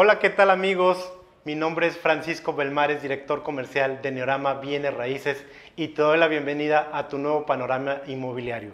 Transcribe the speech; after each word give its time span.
Hola, 0.00 0.20
¿qué 0.20 0.30
tal 0.30 0.50
amigos? 0.50 1.12
Mi 1.44 1.54
nombre 1.54 1.86
es 1.88 1.98
Francisco 1.98 2.52
Belmares, 2.52 3.02
director 3.02 3.42
comercial 3.42 4.00
de 4.00 4.12
Neorama 4.12 4.54
Bienes 4.54 4.94
Raíces 4.94 5.44
y 5.76 5.88
te 5.88 6.02
doy 6.02 6.18
la 6.18 6.28
bienvenida 6.28 6.90
a 6.92 7.08
tu 7.08 7.18
nuevo 7.18 7.44
panorama 7.46 8.02
inmobiliario. 8.06 8.72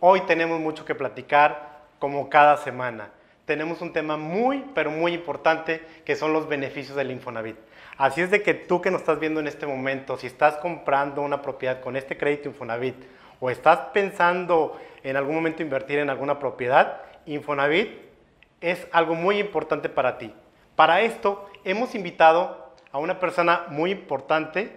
Hoy 0.00 0.20
tenemos 0.22 0.60
mucho 0.60 0.84
que 0.84 0.94
platicar 0.94 1.84
como 1.98 2.28
cada 2.28 2.58
semana. 2.58 3.10
Tenemos 3.46 3.80
un 3.80 3.92
tema 3.92 4.16
muy, 4.16 4.64
pero 4.74 4.90
muy 4.90 5.14
importante 5.14 5.80
que 6.04 6.16
son 6.16 6.34
los 6.34 6.48
beneficios 6.48 6.96
del 6.96 7.10
Infonavit. 7.10 7.56
Así 7.96 8.20
es 8.20 8.30
de 8.30 8.42
que 8.42 8.52
tú 8.52 8.82
que 8.82 8.90
nos 8.90 9.00
estás 9.00 9.18
viendo 9.18 9.40
en 9.40 9.46
este 9.46 9.66
momento, 9.66 10.18
si 10.18 10.26
estás 10.26 10.58
comprando 10.58 11.22
una 11.22 11.40
propiedad 11.40 11.80
con 11.80 11.96
este 11.96 12.18
crédito 12.18 12.50
Infonavit 12.50 12.96
o 13.40 13.50
estás 13.50 13.78
pensando 13.92 14.78
en 15.02 15.16
algún 15.16 15.34
momento 15.34 15.62
invertir 15.62 15.98
en 15.98 16.10
alguna 16.10 16.38
propiedad, 16.38 17.02
Infonavit 17.26 17.90
es 18.60 18.86
algo 18.92 19.14
muy 19.14 19.38
importante 19.38 19.88
para 19.88 20.18
ti. 20.18 20.34
Para 20.74 21.00
esto 21.00 21.48
hemos 21.64 21.94
invitado 21.94 22.72
a 22.92 22.98
una 22.98 23.20
persona 23.20 23.66
muy 23.68 23.90
importante, 23.90 24.72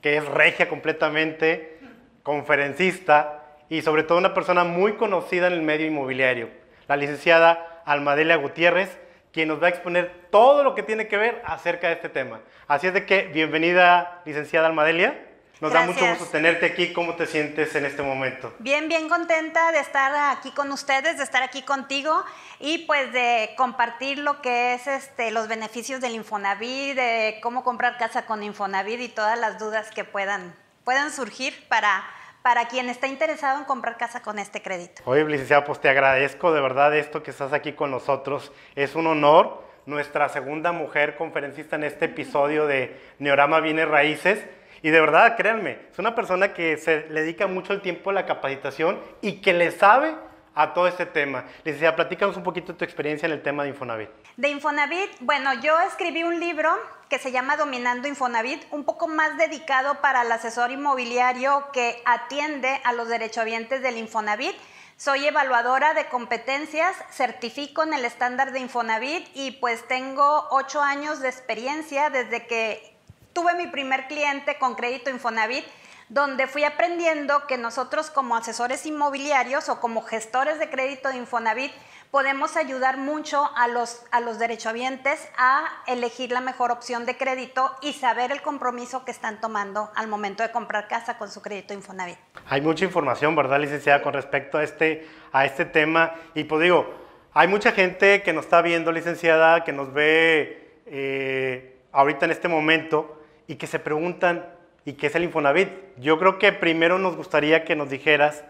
que 0.00 0.16
es 0.16 0.24
regia 0.24 0.68
completamente, 0.68 1.78
conferencista 2.22 3.42
y 3.68 3.82
sobre 3.82 4.02
todo 4.02 4.18
una 4.18 4.34
persona 4.34 4.64
muy 4.64 4.94
conocida 4.94 5.46
en 5.46 5.54
el 5.54 5.62
medio 5.62 5.86
inmobiliario, 5.86 6.48
la 6.88 6.96
licenciada 6.96 7.82
Almadelia 7.84 8.36
Gutiérrez, 8.36 8.98
quien 9.32 9.48
nos 9.48 9.62
va 9.62 9.66
a 9.66 9.70
exponer 9.70 10.28
todo 10.30 10.62
lo 10.62 10.74
que 10.74 10.82
tiene 10.82 11.08
que 11.08 11.16
ver 11.16 11.42
acerca 11.44 11.88
de 11.88 11.94
este 11.94 12.08
tema. 12.08 12.40
Así 12.68 12.86
es 12.86 12.94
de 12.94 13.06
que, 13.06 13.28
bienvenida, 13.28 14.20
licenciada 14.24 14.66
Almadelia. 14.66 15.31
Nos 15.62 15.72
da 15.72 15.86
mucho 15.86 16.04
gusto 16.04 16.24
tenerte 16.26 16.66
aquí. 16.66 16.92
¿Cómo 16.92 17.14
te 17.14 17.24
sientes 17.24 17.72
en 17.76 17.84
este 17.84 18.02
momento? 18.02 18.52
Bien, 18.58 18.88
bien 18.88 19.08
contenta 19.08 19.70
de 19.70 19.78
estar 19.78 20.36
aquí 20.36 20.50
con 20.50 20.72
ustedes, 20.72 21.18
de 21.18 21.22
estar 21.22 21.44
aquí 21.44 21.62
contigo 21.62 22.24
y 22.58 22.78
pues 22.78 23.12
de 23.12 23.50
compartir 23.56 24.18
lo 24.18 24.42
que 24.42 24.74
es 24.74 24.88
este, 24.88 25.30
los 25.30 25.46
beneficios 25.46 26.00
del 26.00 26.16
Infonavit, 26.16 26.96
de 26.96 27.38
cómo 27.44 27.62
comprar 27.62 27.96
casa 27.96 28.26
con 28.26 28.42
Infonavit 28.42 29.00
y 29.02 29.08
todas 29.08 29.38
las 29.38 29.60
dudas 29.60 29.92
que 29.92 30.02
puedan, 30.02 30.52
puedan 30.82 31.12
surgir 31.12 31.54
para, 31.68 32.02
para 32.42 32.66
quien 32.66 32.88
está 32.88 33.06
interesado 33.06 33.60
en 33.60 33.64
comprar 33.64 33.96
casa 33.96 34.20
con 34.20 34.40
este 34.40 34.62
crédito. 34.62 35.02
Oye, 35.04 35.24
licenciada, 35.24 35.64
pues 35.64 35.80
te 35.80 35.88
agradezco 35.88 36.52
de 36.52 36.60
verdad 36.60 36.92
esto 36.96 37.22
que 37.22 37.30
estás 37.30 37.52
aquí 37.52 37.74
con 37.74 37.92
nosotros. 37.92 38.50
Es 38.74 38.96
un 38.96 39.06
honor. 39.06 39.70
Nuestra 39.84 40.28
segunda 40.28 40.70
mujer 40.70 41.16
conferencista 41.16 41.74
en 41.74 41.84
este 41.84 42.04
episodio 42.06 42.66
de 42.66 43.00
Neorama 43.18 43.60
Bienes 43.60 43.88
Raíces. 43.88 44.44
Y 44.82 44.90
de 44.90 45.00
verdad, 45.00 45.36
créanme, 45.36 45.78
es 45.92 45.98
una 45.98 46.14
persona 46.14 46.52
que 46.52 46.76
se 46.76 47.02
dedica 47.02 47.46
mucho 47.46 47.72
el 47.72 47.80
tiempo 47.80 48.10
a 48.10 48.12
la 48.12 48.26
capacitación 48.26 48.98
y 49.20 49.40
que 49.40 49.52
le 49.52 49.70
sabe 49.70 50.14
a 50.54 50.74
todo 50.74 50.88
este 50.88 51.06
tema. 51.06 51.44
Licenciada, 51.64 51.96
platícanos 51.96 52.36
un 52.36 52.42
poquito 52.42 52.72
de 52.72 52.78
tu 52.78 52.84
experiencia 52.84 53.26
en 53.26 53.32
el 53.32 53.42
tema 53.42 53.62
de 53.62 53.70
Infonavit. 53.70 54.10
De 54.36 54.48
Infonavit, 54.48 55.10
bueno, 55.20 55.54
yo 55.54 55.78
escribí 55.80 56.24
un 56.24 56.40
libro 56.40 56.70
que 57.08 57.18
se 57.18 57.30
llama 57.30 57.56
Dominando 57.56 58.08
Infonavit, 58.08 58.64
un 58.70 58.84
poco 58.84 59.06
más 59.06 59.36
dedicado 59.38 60.00
para 60.00 60.22
el 60.22 60.32
asesor 60.32 60.72
inmobiliario 60.72 61.66
que 61.72 62.02
atiende 62.04 62.80
a 62.84 62.92
los 62.92 63.08
derechohabientes 63.08 63.82
del 63.82 63.98
Infonavit. 63.98 64.56
Soy 64.96 65.26
evaluadora 65.26 65.94
de 65.94 66.06
competencias, 66.06 66.96
certifico 67.10 67.82
en 67.82 67.94
el 67.94 68.04
estándar 68.04 68.52
de 68.52 68.60
Infonavit 68.60 69.28
y 69.34 69.52
pues 69.52 69.86
tengo 69.88 70.48
ocho 70.50 70.82
años 70.82 71.20
de 71.20 71.28
experiencia 71.28 72.10
desde 72.10 72.46
que 72.46 72.91
tuve 73.32 73.54
mi 73.54 73.66
primer 73.66 74.06
cliente 74.06 74.58
con 74.58 74.74
crédito 74.74 75.10
Infonavit, 75.10 75.64
donde 76.08 76.46
fui 76.46 76.64
aprendiendo 76.64 77.46
que 77.46 77.56
nosotros 77.56 78.10
como 78.10 78.36
asesores 78.36 78.84
inmobiliarios 78.84 79.68
o 79.68 79.80
como 79.80 80.02
gestores 80.02 80.58
de 80.58 80.68
crédito 80.68 81.08
de 81.08 81.16
Infonavit 81.16 81.72
podemos 82.10 82.58
ayudar 82.58 82.98
mucho 82.98 83.50
a 83.56 83.68
los, 83.68 84.04
a 84.10 84.20
los 84.20 84.38
derechohabientes 84.38 85.26
a 85.38 85.64
elegir 85.86 86.30
la 86.30 86.42
mejor 86.42 86.70
opción 86.70 87.06
de 87.06 87.16
crédito 87.16 87.74
y 87.80 87.94
saber 87.94 88.30
el 88.30 88.42
compromiso 88.42 89.06
que 89.06 89.10
están 89.10 89.40
tomando 89.40 89.90
al 89.94 90.08
momento 90.08 90.42
de 90.42 90.50
comprar 90.50 90.88
casa 90.88 91.16
con 91.16 91.30
su 91.30 91.40
crédito 91.40 91.72
Infonavit. 91.72 92.18
Hay 92.46 92.60
mucha 92.60 92.84
información, 92.84 93.34
¿verdad, 93.34 93.58
licenciada, 93.58 94.02
con 94.02 94.12
respecto 94.12 94.58
a 94.58 94.64
este, 94.64 95.08
a 95.32 95.46
este 95.46 95.64
tema? 95.64 96.14
Y 96.34 96.44
pues 96.44 96.60
digo, 96.60 96.94
hay 97.32 97.48
mucha 97.48 97.72
gente 97.72 98.22
que 98.22 98.34
nos 98.34 98.44
está 98.44 98.60
viendo, 98.60 98.92
licenciada, 98.92 99.64
que 99.64 99.72
nos 99.72 99.94
ve 99.94 100.82
eh, 100.84 101.78
ahorita 101.92 102.26
en 102.26 102.32
este 102.32 102.48
momento 102.48 103.21
y 103.46 103.56
que 103.56 103.66
se 103.66 103.78
preguntan, 103.78 104.46
¿y 104.84 104.94
qué 104.94 105.08
es 105.08 105.14
el 105.14 105.24
Infonavit? 105.24 105.70
Yo 105.98 106.18
creo 106.18 106.38
que 106.38 106.52
primero 106.52 106.98
nos 106.98 107.16
gustaría 107.16 107.64
que 107.64 107.76
nos 107.76 107.90
dijeras 107.90 108.44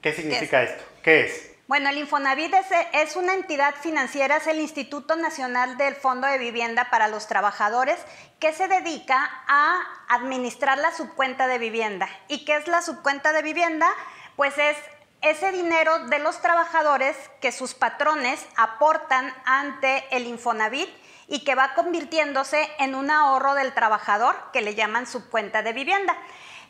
qué 0.00 0.12
significa 0.12 0.62
esto, 0.62 0.84
qué 1.02 1.26
es. 1.26 1.48
Bueno, 1.68 1.90
el 1.90 1.98
Infonavit 1.98 2.54
es, 2.94 3.14
una 3.16 3.34
entidad 3.34 3.74
financiera, 3.74 4.38
es 4.38 4.46
el 4.46 4.58
Instituto 4.58 5.16
Nacional 5.16 5.76
del 5.76 5.94
Fondo 5.94 6.26
de 6.26 6.38
Vivienda 6.38 6.88
para 6.90 7.08
los 7.08 7.26
Trabajadores, 7.26 7.98
que 8.40 8.54
se 8.54 8.68
dedica 8.68 9.30
a 9.46 9.82
administrar 10.08 10.78
la 10.78 10.92
subcuenta 10.92 11.46
de 11.46 11.58
vivienda. 11.58 12.08
¿Y 12.26 12.46
qué 12.46 12.56
es 12.56 12.68
la 12.68 12.80
subcuenta 12.80 13.34
de 13.34 13.42
vivienda? 13.42 13.86
Pues 14.34 14.56
es 14.56 14.78
ese 15.20 15.52
dinero 15.52 16.06
de 16.06 16.20
los 16.20 16.40
trabajadores 16.40 17.14
que 17.42 17.52
sus 17.52 17.74
patrones 17.74 18.46
aportan 18.56 19.30
ante 19.44 20.04
el 20.10 20.26
Infonavit 20.26 20.88
y 21.28 21.44
que 21.44 21.54
va 21.54 21.74
convirtiéndose 21.74 22.68
en 22.78 22.94
un 22.94 23.10
ahorro 23.10 23.54
del 23.54 23.74
trabajador 23.74 24.34
que 24.52 24.62
le 24.62 24.74
llaman 24.74 25.06
subcuenta 25.06 25.62
de 25.62 25.72
vivienda. 25.72 26.16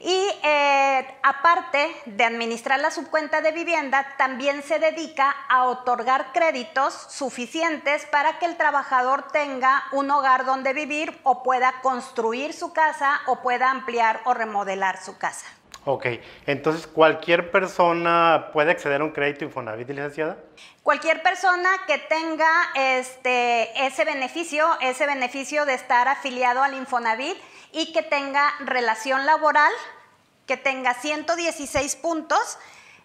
Y 0.00 0.28
eh, 0.44 1.18
aparte 1.24 1.90
de 2.06 2.24
administrar 2.24 2.78
la 2.78 2.92
subcuenta 2.92 3.40
de 3.40 3.50
vivienda, 3.50 4.06
también 4.16 4.62
se 4.62 4.78
dedica 4.78 5.34
a 5.48 5.64
otorgar 5.64 6.32
créditos 6.32 6.94
suficientes 7.10 8.06
para 8.06 8.38
que 8.38 8.46
el 8.46 8.56
trabajador 8.56 9.26
tenga 9.32 9.84
un 9.90 10.10
hogar 10.10 10.44
donde 10.44 10.72
vivir 10.72 11.18
o 11.24 11.42
pueda 11.42 11.80
construir 11.82 12.52
su 12.52 12.72
casa 12.72 13.20
o 13.26 13.42
pueda 13.42 13.70
ampliar 13.70 14.20
o 14.24 14.34
remodelar 14.34 15.02
su 15.02 15.18
casa. 15.18 15.46
Ok, 15.90 16.04
entonces 16.44 16.86
cualquier 16.86 17.50
persona 17.50 18.50
puede 18.52 18.72
acceder 18.72 19.00
a 19.00 19.04
un 19.04 19.10
crédito 19.10 19.46
Infonavit, 19.46 19.88
licenciada. 19.88 20.36
Cualquier 20.82 21.22
persona 21.22 21.70
que 21.86 21.96
tenga 21.96 22.50
este, 22.74 23.86
ese 23.86 24.04
beneficio, 24.04 24.66
ese 24.82 25.06
beneficio 25.06 25.64
de 25.64 25.72
estar 25.72 26.06
afiliado 26.06 26.62
al 26.62 26.74
Infonavit 26.74 27.38
y 27.72 27.94
que 27.94 28.02
tenga 28.02 28.52
relación 28.60 29.24
laboral, 29.24 29.72
que 30.46 30.58
tenga 30.58 30.92
116 30.92 31.96
puntos. 31.96 32.58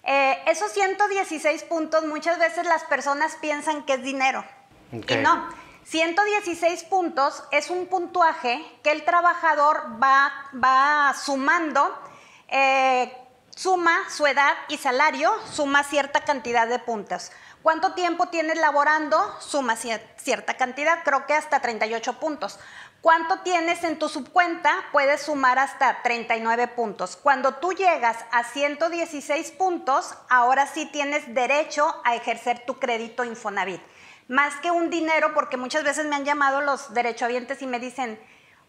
Eh, 0.03 0.37
esos 0.47 0.73
116 0.73 1.63
puntos 1.63 2.05
muchas 2.05 2.37
veces 2.37 2.65
las 2.65 2.83
personas 2.83 3.37
piensan 3.39 3.83
que 3.83 3.93
es 3.93 4.03
dinero 4.03 4.43
y 4.91 5.15
no. 5.15 5.47
116 5.85 6.83
puntos 6.83 7.45
es 7.51 7.69
un 7.69 7.87
puntuaje 7.87 8.61
que 8.83 8.91
el 8.91 9.05
trabajador 9.05 9.83
va, 10.03 10.33
va 10.61 11.13
sumando 11.13 12.11
eh, 12.53 13.11
suma 13.49 14.09
su 14.09 14.27
edad 14.27 14.53
y 14.69 14.77
salario, 14.77 15.33
suma 15.51 15.83
cierta 15.83 16.21
cantidad 16.21 16.67
de 16.67 16.77
puntos. 16.77 17.31
¿Cuánto 17.63 17.93
tiempo 17.93 18.27
tienes 18.27 18.59
laborando? 18.59 19.17
Suma 19.39 19.75
cierta 19.75 20.53
cantidad, 20.53 21.03
creo 21.03 21.25
que 21.25 21.33
hasta 21.33 21.61
38 21.61 22.19
puntos. 22.19 22.59
¿Cuánto 23.01 23.39
tienes 23.39 23.83
en 23.83 23.97
tu 23.97 24.07
subcuenta? 24.07 24.71
Puedes 24.91 25.23
sumar 25.23 25.57
hasta 25.57 26.03
39 26.03 26.67
puntos. 26.67 27.15
Cuando 27.15 27.55
tú 27.55 27.73
llegas 27.73 28.17
a 28.31 28.43
116 28.43 29.51
puntos, 29.51 30.13
ahora 30.29 30.67
sí 30.67 30.85
tienes 30.85 31.33
derecho 31.33 32.01
a 32.05 32.15
ejercer 32.15 32.65
tu 32.65 32.79
crédito 32.79 33.23
Infonavit. 33.23 33.81
Más 34.27 34.55
que 34.57 34.69
un 34.69 34.89
dinero, 34.89 35.33
porque 35.33 35.57
muchas 35.57 35.83
veces 35.83 36.05
me 36.05 36.15
han 36.15 36.23
llamado 36.23 36.61
los 36.61 36.93
derechohabientes 36.93 37.61
y 37.61 37.67
me 37.67 37.79
dicen, 37.79 38.21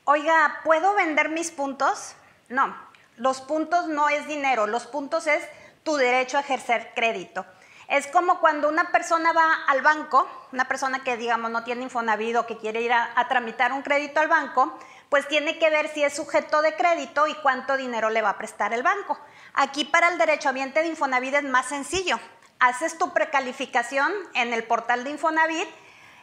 oiga, 0.05 0.61
¿puedo 0.65 0.95
vender 0.95 1.29
mis 1.29 1.51
puntos? 1.51 2.15
No, 2.49 2.77
los 3.17 3.41
puntos 3.41 3.87
no 3.89 4.09
es 4.09 4.27
dinero, 4.27 4.67
los 4.67 4.87
puntos 4.87 5.27
es 5.27 5.43
tu 5.83 5.97
derecho 5.97 6.37
a 6.37 6.41
ejercer 6.41 6.93
crédito. 6.95 7.47
Es 7.89 8.07
como 8.07 8.41
cuando 8.41 8.69
una 8.69 8.91
persona 8.91 9.33
va 9.33 9.65
al 9.69 9.83
banco, 9.83 10.27
una 10.53 10.67
persona 10.67 11.05
que 11.05 11.17
digamos 11.17 11.51
no 11.51 11.65
tiene 11.65 11.83
Infonavit 11.83 12.37
o 12.37 12.47
que 12.47 12.57
quiere 12.57 12.81
ir 12.81 12.93
a, 12.93 13.29
tramitar 13.29 13.73
un 13.73 13.83
crédito 13.83 14.21
al 14.21 14.29
banco, 14.29 14.79
pues 15.11 15.29
tiene 15.29 15.59
que 15.59 15.71
ver 15.71 15.89
si 15.89 16.03
es 16.03 16.17
sujeto 16.17 16.63
de 16.63 16.75
crédito 16.75 17.27
y 17.27 17.35
cuánto 17.35 17.77
dinero 17.77 18.09
le 18.09 18.23
va 18.23 18.31
a 18.31 18.39
prestar 18.39 18.73
el 18.73 18.83
banco. 18.83 19.19
Aquí 19.53 19.85
para 19.85 20.09
el 20.09 20.19
derecho 20.19 20.49
ambiente 20.49 20.81
de 20.81 20.89
Infonavit 20.89 21.35
es 21.35 21.45
más 21.45 21.67
sencillo. 21.67 22.19
Haces 22.59 22.97
tu 22.97 23.13
precalificación 23.13 24.13
en 24.33 24.55
el 24.55 24.65
portal 24.65 25.05
de 25.05 25.11
Infonavit 25.11 25.69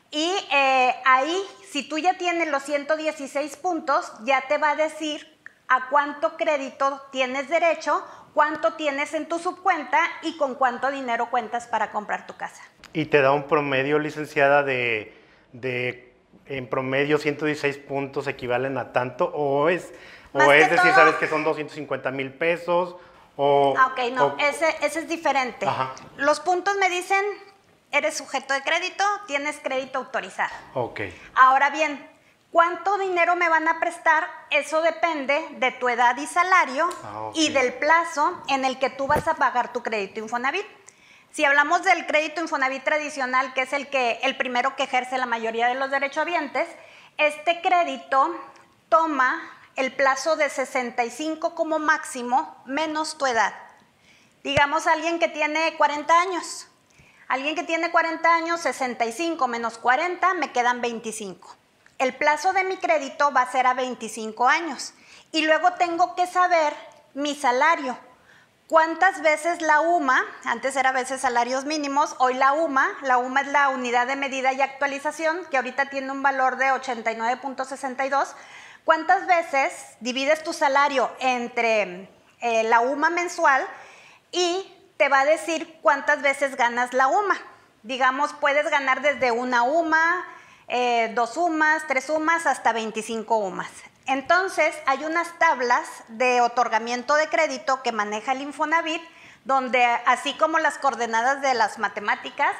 y 0.10 0.34
eh, 0.52 0.96
ahí, 1.06 1.42
si 1.70 1.88
tú 1.88 2.00
ya 2.00 2.18
tienes 2.18 2.50
los 2.50 2.64
116 2.64 3.56
puntos, 3.58 4.12
ya 4.24 4.42
te 4.48 4.58
va 4.58 4.72
a 4.72 4.76
decir 4.76 5.41
a 5.74 5.88
cuánto 5.90 6.36
crédito 6.36 7.02
tienes 7.14 7.48
derecho, 7.48 8.06
cuánto 8.34 8.74
tienes 8.74 9.14
en 9.14 9.30
tu 9.30 9.40
subcuenta 9.40 9.98
y 10.22 10.36
con 10.36 10.56
cuánto 10.56 10.92
dinero 10.92 11.30
cuentas 11.30 11.66
para 11.68 11.92
comprar 11.92 12.28
tu 12.28 12.36
casa. 12.36 12.62
¿Y 12.92 13.06
te 13.06 13.22
da 13.22 13.32
un 13.32 13.44
promedio, 13.48 13.98
licenciada, 13.98 14.64
de, 14.64 15.18
en 16.48 16.68
promedio 16.68 17.18
116 17.18 17.78
puntos 17.78 18.28
equivalen 18.28 18.78
a 18.78 18.92
tanto? 18.92 19.32
¿O 19.34 19.70
es, 19.70 19.94
o 20.34 20.42
es 20.52 20.70
decir, 20.70 20.92
sabes 20.94 21.16
que 21.16 21.28
son 21.30 21.46
250 21.46 22.12
mil 22.12 22.34
pesos? 22.34 22.98
O, 23.38 23.74
Ah, 23.78 23.94
ok, 23.94 24.12
no, 24.12 24.26
o- 24.28 24.38
ese, 24.40 24.76
ese 24.82 25.00
es 25.00 25.08
diferente. 25.08 25.66
Ajá. 25.66 25.94
Los 26.18 26.42
puntos 26.42 26.76
me 26.76 26.90
dicen, 26.90 27.24
eres 27.94 28.18
sujeto 28.18 28.54
de 28.54 28.62
crédito, 28.62 29.06
tienes 29.26 29.58
crédito 29.64 30.00
autorizado. 30.00 30.54
Ok. 30.74 31.00
Ahora 31.36 31.70
bien, 31.70 32.11
¿cuánto 32.52 32.98
dinero 32.98 33.36
me 33.36 33.50
van 33.50 33.68
a 33.68 33.80
prestar? 33.80 34.30
Eso 34.50 34.82
depende 34.82 35.48
de 35.58 35.72
tu 35.72 35.90
edad 35.90 36.16
y 36.18 36.28
salario 36.28 36.90
Ah, 37.04 37.32
y 37.34 37.50
del 37.50 37.74
plazo 37.74 38.42
en 38.48 38.66
el 38.66 38.80
que 38.80 38.90
tú 38.90 39.08
vas 39.08 39.28
a 39.28 39.36
pagar 39.36 39.74
tu 39.74 39.82
crédito 39.82 40.20
Infonavit. 40.20 40.66
Si 41.32 41.46
hablamos 41.46 41.84
del 41.84 42.06
crédito 42.06 42.42
Infonavit 42.42 42.84
tradicional, 42.84 43.54
que 43.54 43.62
es 43.62 43.74
el, 43.74 43.90
que, 43.90 44.20
el 44.24 44.36
primero 44.36 44.76
que 44.76 44.84
ejerce 44.84 45.18
la 45.18 45.26
mayoría 45.26 45.68
de 45.68 45.76
los 45.76 45.90
derechohabientes, 45.90 46.68
este 47.18 47.62
crédito 47.62 48.36
toma 48.90 49.42
el 49.76 49.94
plazo 49.94 50.36
de 50.36 50.50
65 50.50 51.56
como 51.56 51.80
máximo 51.80 52.62
menos 52.66 53.18
tu 53.18 53.26
edad. 53.26 53.54
Digamos 54.44 54.88
alguien 54.88 55.20
que 55.20 55.30
tiene 55.30 55.76
40 55.78 56.20
años. 56.20 56.68
Alguien 57.28 57.56
que 57.56 57.64
tiene 57.64 57.92
40 57.92 58.36
años, 58.36 58.60
65 58.60 59.48
menos 59.48 59.78
40, 59.78 60.34
me 60.34 60.52
quedan 60.52 60.82
25. 60.82 61.61
El 62.02 62.16
plazo 62.16 62.52
de 62.52 62.64
mi 62.64 62.78
crédito 62.78 63.32
va 63.32 63.44
a 63.44 63.52
ser 63.52 63.68
a 63.68 63.76
25 63.76 64.48
años. 64.48 64.96
Y 65.32 65.46
luego 65.46 65.74
tengo 65.74 66.16
que 66.16 66.26
saber 66.26 66.74
mi 67.14 67.36
salario. 67.36 67.96
¿Cuántas 68.68 69.22
veces 69.22 69.62
la 69.62 69.82
UMA, 69.82 70.20
antes 70.46 70.76
era 70.76 70.94
veces 70.94 71.22
salarios 71.22 71.66
mínimos, 71.66 72.16
hoy 72.18 72.34
la 72.34 72.54
UMA, 72.54 72.88
la 73.04 73.20
UMA 73.20 73.42
es 73.42 73.48
la 73.50 73.70
unidad 73.70 74.08
de 74.08 74.16
medida 74.16 74.52
y 74.52 74.62
actualización, 74.62 75.46
que 75.52 75.58
ahorita 75.58 75.92
tiene 75.92 76.10
un 76.10 76.24
valor 76.24 76.58
de 76.58 76.72
89.62, 76.72 78.34
¿cuántas 78.84 79.28
veces 79.28 79.72
divides 80.00 80.42
tu 80.42 80.54
salario 80.54 81.12
entre 81.20 82.10
eh, 82.40 82.64
la 82.64 82.80
UMA 82.80 83.12
mensual 83.12 83.64
y 84.32 84.76
te 84.98 85.08
va 85.08 85.20
a 85.20 85.26
decir 85.26 85.78
cuántas 85.84 86.24
veces 86.24 86.56
ganas 86.56 86.96
la 86.96 87.10
UMA? 87.10 87.38
Digamos, 87.84 88.34
puedes 88.34 88.68
ganar 88.72 89.04
desde 89.04 89.32
una 89.32 89.62
UMA, 89.62 90.26
eh, 90.72 91.12
dos 91.14 91.36
UMAs, 91.38 91.86
tres 91.88 92.10
UMAs, 92.10 92.46
hasta 92.48 92.72
25 92.74 93.38
UMAs. 93.38 93.70
Entonces, 94.08 94.74
hay 94.88 95.04
unas 95.06 95.38
tablas 95.38 95.88
de 96.08 96.42
otorgamiento 96.42 97.14
de 97.16 97.28
crédito 97.28 97.84
que 97.84 97.92
maneja 97.92 98.32
el 98.32 98.42
Infonavit, 98.42 99.02
donde 99.46 99.84
así 99.86 100.34
como 100.36 100.58
las 100.60 100.78
coordenadas 100.78 101.42
de 101.42 101.54
las 101.54 101.78
matemáticas, 101.78 102.52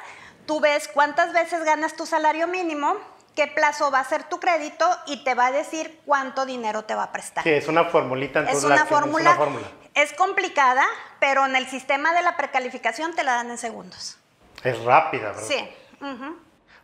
tú 0.46 0.60
ves 0.60 0.88
cuántas 0.88 1.32
veces 1.32 1.64
ganas 1.64 1.94
tu 1.94 2.06
salario 2.06 2.46
mínimo, 2.46 2.96
qué 3.34 3.46
plazo 3.48 3.90
va 3.90 4.00
a 4.00 4.04
ser 4.04 4.24
tu 4.24 4.38
crédito 4.40 4.88
y 5.06 5.24
te 5.24 5.34
va 5.34 5.46
a 5.46 5.52
decir 5.52 6.00
cuánto 6.04 6.44
dinero 6.46 6.84
te 6.84 6.94
va 6.94 7.04
a 7.04 7.12
prestar. 7.12 7.44
Sí, 7.44 7.50
es 7.50 7.66
una 7.66 7.84
formulita. 7.86 8.40
Es 8.40 8.46
entonces 8.48 8.64
una, 8.66 8.76
la 8.76 8.82
que- 8.82 8.88
fórmula, 8.88 9.30
Es 9.30 9.36
una 9.36 9.44
fórmula. 9.46 9.66
es 9.94 10.12
complicada, 10.12 10.84
pero 11.18 11.46
en 11.46 11.56
el 11.56 11.66
sistema 11.66 12.12
de 12.12 12.22
la 12.22 12.36
precalificación 12.36 13.14
te 13.14 13.24
la 13.24 13.34
dan 13.34 13.50
en 13.50 13.58
segundos. 13.58 14.18
Es 14.62 14.78
rápida, 14.84 15.28
¿verdad? 15.32 15.42
Sí. 15.48 15.68
ujú. 16.00 16.36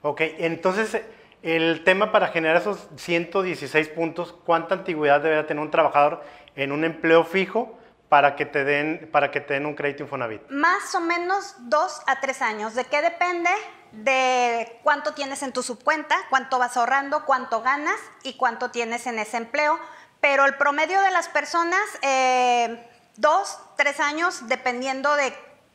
Ok, 0.02 0.20
entonces 0.38 1.02
el 1.42 1.84
tema 1.84 2.10
para 2.12 2.28
generar 2.28 2.56
esos 2.56 2.88
116 2.96 3.88
puntos, 3.88 4.34
¿cuánta 4.44 4.74
antigüedad 4.74 5.20
debería 5.20 5.46
tener 5.46 5.62
un 5.62 5.70
trabajador 5.70 6.22
en 6.56 6.72
un 6.72 6.84
empleo 6.84 7.24
fijo 7.24 7.78
para 8.08 8.36
que 8.36 8.46
te 8.46 8.64
den, 8.64 9.08
para 9.12 9.30
que 9.30 9.40
te 9.40 9.54
den 9.54 9.66
un 9.66 9.74
crédito 9.74 10.02
Infonavit? 10.02 10.42
Más 10.50 10.94
o 10.94 11.00
menos 11.00 11.54
dos 11.60 12.02
a 12.06 12.20
tres 12.20 12.42
años. 12.42 12.74
¿De 12.74 12.84
qué 12.84 13.02
depende? 13.02 13.50
De 13.92 14.78
cuánto 14.82 15.14
tienes 15.14 15.42
en 15.42 15.52
tu 15.52 15.62
subcuenta, 15.62 16.16
cuánto 16.30 16.58
vas 16.58 16.76
ahorrando, 16.76 17.24
cuánto 17.24 17.62
ganas 17.62 17.98
y 18.22 18.34
cuánto 18.36 18.70
tienes 18.70 19.06
en 19.06 19.18
ese 19.18 19.36
empleo. 19.36 19.78
Pero 20.20 20.44
el 20.46 20.56
promedio 20.56 21.00
de 21.00 21.10
las 21.10 21.28
personas, 21.28 21.80
eh, 22.02 22.84
dos, 23.16 23.58
tres 23.76 24.00
años, 24.00 24.48
dependiendo 24.48 25.14
de 25.16 25.32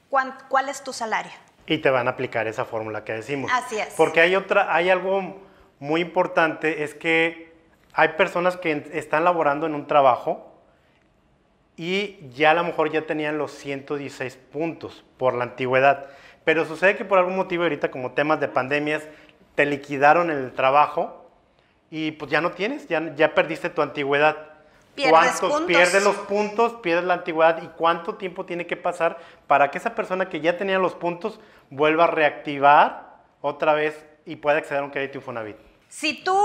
cuán- 0.09 0.37
cuál 0.49 0.69
es 0.69 0.83
tu 0.83 0.91
salario. 0.93 1.31
Y 1.65 1.77
te 1.77 1.89
van 1.89 2.07
a 2.07 2.11
aplicar 2.11 2.45
esa 2.47 2.65
fórmula 2.65 3.03
que 3.05 3.13
decimos. 3.13 3.49
Así 3.53 3.79
es. 3.79 3.93
Porque 3.95 4.19
hay 4.19 4.35
otra, 4.35 4.75
hay 4.75 4.89
algo 4.89 5.41
muy 5.83 5.99
importante, 5.99 6.83
es 6.85 6.95
que 6.95 7.51
hay 7.91 8.07
personas 8.09 8.55
que 8.55 8.89
están 8.93 9.25
laborando 9.25 9.65
en 9.65 9.75
un 9.75 9.85
trabajo 9.85 10.49
y 11.75 12.19
ya 12.29 12.51
a 12.51 12.53
lo 12.53 12.63
mejor 12.63 12.89
ya 12.89 13.01
tenían 13.01 13.37
los 13.37 13.51
116 13.51 14.37
puntos 14.53 15.03
por 15.17 15.33
la 15.33 15.43
antigüedad. 15.43 16.05
Pero 16.45 16.63
sucede 16.63 16.95
que 16.95 17.03
por 17.03 17.17
algún 17.19 17.35
motivo 17.35 17.63
ahorita 17.63 17.91
como 17.91 18.13
temas 18.13 18.39
de 18.39 18.47
pandemias 18.47 19.03
te 19.55 19.65
liquidaron 19.65 20.31
el 20.31 20.53
trabajo 20.53 21.29
y 21.91 22.11
pues 22.11 22.31
ya 22.31 22.39
no 22.39 22.51
tienes, 22.51 22.87
ya, 22.87 23.13
ya 23.17 23.35
perdiste 23.35 23.69
tu 23.69 23.81
antigüedad. 23.81 24.37
Pierdes 24.95 25.11
¿Cuántos- 25.11 25.51
puntos. 25.51 25.65
Pierdes 25.67 26.03
los 26.05 26.15
puntos, 26.15 26.73
pierdes 26.75 27.03
la 27.03 27.15
antigüedad 27.15 27.61
y 27.61 27.67
cuánto 27.67 28.15
tiempo 28.15 28.45
tiene 28.45 28.65
que 28.65 28.77
pasar 28.77 29.17
para 29.47 29.69
que 29.69 29.79
esa 29.79 29.95
persona 29.95 30.29
que 30.29 30.39
ya 30.39 30.55
tenía 30.55 30.79
los 30.79 30.93
puntos 30.93 31.41
vuelva 31.69 32.05
a 32.05 32.07
reactivar 32.07 33.17
otra 33.41 33.73
vez 33.73 34.05
y 34.25 34.37
pueda 34.37 34.59
acceder 34.59 34.79
a 34.81 34.85
un 34.85 34.91
crédito 34.91 35.17
Infonavit. 35.17 35.72
Si 35.95 36.23
tú, 36.23 36.35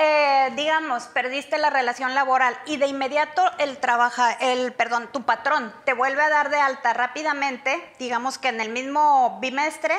eh, 0.00 0.52
digamos, 0.56 1.04
perdiste 1.04 1.58
la 1.58 1.70
relación 1.70 2.16
laboral 2.16 2.58
y 2.66 2.76
de 2.76 2.88
inmediato 2.88 3.40
el 3.58 3.78
trabaja, 3.78 4.32
el, 4.32 4.72
perdón, 4.72 5.08
tu 5.12 5.22
patrón 5.22 5.72
te 5.84 5.92
vuelve 5.94 6.22
a 6.22 6.28
dar 6.28 6.50
de 6.50 6.58
alta 6.58 6.92
rápidamente, 6.92 7.88
digamos 8.00 8.36
que 8.36 8.48
en 8.48 8.60
el 8.60 8.68
mismo 8.68 9.38
bimestre, 9.40 9.94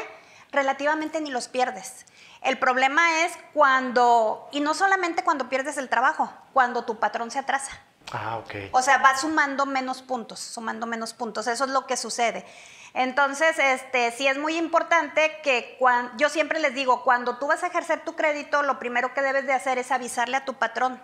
relativamente 0.52 1.22
ni 1.22 1.32
los 1.32 1.48
pierdes. 1.48 2.06
El 2.42 2.60
problema 2.60 3.24
es 3.24 3.32
cuando, 3.54 4.50
y 4.52 4.60
no 4.60 4.74
solamente 4.74 5.24
cuando 5.24 5.48
pierdes 5.48 5.78
el 5.78 5.88
trabajo, 5.88 6.30
cuando 6.52 6.84
tu 6.84 7.00
patrón 7.00 7.32
se 7.32 7.40
atrasa. 7.40 7.80
Ah, 8.12 8.38
ok. 8.38 8.56
O 8.72 8.82
sea, 8.82 8.98
va 8.98 9.18
sumando 9.18 9.66
menos 9.66 10.02
puntos, 10.02 10.40
sumando 10.40 10.86
menos 10.86 11.14
puntos. 11.14 11.48
Eso 11.48 11.64
es 11.64 11.72
lo 11.72 11.88
que 11.88 11.96
sucede. 11.96 12.46
Entonces, 13.00 13.60
este, 13.60 14.10
sí 14.10 14.28
es 14.28 14.40
muy 14.40 14.58
importante 14.58 15.40
que 15.44 15.78
yo 16.18 16.30
siempre 16.30 16.60
les 16.60 16.74
digo, 16.74 17.04
cuando 17.04 17.38
tú 17.38 17.46
vas 17.46 17.62
a 17.62 17.68
ejercer 17.68 18.04
tu 18.04 18.16
crédito, 18.16 18.64
lo 18.64 18.80
primero 18.80 19.14
que 19.14 19.22
debes 19.22 19.46
de 19.46 19.54
hacer 19.54 19.78
es 19.78 19.92
avisarle 19.92 20.36
a 20.36 20.46
tu 20.46 20.56
patrón 20.56 21.00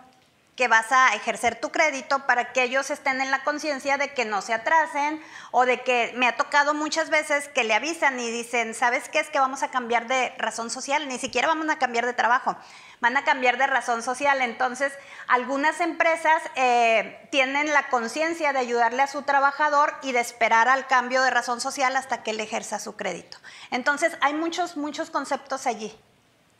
que 0.56 0.66
vas 0.68 0.90
a 0.90 1.14
ejercer 1.14 1.60
tu 1.60 1.70
crédito 1.70 2.26
para 2.26 2.52
que 2.52 2.62
ellos 2.62 2.90
estén 2.90 3.20
en 3.20 3.30
la 3.30 3.42
conciencia 3.42 3.96
de 3.96 4.12
que 4.12 4.24
no 4.24 4.40
se 4.40 4.54
atrasen 4.54 5.20
o 5.50 5.66
de 5.66 5.82
que 5.82 6.12
me 6.16 6.28
ha 6.28 6.36
tocado 6.36 6.74
muchas 6.74 7.10
veces 7.10 7.48
que 7.48 7.64
le 7.64 7.74
avisan 7.74 8.18
y 8.20 8.30
dicen, 8.30 8.74
¿sabes 8.74 9.08
qué? 9.08 9.18
Es 9.18 9.30
que 9.30 9.40
vamos 9.40 9.62
a 9.62 9.70
cambiar 9.70 10.06
de 10.06 10.32
razón 10.38 10.70
social, 10.70 11.08
ni 11.08 11.18
siquiera 11.18 11.48
vamos 11.48 11.68
a 11.68 11.78
cambiar 11.78 12.06
de 12.06 12.12
trabajo, 12.12 12.56
van 13.04 13.18
a 13.18 13.24
cambiar 13.24 13.58
de 13.58 13.66
razón 13.66 14.02
social. 14.02 14.40
Entonces, 14.40 14.90
algunas 15.28 15.82
empresas 15.82 16.42
eh, 16.56 17.18
tienen 17.30 17.70
la 17.70 17.88
conciencia 17.90 18.54
de 18.54 18.60
ayudarle 18.60 19.02
a 19.02 19.06
su 19.06 19.20
trabajador 19.24 19.92
y 20.02 20.12
de 20.12 20.20
esperar 20.20 20.70
al 20.70 20.86
cambio 20.86 21.20
de 21.20 21.28
razón 21.28 21.60
social 21.60 21.96
hasta 21.96 22.22
que 22.22 22.30
él 22.30 22.40
ejerza 22.40 22.78
su 22.78 22.96
crédito. 22.96 23.36
Entonces, 23.70 24.16
hay 24.22 24.32
muchos, 24.32 24.78
muchos 24.78 25.10
conceptos 25.10 25.66
allí 25.66 25.94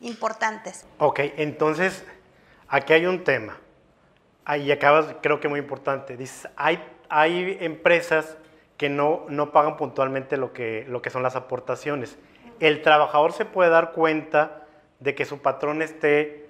importantes. 0.01 0.85
Ok, 0.99 1.19
entonces 1.37 2.05
aquí 2.67 2.93
hay 2.93 3.07
un 3.07 3.23
tema. 3.23 3.57
Ahí 4.45 4.71
acabas, 4.71 5.15
creo 5.23 5.39
que 5.39 5.47
muy 5.47 5.59
importante. 5.59 6.15
Dices, 6.15 6.47
hay, 6.57 6.79
hay 7.09 7.57
empresas 7.59 8.37
que 8.77 8.87
no, 8.87 9.25
no 9.29 9.51
pagan 9.51 9.77
puntualmente 9.77 10.37
lo 10.37 10.53
que, 10.53 10.85
lo 10.87 11.01
que 11.01 11.09
son 11.09 11.23
las 11.23 11.35
aportaciones. 11.35 12.19
El 12.59 12.83
trabajador 12.83 13.33
se 13.33 13.45
puede 13.45 13.71
dar 13.71 13.93
cuenta 13.93 14.67
de 14.99 15.15
que 15.15 15.25
su 15.25 15.39
patrón 15.39 15.81
esté 15.81 16.44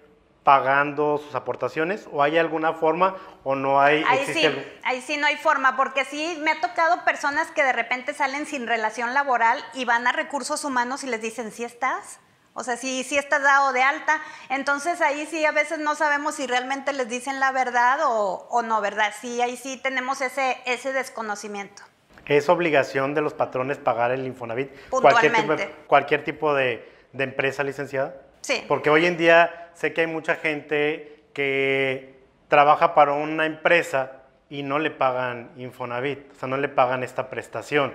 pagando 0.46 1.18
sus 1.18 1.34
aportaciones 1.34 2.08
o 2.14 2.22
hay 2.22 2.38
alguna 2.38 2.72
forma 2.74 3.16
o 3.44 3.56
no 3.56 3.82
hay 3.82 4.04
Ahí 4.08 4.20
existe 4.20 4.40
sí, 4.40 4.46
algo- 4.46 4.62
ahí 4.84 5.02
sí 5.02 5.18
no 5.18 5.26
hay 5.26 5.38
forma, 5.38 5.76
porque 5.76 6.06
sí 6.06 6.38
me 6.42 6.52
ha 6.52 6.62
tocado 6.62 7.04
personas 7.04 7.50
que 7.50 7.64
de 7.64 7.74
repente 7.74 8.14
salen 8.14 8.46
sin 8.46 8.68
relación 8.68 9.16
laboral 9.16 9.58
y 9.74 9.86
van 9.86 10.06
a 10.06 10.12
recursos 10.12 10.64
humanos 10.64 11.04
y 11.04 11.08
les 11.08 11.20
dicen, 11.20 11.52
¿sí 11.52 11.64
estás? 11.64 12.20
O 12.54 12.64
sea, 12.64 12.78
sí, 12.78 13.04
sí 13.04 13.18
estás 13.18 13.42
dado 13.42 13.74
de 13.74 13.82
alta. 13.82 14.22
Entonces 14.50 15.02
ahí 15.02 15.26
sí 15.26 15.44
a 15.46 15.52
veces 15.52 15.80
no 15.80 15.96
sabemos 15.96 16.36
si 16.36 16.46
realmente 16.46 16.94
les 16.94 17.10
dicen 17.10 17.40
la 17.40 17.52
verdad 17.52 17.98
o, 18.06 18.48
o 18.52 18.62
no, 18.62 18.80
¿verdad? 18.82 19.14
Sí, 19.20 19.42
ahí 19.42 19.58
sí 19.58 19.78
tenemos 19.82 20.22
ese, 20.22 20.58
ese 20.66 20.94
desconocimiento. 20.94 21.82
Es 22.28 22.50
obligación 22.50 23.16
de 23.16 23.22
los 23.22 23.34
patrones 23.34 23.78
pagar 23.80 24.12
el 24.12 24.26
Infonavit. 24.28 24.70
Cualquier 24.90 25.32
tipo, 25.34 25.48
Puntualmente. 25.48 25.76
cualquier 25.88 26.24
tipo 26.24 26.54
de, 26.54 26.88
de 27.14 27.24
empresa 27.24 27.64
licenciada. 27.64 28.16
Sí. 28.42 28.64
Porque 28.68 28.90
hoy 28.92 29.06
en 29.08 29.18
día 29.18 29.65
sé 29.76 29.94
que 29.94 30.02
hay 30.02 30.08
mucha 30.08 30.36
gente 30.36 31.26
que 31.34 32.20
trabaja 32.48 32.96
para 32.96 33.14
una 33.14 33.46
empresa 33.46 34.24
y 34.50 34.64
no 34.64 34.80
le 34.80 34.92
pagan 34.92 35.52
Infonavit, 35.58 36.32
o 36.32 36.40
sea, 36.40 36.48
no 36.48 36.58
le 36.58 36.70
pagan 36.70 37.04
esta 37.04 37.30
prestación. 37.30 37.94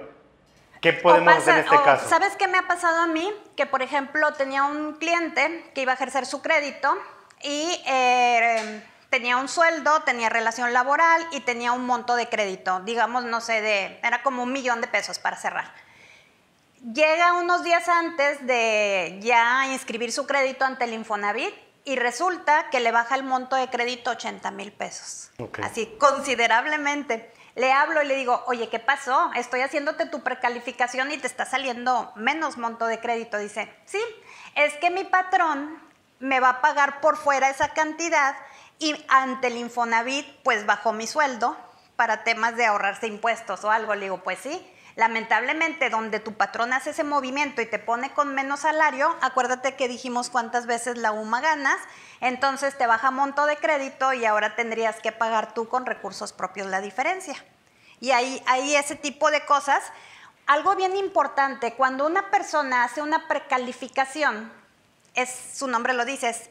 ¿Qué 0.81 0.95
podemos 0.95 1.35
hacer 1.35 1.55
en 1.55 1.65
este 1.65 1.77
o, 1.77 1.83
caso? 1.83 2.09
¿Sabes 2.09 2.37
qué 2.37 2.49
me 2.49 2.59
ha 2.59 2.67
pasado 2.67 3.01
a 3.01 3.07
mí? 3.07 3.33
Que, 3.57 3.67
por 3.67 3.83
ejemplo, 3.83 4.33
tenía 4.33 4.65
un 4.65 4.95
cliente 4.95 5.71
que 5.75 5.83
iba 5.83 5.93
a 5.93 5.95
ejercer 5.95 6.25
su 6.25 6.41
crédito 6.41 6.97
y 7.43 7.83
eh, 7.87 8.83
tenía 9.11 9.37
un 9.37 9.49
sueldo, 9.49 10.03
tenía 10.03 10.31
relación 10.31 10.73
laboral 10.73 11.27
y 11.33 11.41
tenía 11.41 11.73
un 11.73 11.85
monto 11.85 12.17
de 12.17 12.29
crédito, 12.29 12.81
digamos, 12.81 13.25
no 13.25 13.41
sé, 13.41 13.61
de, 13.61 14.01
era 14.03 14.23
como 14.23 14.43
un 14.43 14.53
millón 14.53 14.81
de 14.81 14.87
pesos 14.87 15.19
para 15.19 15.37
cerrar. 15.37 15.73
Llega 16.95 17.35
unos 17.35 17.63
días 17.63 17.87
antes 17.89 18.47
de 18.47 19.19
ya 19.21 19.67
inscribir 19.67 20.13
su 20.13 20.27
crédito 20.27 20.65
ante 20.65 20.85
el 20.85 20.95
Infonavit 20.95 21.55
y 21.85 21.97
resulta 21.97 22.69
que 22.71 22.81
le 22.81 22.93
baja 22.93 23.15
el 23.15 23.23
monto 23.23 23.57
de 23.57 23.69
crédito 23.69 24.11
80 24.11 24.51
mil 24.51 24.73
pesos. 24.73 25.31
Así, 25.63 25.87
considerablemente. 25.99 27.33
Le 27.57 27.73
hablo 27.73 28.03
y 28.03 28.07
le 28.07 28.15
digo, 28.15 28.45
oye, 28.47 28.69
¿qué 28.69 28.79
pasó? 28.79 29.31
Estoy 29.35 29.61
haciéndote 29.61 30.07
tu 30.07 30.23
precalificación 30.23 31.11
y 31.11 31.19
te 31.19 31.27
está 31.27 31.45
saliendo 31.45 32.13
menos 32.15 32.59
monto 32.59 32.87
de 32.87 33.01
crédito. 33.01 33.39
Dice, 33.39 33.75
sí, 33.87 34.01
es 34.55 34.75
que 34.75 34.91
mi 34.91 35.05
patrón 35.05 35.79
me 36.21 36.39
va 36.39 36.51
a 36.51 36.61
pagar 36.61 37.01
por 37.01 37.17
fuera 37.17 37.51
esa 37.51 37.71
cantidad 37.71 38.37
y 38.79 38.95
ante 39.09 39.49
el 39.49 39.57
Infonavit, 39.57 40.27
pues 40.43 40.65
bajó 40.65 40.93
mi 40.93 41.07
sueldo 41.07 41.57
para 41.97 42.25
temas 42.25 42.57
de 42.57 42.67
ahorrarse 42.67 43.07
impuestos 43.07 43.65
o 43.65 43.71
algo. 43.71 43.95
Le 43.95 44.07
digo, 44.07 44.23
pues 44.23 44.39
sí. 44.39 44.67
Lamentablemente, 45.01 45.89
donde 45.89 46.21
tu 46.21 46.35
patrón 46.35 46.75
hace 46.75 46.91
ese 46.91 47.05
movimiento 47.05 47.63
y 47.63 47.67
te 47.67 47.79
pone 47.79 48.11
con 48.11 48.35
menos 48.35 48.61
salario, 48.61 49.17
acuérdate 49.23 49.75
que 49.75 49.89
dijimos 49.89 50.29
cuántas 50.29 50.67
veces 50.67 50.99
la 50.99 51.11
UMA 51.11 51.41
ganas, 51.41 51.79
entonces 52.21 52.77
te 52.77 52.87
baja 52.87 53.11
monto 53.11 53.47
de 53.47 53.57
crédito 53.57 54.13
y 54.13 54.27
ahora 54.27 54.57
tendrías 54.57 55.01
que 55.01 55.11
pagar 55.11 55.55
tú 55.55 55.71
con 55.71 55.87
recursos 55.87 56.35
propios 56.35 56.67
la 56.67 56.83
diferencia. 56.83 57.43
Y 57.99 58.11
ahí, 58.11 58.43
ahí 58.47 58.77
ese 58.77 58.95
tipo 58.95 59.31
de 59.31 59.43
cosas. 59.47 59.83
Algo 60.47 60.77
bien 60.77 60.95
importante, 60.95 61.73
cuando 61.73 62.05
una 62.05 62.31
persona 62.31 62.85
hace 62.85 63.01
una 63.01 63.27
precalificación, 63.27 64.53
es, 65.15 65.31
su 65.55 65.67
nombre 65.67 65.95
lo 65.95 66.05
dice, 66.05 66.29
es 66.29 66.51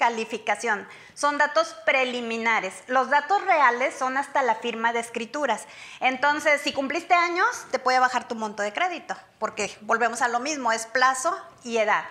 precalificación. 0.00 0.88
Son 1.14 1.36
datos 1.36 1.76
preliminares. 1.84 2.72
Los 2.86 3.10
datos 3.10 3.44
reales 3.44 3.94
son 3.94 4.16
hasta 4.16 4.42
la 4.42 4.54
firma 4.54 4.94
de 4.94 5.00
escrituras. 5.00 5.66
Entonces, 6.00 6.62
si 6.62 6.72
cumpliste 6.72 7.12
años, 7.12 7.46
te 7.70 7.78
puede 7.78 7.98
bajar 7.98 8.26
tu 8.26 8.34
monto 8.34 8.62
de 8.62 8.72
crédito, 8.72 9.14
porque 9.38 9.76
volvemos 9.82 10.22
a 10.22 10.28
lo 10.28 10.40
mismo, 10.40 10.72
es 10.72 10.86
plazo 10.86 11.38
y 11.64 11.76
edad. 11.76 12.04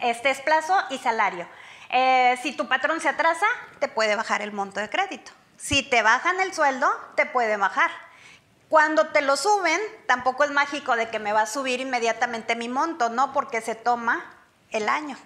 Este 0.00 0.30
es 0.30 0.40
plazo 0.40 0.74
y 0.88 0.96
salario. 0.98 1.46
Eh, 1.90 2.38
si 2.42 2.52
tu 2.52 2.66
patrón 2.66 3.00
se 3.02 3.10
atrasa, 3.10 3.46
te 3.78 3.88
puede 3.88 4.16
bajar 4.16 4.40
el 4.40 4.52
monto 4.52 4.80
de 4.80 4.88
crédito. 4.88 5.30
Si 5.58 5.82
te 5.82 6.02
bajan 6.02 6.40
el 6.40 6.54
sueldo, 6.54 6.90
te 7.14 7.26
puede 7.26 7.58
bajar. 7.58 7.90
Cuando 8.70 9.08
te 9.08 9.20
lo 9.20 9.36
suben, 9.36 9.80
tampoco 10.06 10.44
es 10.44 10.50
mágico 10.50 10.96
de 10.96 11.10
que 11.10 11.18
me 11.18 11.34
va 11.34 11.42
a 11.42 11.46
subir 11.46 11.80
inmediatamente 11.80 12.56
mi 12.56 12.70
monto, 12.70 13.10
no, 13.10 13.34
porque 13.34 13.60
se 13.60 13.74
toma 13.74 14.24
el 14.70 14.88
año. 14.88 15.18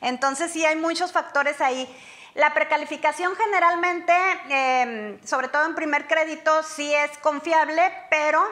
Entonces 0.00 0.50
sí 0.52 0.64
hay 0.64 0.76
muchos 0.76 1.12
factores 1.12 1.60
ahí. 1.60 1.88
La 2.34 2.52
precalificación 2.52 3.34
generalmente, 3.34 4.12
em, 4.50 5.18
sobre 5.24 5.48
todo 5.48 5.66
en 5.66 5.74
primer 5.74 6.06
crédito, 6.06 6.62
sí 6.62 6.94
es 6.94 7.16
confiable, 7.18 7.82
pero 8.10 8.42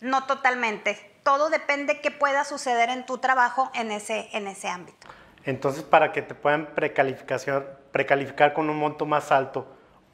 no 0.00 0.24
totalmente. 0.24 1.18
Todo 1.22 1.50
depende 1.50 2.00
qué 2.00 2.10
pueda 2.10 2.44
suceder 2.44 2.88
en 2.88 3.04
tu 3.04 3.18
trabajo 3.18 3.70
en 3.74 3.90
ese, 3.90 4.28
en 4.32 4.46
ese 4.46 4.68
ámbito. 4.68 5.06
Entonces, 5.44 5.82
para 5.82 6.12
que 6.12 6.22
te 6.22 6.34
puedan 6.34 6.68
precalificar 6.74 8.52
con 8.52 8.70
un 8.70 8.78
monto 8.78 9.06
más 9.06 9.30
alto, 9.30 9.66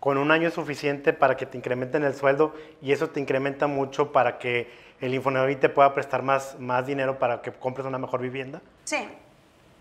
con 0.02 0.18
un 0.18 0.32
año 0.32 0.48
es 0.48 0.54
suficiente 0.54 1.12
para 1.12 1.36
que 1.36 1.46
te 1.46 1.56
incrementen 1.56 2.02
el 2.02 2.14
sueldo 2.14 2.54
y 2.80 2.90
eso 2.90 3.08
te 3.08 3.20
incrementa 3.20 3.68
mucho 3.68 4.10
para 4.10 4.38
que 4.38 4.68
el 5.00 5.14
Infonavit 5.14 5.60
te 5.60 5.68
pueda 5.68 5.94
prestar 5.94 6.22
más, 6.22 6.58
más 6.58 6.86
dinero 6.86 7.20
para 7.20 7.40
que 7.40 7.52
compres 7.52 7.86
una 7.86 7.98
mejor 7.98 8.20
vivienda. 8.20 8.60
Sí, 8.84 9.08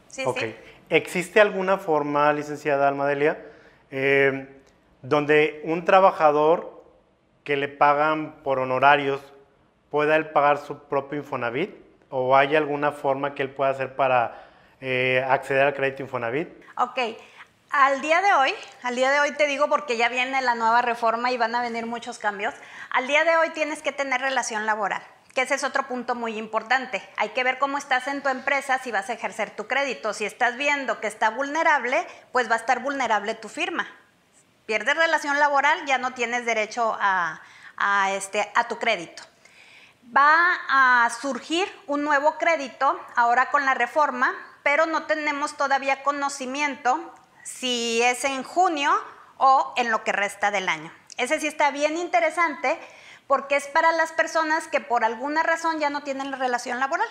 sí, 0.07 0.23
sí. 0.23 0.55
¿Existe 0.91 1.39
alguna 1.39 1.77
forma, 1.77 2.33
licenciada 2.33 2.89
Almadelia, 2.89 3.41
eh, 3.91 4.61
donde 5.01 5.61
un 5.63 5.85
trabajador 5.85 6.83
que 7.45 7.55
le 7.55 7.69
pagan 7.69 8.43
por 8.43 8.59
honorarios 8.59 9.21
pueda 9.89 10.17
él 10.17 10.31
pagar 10.31 10.57
su 10.57 10.79
propio 10.89 11.19
Infonavit? 11.19 11.73
¿O 12.09 12.35
hay 12.35 12.57
alguna 12.57 12.91
forma 12.91 13.33
que 13.33 13.41
él 13.41 13.51
pueda 13.51 13.69
hacer 13.69 13.95
para 13.95 14.43
eh, 14.81 15.25
acceder 15.29 15.67
al 15.67 15.73
crédito 15.73 16.03
Infonavit? 16.03 16.49
Ok. 16.75 16.99
Al 17.69 18.01
día 18.01 18.21
de 18.21 18.33
hoy, 18.33 18.53
al 18.83 18.97
día 18.97 19.11
de 19.11 19.21
hoy 19.21 19.31
te 19.31 19.47
digo 19.47 19.69
porque 19.69 19.95
ya 19.95 20.09
viene 20.09 20.41
la 20.41 20.55
nueva 20.55 20.81
reforma 20.81 21.31
y 21.31 21.37
van 21.37 21.55
a 21.55 21.61
venir 21.61 21.85
muchos 21.85 22.19
cambios, 22.19 22.53
al 22.89 23.07
día 23.07 23.23
de 23.23 23.37
hoy 23.37 23.51
tienes 23.51 23.81
que 23.81 23.93
tener 23.93 24.19
relación 24.19 24.65
laboral 24.65 25.01
que 25.33 25.41
ese 25.41 25.55
es 25.55 25.63
otro 25.63 25.87
punto 25.87 26.15
muy 26.15 26.37
importante. 26.37 27.01
Hay 27.17 27.29
que 27.29 27.43
ver 27.43 27.57
cómo 27.57 27.77
estás 27.77 28.07
en 28.07 28.21
tu 28.21 28.29
empresa 28.29 28.79
si 28.79 28.91
vas 28.91 29.09
a 29.09 29.13
ejercer 29.13 29.55
tu 29.55 29.67
crédito. 29.67 30.13
Si 30.13 30.25
estás 30.25 30.57
viendo 30.57 30.99
que 30.99 31.07
está 31.07 31.29
vulnerable, 31.29 32.05
pues 32.31 32.49
va 32.49 32.55
a 32.55 32.59
estar 32.59 32.79
vulnerable 32.79 33.35
tu 33.35 33.47
firma. 33.47 33.87
Pierdes 34.65 34.95
relación 34.95 35.39
laboral, 35.39 35.85
ya 35.85 35.97
no 35.97 36.13
tienes 36.13 36.45
derecho 36.45 36.97
a, 36.99 37.41
este, 38.11 38.51
a 38.55 38.67
tu 38.67 38.77
crédito. 38.77 39.23
Va 40.15 40.57
a 40.69 41.09
surgir 41.09 41.71
un 41.87 42.03
nuevo 42.03 42.37
crédito 42.37 42.99
ahora 43.15 43.49
con 43.51 43.65
la 43.65 43.73
reforma, 43.73 44.33
pero 44.63 44.85
no 44.85 45.03
tenemos 45.03 45.55
todavía 45.55 46.03
conocimiento 46.03 47.13
si 47.43 48.01
es 48.03 48.23
en 48.25 48.43
junio 48.43 48.91
o 49.37 49.73
en 49.77 49.89
lo 49.89 50.03
que 50.03 50.11
resta 50.11 50.51
del 50.51 50.67
año. 50.69 50.91
Ese 51.17 51.39
sí 51.39 51.47
está 51.47 51.71
bien 51.71 51.97
interesante 51.97 52.79
porque 53.31 53.55
es 53.55 53.67
para 53.67 53.93
las 53.93 54.11
personas 54.11 54.67
que 54.67 54.81
por 54.81 55.05
alguna 55.05 55.41
razón 55.41 55.79
ya 55.79 55.89
no 55.89 56.03
tienen 56.03 56.31
la 56.31 56.37
relación 56.37 56.81
laboral. 56.81 57.07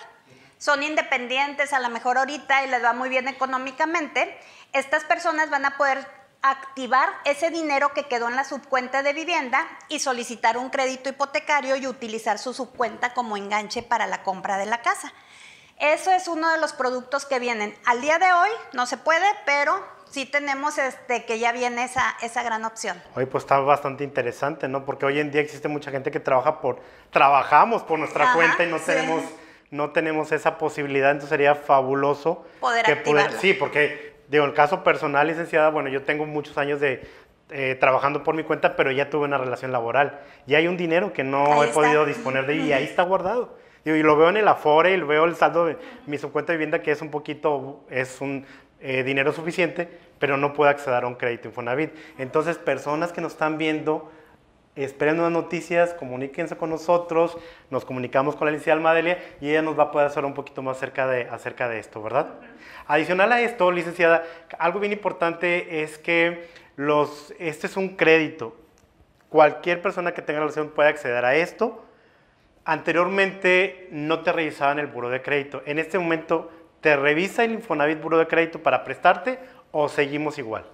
Son 0.59 0.83
independientes 0.83 1.73
a 1.73 1.79
lo 1.79 1.89
mejor 1.89 2.19
ahorita 2.19 2.63
y 2.63 2.67
les 2.67 2.83
va 2.83 2.93
muy 2.93 3.09
bien 3.09 3.27
económicamente. 3.27 4.39
Estas 4.71 5.03
personas 5.03 5.49
van 5.49 5.65
a 5.65 5.77
poder 5.77 6.07
activar 6.43 7.09
ese 7.25 7.49
dinero 7.49 7.95
que 7.95 8.05
quedó 8.07 8.29
en 8.29 8.35
la 8.35 8.43
subcuenta 8.43 9.01
de 9.01 9.13
vivienda 9.13 9.67
y 9.89 9.97
solicitar 9.97 10.59
un 10.59 10.69
crédito 10.69 11.09
hipotecario 11.09 11.75
y 11.75 11.87
utilizar 11.87 12.37
su 12.37 12.53
subcuenta 12.53 13.15
como 13.15 13.35
enganche 13.35 13.81
para 13.81 14.05
la 14.05 14.21
compra 14.21 14.59
de 14.59 14.67
la 14.67 14.83
casa. 14.83 15.11
Eso 15.79 16.11
es 16.11 16.27
uno 16.27 16.51
de 16.51 16.59
los 16.59 16.73
productos 16.73 17.25
que 17.25 17.39
vienen. 17.39 17.75
Al 17.83 17.99
día 17.99 18.19
de 18.19 18.31
hoy 18.31 18.49
no 18.73 18.85
se 18.85 18.97
puede, 18.97 19.25
pero 19.47 19.83
sí 20.11 20.25
tenemos 20.25 20.77
este, 20.77 21.25
que 21.25 21.39
ya 21.39 21.51
viene 21.51 21.85
esa, 21.85 22.15
esa 22.21 22.43
gran 22.43 22.63
opción. 22.65 23.01
Hoy 23.15 23.25
pues 23.25 23.43
está 23.43 23.59
bastante 23.59 24.03
interesante, 24.03 24.67
¿no? 24.67 24.85
Porque 24.85 25.05
hoy 25.05 25.19
en 25.19 25.31
día 25.31 25.41
existe 25.41 25.67
mucha 25.67 25.89
gente 25.89 26.11
que 26.11 26.19
trabaja 26.19 26.61
por, 26.61 26.79
trabajamos 27.09 27.83
por 27.83 27.97
nuestra 27.97 28.33
cuenta 28.33 28.63
y 28.63 28.67
no 28.67 28.79
tenemos, 28.79 29.23
no 29.71 29.91
tenemos 29.91 30.31
esa 30.31 30.57
posibilidad, 30.57 31.11
entonces 31.11 31.29
sería 31.29 31.55
fabuloso. 31.55 32.45
Poder 32.59 32.85
que 32.85 33.29
Sí, 33.39 33.53
porque, 33.53 34.15
digo, 34.27 34.45
el 34.45 34.53
caso 34.53 34.83
personal, 34.83 35.27
licenciada, 35.27 35.69
bueno, 35.69 35.89
yo 35.89 36.03
tengo 36.03 36.25
muchos 36.25 36.57
años 36.57 36.79
de 36.79 37.09
eh, 37.53 37.75
trabajando 37.79 38.23
por 38.23 38.35
mi 38.35 38.43
cuenta, 38.43 38.75
pero 38.75 38.91
ya 38.91 39.09
tuve 39.09 39.25
una 39.25 39.37
relación 39.37 39.71
laboral. 39.71 40.19
Y 40.47 40.55
hay 40.55 40.67
un 40.67 40.77
dinero 40.77 41.13
que 41.13 41.23
no 41.23 41.63
he 41.63 41.67
podido 41.67 42.05
disponer 42.05 42.45
de 42.45 42.55
y 42.55 42.73
ahí 42.73 42.83
está 42.83 43.03
guardado. 43.03 43.57
y 43.83 44.03
lo 44.03 44.15
veo 44.15 44.29
en 44.29 44.37
el 44.37 44.47
Afore 44.47 44.93
y 44.93 44.97
lo 44.97 45.07
veo 45.07 45.25
el 45.25 45.35
saldo 45.35 45.65
de 45.65 45.77
mi 46.05 46.17
subcuenta 46.17 46.53
de 46.53 46.57
vivienda 46.57 46.81
que 46.81 46.91
es 46.91 47.01
un 47.01 47.11
poquito, 47.11 47.83
es 47.89 48.21
un 48.21 48.45
eh, 48.81 49.03
dinero 49.03 49.31
suficiente, 49.31 49.87
pero 50.19 50.37
no 50.37 50.53
puede 50.53 50.71
acceder 50.71 51.03
a 51.03 51.07
un 51.07 51.15
crédito 51.15 51.47
Infonavit. 51.47 51.91
Entonces, 52.17 52.57
personas 52.57 53.11
que 53.11 53.21
nos 53.21 53.33
están 53.33 53.57
viendo, 53.57 54.11
esperen 54.75 55.19
unas 55.19 55.31
noticias, 55.31 55.93
comuníquense 55.93 56.55
con 56.57 56.69
nosotros, 56.69 57.37
nos 57.69 57.85
comunicamos 57.85 58.35
con 58.35 58.45
la 58.45 58.51
licenciada 58.51 58.77
Almadelia 58.77 59.19
y 59.41 59.49
ella 59.49 59.61
nos 59.61 59.77
va 59.77 59.83
a 59.83 59.91
poder 59.91 60.07
hacer 60.07 60.25
un 60.25 60.33
poquito 60.33 60.61
más 60.61 60.77
acerca 60.77 61.07
de, 61.07 61.27
acerca 61.29 61.67
de 61.67 61.79
esto, 61.79 62.01
¿verdad? 62.01 62.27
Adicional 62.87 63.31
a 63.31 63.41
esto, 63.41 63.71
licenciada, 63.71 64.23
algo 64.57 64.79
bien 64.79 64.93
importante 64.93 65.83
es 65.83 65.97
que 65.97 66.47
los, 66.75 67.33
este 67.37 67.67
es 67.67 67.77
un 67.77 67.95
crédito. 67.95 68.55
Cualquier 69.29 69.81
persona 69.81 70.13
que 70.13 70.21
tenga 70.21 70.39
relación 70.39 70.69
puede 70.69 70.89
acceder 70.89 71.23
a 71.23 71.35
esto. 71.35 71.85
Anteriormente 72.65 73.87
no 73.91 74.21
te 74.21 74.31
revisaban 74.31 74.79
el 74.79 74.87
buro 74.87 75.09
de 75.09 75.21
crédito. 75.21 75.61
En 75.65 75.79
este 75.79 75.97
momento 75.99 76.51
¿Te 76.81 76.95
revisa 76.95 77.43
el 77.43 77.51
Infonavit 77.51 78.01
Buro 78.01 78.17
de 78.17 78.27
Crédito 78.27 78.61
para 78.63 78.83
prestarte 78.83 79.39
o 79.71 79.87
seguimos 79.87 80.39
igual? 80.39 80.65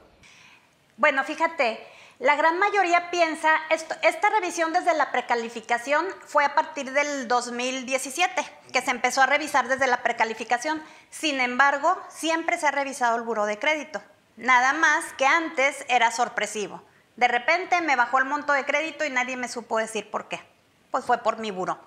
Bueno, 0.96 1.24
fíjate, 1.26 1.86
la 2.20 2.36
gran 2.38 2.58
mayoría 2.58 3.12
piensa, 3.12 3.52
esto, 3.70 3.94
esta 4.02 4.30
revisión 4.30 4.72
desde 4.72 4.94
la 4.96 5.12
precalificación 5.12 6.06
fue 6.26 6.46
a 6.46 6.56
partir 6.56 6.94
del 6.94 7.28
2017, 7.28 8.42
que 8.72 8.82
se 8.82 8.90
empezó 8.90 9.22
a 9.22 9.26
revisar 9.26 9.68
desde 9.68 9.86
la 9.86 10.02
precalificación. 10.02 10.82
Sin 11.10 11.42
embargo, 11.42 11.96
siempre 12.08 12.58
se 12.58 12.68
ha 12.68 12.72
revisado 12.72 13.18
el 13.18 13.24
buro 13.24 13.46
de 13.46 13.60
crédito. 13.60 14.02
Nada 14.38 14.72
más 14.74 15.14
que 15.14 15.26
antes 15.26 15.86
era 15.90 16.12
sorpresivo. 16.12 16.82
De 17.18 17.28
repente 17.28 17.82
me 17.82 17.98
bajó 17.98 18.20
el 18.20 18.26
monto 18.26 18.54
de 18.54 18.64
crédito 18.64 19.04
y 19.04 19.10
nadie 19.10 19.36
me 19.36 19.50
supo 19.50 19.78
decir 19.78 20.10
por 20.10 20.30
qué. 20.30 20.40
Pues 20.90 21.04
fue 21.04 21.18
por 21.18 21.38
mi 21.38 21.52
buro. 21.52 21.78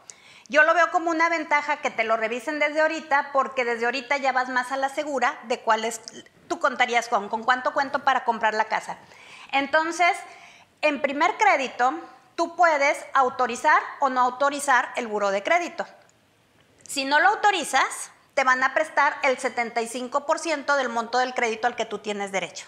Yo 0.50 0.64
lo 0.64 0.74
veo 0.74 0.90
como 0.90 1.12
una 1.12 1.28
ventaja 1.28 1.76
que 1.76 1.90
te 1.90 2.02
lo 2.02 2.16
revisen 2.16 2.58
desde 2.58 2.80
ahorita, 2.80 3.30
porque 3.32 3.64
desde 3.64 3.84
ahorita 3.84 4.16
ya 4.16 4.32
vas 4.32 4.48
más 4.48 4.72
a 4.72 4.76
la 4.76 4.88
segura 4.88 5.38
de 5.44 5.60
cuál 5.60 5.84
es, 5.84 6.00
tú 6.48 6.58
contarías 6.58 7.06
con, 7.06 7.28
con 7.28 7.44
cuánto 7.44 7.72
cuento 7.72 8.00
para 8.00 8.24
comprar 8.24 8.54
la 8.54 8.64
casa. 8.64 8.98
Entonces, 9.52 10.10
en 10.82 11.00
primer 11.00 11.36
crédito, 11.36 11.94
tú 12.34 12.56
puedes 12.56 12.98
autorizar 13.14 13.80
o 14.00 14.10
no 14.10 14.22
autorizar 14.22 14.90
el 14.96 15.06
buro 15.06 15.30
de 15.30 15.44
crédito. 15.44 15.86
Si 16.82 17.04
no 17.04 17.20
lo 17.20 17.28
autorizas, 17.28 18.10
te 18.34 18.42
van 18.42 18.64
a 18.64 18.74
prestar 18.74 19.18
el 19.22 19.38
75% 19.38 20.74
del 20.74 20.88
monto 20.88 21.18
del 21.18 21.32
crédito 21.32 21.68
al 21.68 21.76
que 21.76 21.84
tú 21.84 21.98
tienes 21.98 22.32
derecho. 22.32 22.66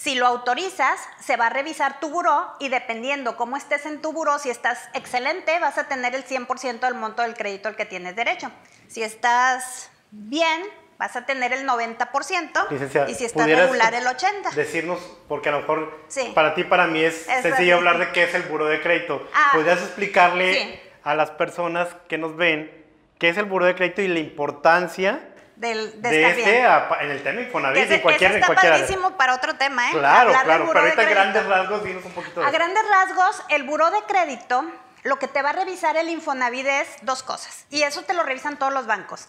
Si 0.00 0.14
lo 0.14 0.26
autorizas, 0.26 0.98
se 1.22 1.36
va 1.36 1.48
a 1.48 1.50
revisar 1.50 2.00
tu 2.00 2.08
buró 2.08 2.54
y 2.58 2.70
dependiendo 2.70 3.36
cómo 3.36 3.58
estés 3.58 3.84
en 3.84 4.00
tu 4.00 4.14
buró, 4.14 4.38
si 4.38 4.48
estás 4.48 4.78
excelente, 4.94 5.58
vas 5.58 5.76
a 5.76 5.88
tener 5.88 6.14
el 6.14 6.24
100% 6.24 6.80
del 6.80 6.94
monto 6.94 7.20
del 7.20 7.34
crédito 7.34 7.68
al 7.68 7.76
que 7.76 7.84
tienes 7.84 8.16
derecho. 8.16 8.50
Si 8.88 9.02
estás 9.02 9.90
bien, 10.10 10.62
vas 10.96 11.16
a 11.16 11.26
tener 11.26 11.52
el 11.52 11.66
90% 11.68 12.70
Licenciada, 12.70 13.10
y 13.10 13.14
si 13.14 13.26
está 13.26 13.42
¿pudieras 13.42 13.64
regular 13.66 13.92
el 13.92 14.06
80%. 14.06 14.54
Decirnos, 14.54 14.98
porque 15.28 15.50
a 15.50 15.52
lo 15.52 15.60
mejor 15.60 16.00
Sí. 16.08 16.32
para 16.34 16.54
ti, 16.54 16.64
para 16.64 16.86
mí 16.86 17.02
es 17.04 17.28
Es 17.28 17.42
sencillo 17.42 17.52
así. 17.52 17.70
hablar 17.72 17.98
de 17.98 18.10
qué 18.12 18.22
es 18.22 18.34
el 18.34 18.44
buro 18.44 18.64
de 18.64 18.80
crédito. 18.80 19.28
Ah, 19.34 19.50
¿Podrías 19.52 19.80
explicarle 19.82 20.54
sí. 20.54 20.80
a 21.02 21.14
las 21.14 21.30
personas 21.32 21.88
que 22.08 22.16
nos 22.16 22.36
ven 22.36 22.70
qué 23.18 23.28
es 23.28 23.36
el 23.36 23.44
buro 23.44 23.66
de 23.66 23.74
crédito 23.74 24.00
y 24.00 24.08
la 24.08 24.20
importancia 24.20 25.28
Del, 25.60 26.00
de 26.00 26.30
este 26.30 26.62
a- 26.64 26.88
en 27.02 27.10
el 27.10 27.22
tema 27.22 27.42
Infonavit 27.42 28.00
cualquier, 28.00 28.30
en 28.30 28.36
está 28.38 28.46
cualquier 28.46 28.72
área? 28.72 28.82
padrísimo 28.86 29.16
para 29.18 29.34
otro 29.34 29.56
tema, 29.56 29.88
¿eh? 29.90 29.92
Claro, 29.92 30.30
Hablar 30.30 30.44
claro, 30.46 30.64
pero 30.68 30.80
ahorita 30.80 31.02
grandes 31.04 31.44
rasgos 31.46 31.84
dinos 31.84 32.04
un 32.06 32.12
poquito 32.12 32.40
de 32.40 32.46
A 32.46 32.50
grandes 32.50 32.82
rasgos, 32.88 33.42
el 33.50 33.64
buró 33.64 33.90
de 33.90 34.02
crédito 34.04 34.64
lo 35.02 35.18
que 35.18 35.28
te 35.28 35.42
va 35.42 35.50
a 35.50 35.52
revisar 35.52 35.98
el 35.98 36.08
Infonavit 36.08 36.66
es 36.66 36.88
dos 37.02 37.22
cosas. 37.22 37.66
Y 37.68 37.82
eso 37.82 38.02
te 38.04 38.14
lo 38.14 38.22
revisan 38.22 38.58
todos 38.58 38.72
los 38.72 38.86
bancos. 38.86 39.28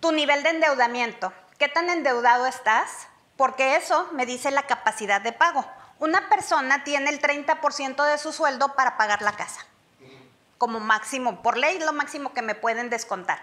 Tu 0.00 0.12
nivel 0.12 0.42
de 0.42 0.50
endeudamiento. 0.50 1.32
¿Qué 1.58 1.68
tan 1.68 1.88
endeudado 1.88 2.46
estás? 2.46 3.08
Porque 3.38 3.76
eso 3.76 4.08
me 4.12 4.26
dice 4.26 4.50
la 4.50 4.62
capacidad 4.64 5.20
de 5.22 5.32
pago. 5.32 5.66
Una 5.98 6.28
persona 6.28 6.84
tiene 6.84 7.08
el 7.10 7.20
30% 7.20 8.04
de 8.04 8.18
su 8.18 8.32
sueldo 8.32 8.74
para 8.74 8.96
pagar 8.98 9.22
la 9.22 9.32
casa. 9.32 9.64
Como 10.58 10.80
máximo, 10.80 11.42
por 11.42 11.56
ley, 11.56 11.78
lo 11.78 11.92
máximo 11.94 12.32
que 12.34 12.42
me 12.42 12.54
pueden 12.54 12.90
descontar. 12.90 13.42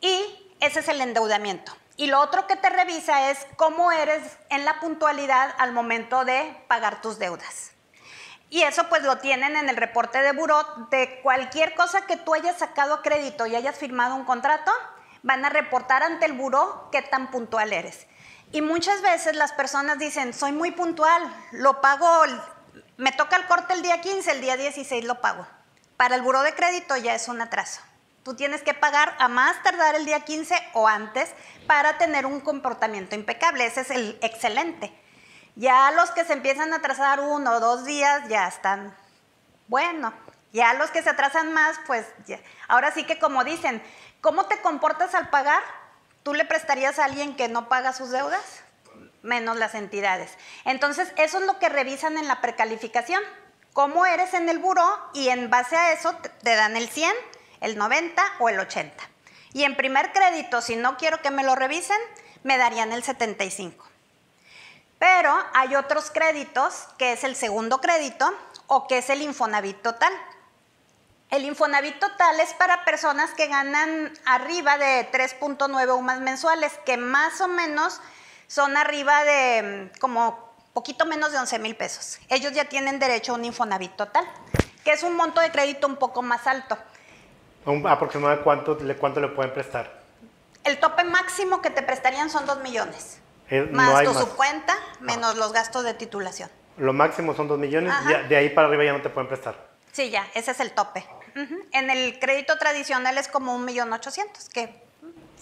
Y 0.00 0.49
ese 0.60 0.80
es 0.80 0.88
el 0.88 1.00
endeudamiento. 1.00 1.72
Y 1.96 2.06
lo 2.06 2.20
otro 2.20 2.46
que 2.46 2.56
te 2.56 2.70
revisa 2.70 3.30
es 3.30 3.46
cómo 3.56 3.92
eres 3.92 4.22
en 4.48 4.64
la 4.64 4.80
puntualidad 4.80 5.54
al 5.58 5.72
momento 5.72 6.24
de 6.24 6.56
pagar 6.68 7.02
tus 7.02 7.18
deudas. 7.18 7.72
Y 8.48 8.62
eso 8.62 8.88
pues 8.88 9.02
lo 9.02 9.18
tienen 9.18 9.56
en 9.56 9.68
el 9.68 9.76
reporte 9.76 10.20
de 10.20 10.32
buró 10.32 10.64
de 10.90 11.20
cualquier 11.22 11.74
cosa 11.74 12.06
que 12.06 12.16
tú 12.16 12.34
hayas 12.34 12.58
sacado 12.58 12.94
a 12.94 13.02
crédito 13.02 13.46
y 13.46 13.54
hayas 13.54 13.76
firmado 13.76 14.16
un 14.16 14.24
contrato, 14.24 14.72
van 15.22 15.44
a 15.44 15.50
reportar 15.50 16.02
ante 16.02 16.26
el 16.26 16.32
buró 16.32 16.88
qué 16.90 17.02
tan 17.02 17.30
puntual 17.30 17.72
eres. 17.72 18.06
Y 18.50 18.62
muchas 18.62 19.02
veces 19.02 19.36
las 19.36 19.52
personas 19.52 19.98
dicen, 19.98 20.34
soy 20.34 20.52
muy 20.52 20.72
puntual, 20.72 21.22
lo 21.52 21.80
pago, 21.80 22.08
me 22.96 23.12
toca 23.12 23.36
el 23.36 23.46
corte 23.46 23.74
el 23.74 23.82
día 23.82 24.00
15, 24.00 24.32
el 24.32 24.40
día 24.40 24.56
16 24.56 25.04
lo 25.04 25.20
pago. 25.20 25.46
Para 25.96 26.16
el 26.16 26.22
buró 26.22 26.42
de 26.42 26.54
crédito 26.54 26.96
ya 26.96 27.14
es 27.14 27.28
un 27.28 27.40
atraso. 27.40 27.80
Tú 28.24 28.34
tienes 28.34 28.62
que 28.62 28.74
pagar 28.74 29.14
a 29.18 29.28
más 29.28 29.62
tardar 29.62 29.94
el 29.94 30.04
día 30.04 30.20
15 30.20 30.54
o 30.74 30.86
antes 30.86 31.30
para 31.66 31.96
tener 31.98 32.26
un 32.26 32.40
comportamiento 32.40 33.14
impecable. 33.14 33.64
Ese 33.66 33.80
es 33.80 33.90
el 33.90 34.18
excelente. 34.20 34.92
Ya 35.56 35.90
los 35.92 36.10
que 36.10 36.24
se 36.24 36.34
empiezan 36.34 36.72
a 36.72 36.76
atrasar 36.76 37.20
uno 37.20 37.52
o 37.54 37.60
dos 37.60 37.84
días 37.84 38.28
ya 38.28 38.46
están, 38.46 38.94
bueno, 39.68 40.12
ya 40.52 40.74
los 40.74 40.90
que 40.90 41.02
se 41.02 41.10
atrasan 41.10 41.52
más, 41.52 41.78
pues. 41.86 42.06
Ahora 42.68 42.92
sí 42.92 43.04
que 43.04 43.18
como 43.18 43.42
dicen, 43.44 43.82
¿cómo 44.20 44.46
te 44.46 44.60
comportas 44.60 45.14
al 45.14 45.30
pagar? 45.30 45.62
¿Tú 46.22 46.34
le 46.34 46.44
prestarías 46.44 46.98
a 46.98 47.06
alguien 47.06 47.34
que 47.36 47.48
no 47.48 47.68
paga 47.68 47.92
sus 47.92 48.10
deudas? 48.10 48.62
Menos 49.22 49.56
las 49.56 49.74
entidades. 49.74 50.36
Entonces, 50.64 51.12
eso 51.16 51.38
es 51.40 51.46
lo 51.46 51.58
que 51.58 51.68
revisan 51.68 52.16
en 52.18 52.28
la 52.28 52.40
precalificación. 52.40 53.22
¿Cómo 53.72 54.04
eres 54.06 54.34
en 54.34 54.48
el 54.48 54.58
buró? 54.58 54.86
Y 55.14 55.28
en 55.28 55.50
base 55.50 55.76
a 55.76 55.92
eso 55.92 56.12
te- 56.16 56.28
te 56.28 56.54
dan 56.56 56.76
el 56.76 56.88
100, 56.88 57.12
el 57.60 57.76
90 57.76 58.22
o 58.38 58.48
el 58.48 58.58
80. 58.58 58.94
Y 59.52 59.64
en 59.64 59.76
primer 59.76 60.12
crédito, 60.12 60.60
si 60.60 60.76
no 60.76 60.96
quiero 60.96 61.20
que 61.22 61.30
me 61.30 61.44
lo 61.44 61.54
revisen, 61.54 61.98
me 62.42 62.56
darían 62.56 62.92
el 62.92 63.02
75. 63.02 63.84
Pero 64.98 65.34
hay 65.54 65.74
otros 65.76 66.10
créditos, 66.10 66.86
que 66.98 67.12
es 67.12 67.24
el 67.24 67.34
segundo 67.34 67.80
crédito 67.80 68.30
o 68.66 68.86
que 68.86 68.98
es 68.98 69.10
el 69.10 69.22
Infonavit 69.22 69.80
total. 69.82 70.12
El 71.30 71.44
Infonavit 71.44 71.98
total 71.98 72.38
es 72.40 72.52
para 72.54 72.84
personas 72.84 73.30
que 73.32 73.46
ganan 73.46 74.12
arriba 74.24 74.78
de 74.78 75.10
3.9 75.10 75.96
UMAS 75.96 76.20
mensuales, 76.20 76.72
que 76.84 76.96
más 76.96 77.40
o 77.40 77.48
menos 77.48 78.00
son 78.46 78.76
arriba 78.76 79.24
de 79.24 79.90
mm, 79.94 79.98
como 80.00 80.50
poquito 80.72 81.06
menos 81.06 81.32
de 81.32 81.38
11 81.38 81.58
mil 81.60 81.76
pesos. 81.76 82.18
Ellos 82.28 82.52
ya 82.52 82.64
tienen 82.64 82.98
derecho 82.98 83.32
a 83.32 83.36
un 83.36 83.44
Infonavit 83.44 83.94
total, 83.96 84.24
que 84.84 84.92
es 84.92 85.02
un 85.02 85.16
monto 85.16 85.40
de 85.40 85.50
crédito 85.50 85.86
un 85.86 85.96
poco 85.96 86.20
más 86.22 86.46
alto. 86.46 86.76
Un 87.66 87.86
aproximadamente 87.86 88.44
cuánto 88.44 88.74
le, 88.76 88.96
cuánto 88.96 89.20
le 89.20 89.28
pueden 89.28 89.52
prestar. 89.52 90.00
El 90.64 90.78
tope 90.78 91.04
máximo 91.04 91.60
que 91.62 91.70
te 91.70 91.82
prestarían 91.82 92.30
son 92.30 92.46
2 92.46 92.60
millones, 92.60 93.18
Eh, 93.48 93.68
más 93.72 94.02
tu 94.04 94.12
más. 94.12 94.22
subcuenta, 94.22 94.76
menos 95.00 95.36
los 95.36 95.52
gastos 95.52 95.84
de 95.84 95.94
titulación. 95.94 96.50
Lo 96.76 96.92
máximo 96.92 97.34
son 97.34 97.48
2 97.48 97.58
millones, 97.58 97.92
ya- 98.08 98.22
de 98.22 98.36
ahí 98.36 98.50
para 98.50 98.68
arriba 98.68 98.84
ya 98.84 98.92
no 98.92 99.02
te 99.02 99.10
pueden 99.10 99.28
prestar. 99.28 99.56
Sí, 99.92 100.10
ya, 100.10 100.26
ese 100.34 100.52
es 100.52 100.60
el 100.60 100.72
tope. 100.72 101.06
En 101.72 101.90
el 101.90 102.18
crédito 102.18 102.58
tradicional 102.58 103.16
es 103.18 103.28
como 103.28 103.54
un 103.54 103.64
millón 103.64 103.92
ochocientos, 103.92 104.48
que 104.48 104.82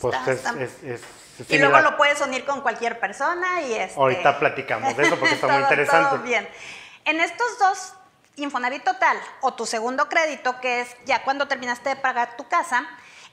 Pues 0.00 0.14
está- 0.14 0.30
es, 0.32 0.38
está- 0.38 0.62
es- 0.62 0.82
es 0.84 1.50
y 1.50 1.58
luego 1.58 1.78
lo 1.80 1.96
puedes 1.96 2.20
unir 2.20 2.44
con 2.44 2.60
cualquier 2.62 2.98
persona 2.98 3.62
y 3.62 3.74
este... 3.74 3.98
Ahorita 3.98 4.38
platicamos 4.40 4.96
de 4.96 5.04
eso 5.04 5.16
porque 5.18 5.34
está 5.34 5.46
muy 5.46 5.56
Todo- 5.56 5.62
interesante. 5.62 6.10
todo 6.16 6.22
bien. 6.24 6.48
En 7.04 7.20
estos 7.20 7.58
dos, 7.58 7.92
Infonavit 8.42 8.84
Total 8.84 9.18
o 9.40 9.54
tu 9.54 9.66
segundo 9.66 10.08
crédito, 10.08 10.60
que 10.60 10.82
es 10.82 10.96
ya 11.04 11.22
cuando 11.24 11.48
terminaste 11.48 11.90
de 11.90 11.96
pagar 11.96 12.36
tu 12.36 12.48
casa, 12.48 12.86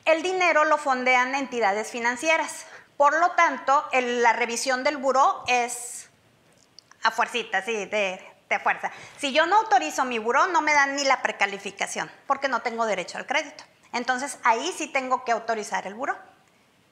el 0.05 0.21
dinero 0.21 0.65
lo 0.65 0.77
fondean 0.77 1.33
entidades 1.35 1.89
financieras. 1.91 2.65
Por 2.97 3.19
lo 3.19 3.31
tanto, 3.31 3.87
el- 3.91 4.21
la 4.23 4.33
revisión 4.33 4.83
del 4.83 4.97
buró 4.97 5.43
es 5.47 6.09
a 7.03 7.11
fuercita, 7.11 7.61
sí, 7.61 7.85
de, 7.85 8.21
de 8.49 8.59
fuerza. 8.59 8.91
Si 9.17 9.33
yo 9.33 9.45
no 9.45 9.57
autorizo 9.57 10.05
mi 10.05 10.17
buró, 10.19 10.47
no 10.47 10.61
me 10.61 10.73
dan 10.73 10.95
ni 10.95 11.03
la 11.03 11.21
precalificación, 11.21 12.09
porque 12.27 12.47
no 12.47 12.61
tengo 12.61 12.85
derecho 12.85 13.17
al 13.17 13.25
crédito. 13.25 13.63
Entonces, 13.93 14.37
ahí 14.43 14.73
sí 14.77 14.87
tengo 14.87 15.23
que 15.23 15.31
autorizar 15.31 15.87
el 15.87 15.93
buró. 15.95 16.17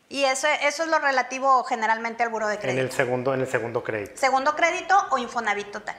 Y 0.09 0.25
eso, 0.25 0.47
eso 0.61 0.83
es 0.83 0.89
lo 0.89 0.99
relativo 0.99 1.63
generalmente 1.63 2.21
al 2.23 2.29
buró 2.29 2.47
de 2.47 2.55
En 2.55 2.59
crédito. 2.61 2.81
el 2.83 2.91
segundo, 2.91 3.33
en 3.33 3.41
el 3.41 3.47
segundo 3.49 3.83
crédito. 3.83 4.13
Segundo 4.15 4.55
crédito 4.55 4.95
o 5.09 5.17
Infonavit 5.17 5.71
total. 5.71 5.95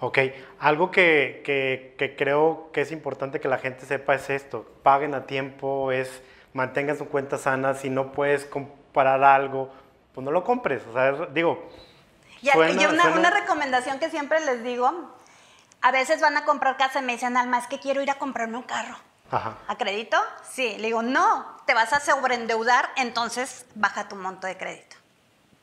Ok, 0.00 0.18
algo 0.60 0.90
que, 0.90 1.42
que- 1.44 1.94
que 1.98 2.16
creo 2.16 2.70
que 2.72 2.82
es 2.82 2.92
importante 2.92 3.40
que 3.40 3.48
la 3.48 3.58
gente 3.58 3.86
sepa 3.86 4.14
es 4.14 4.28
esto, 4.28 4.66
paguen 4.82 5.14
a 5.14 5.26
tiempo, 5.26 5.90
es 5.92 6.22
mantengan 6.52 6.98
su 6.98 7.08
cuenta 7.08 7.38
sana, 7.38 7.74
si 7.74 7.88
no 7.90 8.12
puedes 8.12 8.44
comprar 8.44 9.22
algo, 9.24 9.70
pues 10.14 10.24
no 10.24 10.30
lo 10.30 10.44
compres, 10.44 10.82
o 10.86 10.92
sea, 10.92 11.08
es- 11.10 11.34
digo, 11.34 11.70
Y, 12.42 12.50
Suena- 12.50 12.82
y 12.82 12.86
una, 12.86 13.02
suena- 13.02 13.18
una 13.18 13.30
recomendación 13.30 13.98
que 13.98 14.10
siempre 14.10 14.40
les 14.40 14.62
digo, 14.62 14.92
a 15.80 15.90
veces 15.90 16.20
van 16.20 16.36
a 16.36 16.44
comprar 16.44 16.76
casa 16.76 17.00
y 17.00 17.02
me 17.02 17.12
dicen, 17.14 17.36
Alma, 17.36 17.58
es 17.58 17.66
que 17.66 17.78
quiero 17.80 18.02
ir 18.02 18.10
a 18.10 18.16
comprarme 18.16 18.56
un 18.58 18.62
carro. 18.64 18.96
ajá, 19.30 19.56
¿A 19.66 19.76
crédito? 19.76 20.16
Sí. 20.48 20.76
Le 20.78 20.86
digo, 20.88 21.02
no, 21.02 21.56
te 21.66 21.74
vas 21.74 21.92
a 21.92 22.00
sobreendeudar, 22.00 22.90
entonces 22.96 23.66
baja 23.74 24.08
tu 24.08 24.14
monto 24.16 24.46
de 24.46 24.56
crédito. 24.56 24.96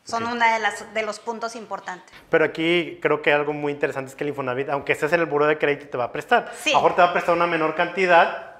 Son 0.04 0.24
Ok. 0.24 0.32
uno 0.34 0.46
de, 0.54 0.60
las- 0.60 0.94
de 0.94 1.02
los 1.04 1.20
puntos 1.20 1.56
importantes. 1.56 2.13
pero 2.30 2.44
aquí 2.46 3.00
creo 3.02 3.22
que 3.22 3.32
algo 3.32 3.54
muy 3.54 3.72
interesante 3.72 4.10
es 4.10 4.16
que 4.16 4.24
el 4.24 4.30
Infonavit, 4.30 4.70
aunque 4.70 4.92
estés 4.94 5.13
en 5.13 5.22
el 5.22 5.26
buro 5.28 5.46
de 5.48 5.58
crédito, 5.58 5.88
te 5.88 5.98
va 5.98 6.06
a 6.06 6.12
prestar. 6.12 6.52
Sí. 6.60 6.72
A 6.72 6.74
lo 6.74 6.80
mejor 6.80 6.96
te 6.96 7.02
va 7.02 7.10
a 7.10 7.13
prestar 7.13 7.36
una 7.36 7.48
menor 7.48 7.74
cantidad, 7.76 8.52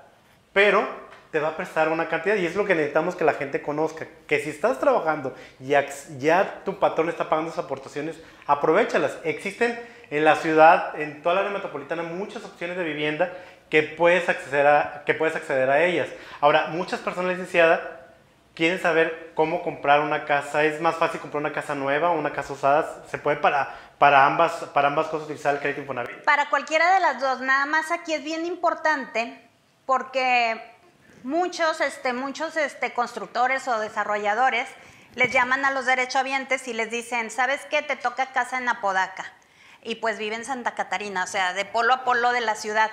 pero 0.54 0.88
te 1.32 1.40
va 1.40 1.50
a 1.50 1.58
prestar 1.58 1.90
una 1.90 2.08
cantidad 2.08 2.36
y 2.36 2.46
es 2.46 2.56
lo 2.56 2.64
que 2.66 2.76
necesitamos 2.76 3.16
que 3.16 3.24
la 3.26 3.34
gente 3.34 3.62
conozca, 3.62 4.06
que 4.28 4.40
si 4.40 4.52
estás 4.52 4.80
trabajando 4.80 5.34
y 5.60 5.70
ya, 5.70 5.86
ya 6.20 6.62
tu 6.64 6.78
patrón 6.80 7.10
está 7.10 7.28
pagando 7.28 7.52
esas 7.52 7.66
aportaciones, 7.66 8.18
aprovechalas. 8.46 9.18
Existen 9.24 9.80
en 10.12 10.24
la 10.26 10.36
ciudad, 10.36 11.00
en 11.02 11.24
toda 11.24 11.34
la 11.36 11.42
área 11.42 11.52
metropolitana, 11.54 12.04
muchas 12.04 12.46
opciones 12.46 12.78
de 12.78 12.84
vivienda 12.84 13.34
que 13.70 13.82
puedes 13.82 14.30
acceder 14.30 14.68
a, 14.68 15.04
que 15.08 15.16
puedes 15.16 15.36
acceder 15.36 15.70
a 15.72 15.84
ellas. 15.84 16.08
Ahora, 16.40 16.68
muchas 16.68 17.00
personas, 17.00 17.32
licenciada, 17.32 18.03
quieren 18.56 18.82
saber 18.82 19.32
cómo 19.36 19.64
comprar 19.64 20.02
una 20.02 20.26
casa. 20.26 20.64
¿Es 20.64 20.80
más 20.82 20.96
fácil 20.96 21.20
comprar 21.20 21.42
una 21.42 21.54
casa 21.54 21.76
nueva 21.76 22.12
o 22.12 22.18
una 22.18 22.34
casa 22.34 22.54
usada? 22.54 23.04
¿Se 23.10 23.18
puede 23.18 23.38
para, 23.38 23.76
para, 23.98 24.26
ambas, 24.26 24.52
para 24.74 24.90
ambas 24.90 25.08
cosas 25.08 25.26
utilizar 25.26 25.56
el 25.56 25.62
crédito 25.62 25.82
Infonavit? 25.82 26.24
Para 26.24 26.50
cualquiera 26.50 26.94
de 26.94 27.00
las 27.00 27.20
dos, 27.20 27.42
nada 27.42 27.66
más 27.66 27.92
aquí 27.92 28.14
es 28.14 28.24
bien 28.24 28.46
importante 28.46 29.40
porque 29.86 30.62
muchos, 31.24 31.82
este, 31.82 32.14
muchos 32.14 32.56
este, 32.58 32.94
constructores 32.94 33.68
o 33.68 33.80
desarrolladores 33.80 34.68
les 35.16 35.32
llaman 35.32 35.66
a 35.66 35.72
los 35.72 35.86
derechohabientes 35.86 36.68
y 36.68 36.74
les 36.74 36.90
dicen, 36.90 37.30
¿sabes 37.30 37.62
qué? 37.70 37.82
Te 37.82 37.96
toca 37.96 38.28
casa 38.28 38.58
en 38.58 38.68
Apodaca. 38.68 39.32
Y 39.84 39.96
pues 39.96 40.18
vive 40.18 40.36
en 40.36 40.46
Santa 40.46 40.76
Catarina, 40.76 41.26
o 41.26 41.28
sea, 41.28 41.54
de 41.54 41.66
polo 41.66 41.94
a 41.94 42.04
polo 42.04 42.32
de 42.32 42.42
la 42.42 42.56
ciudad. 42.56 42.90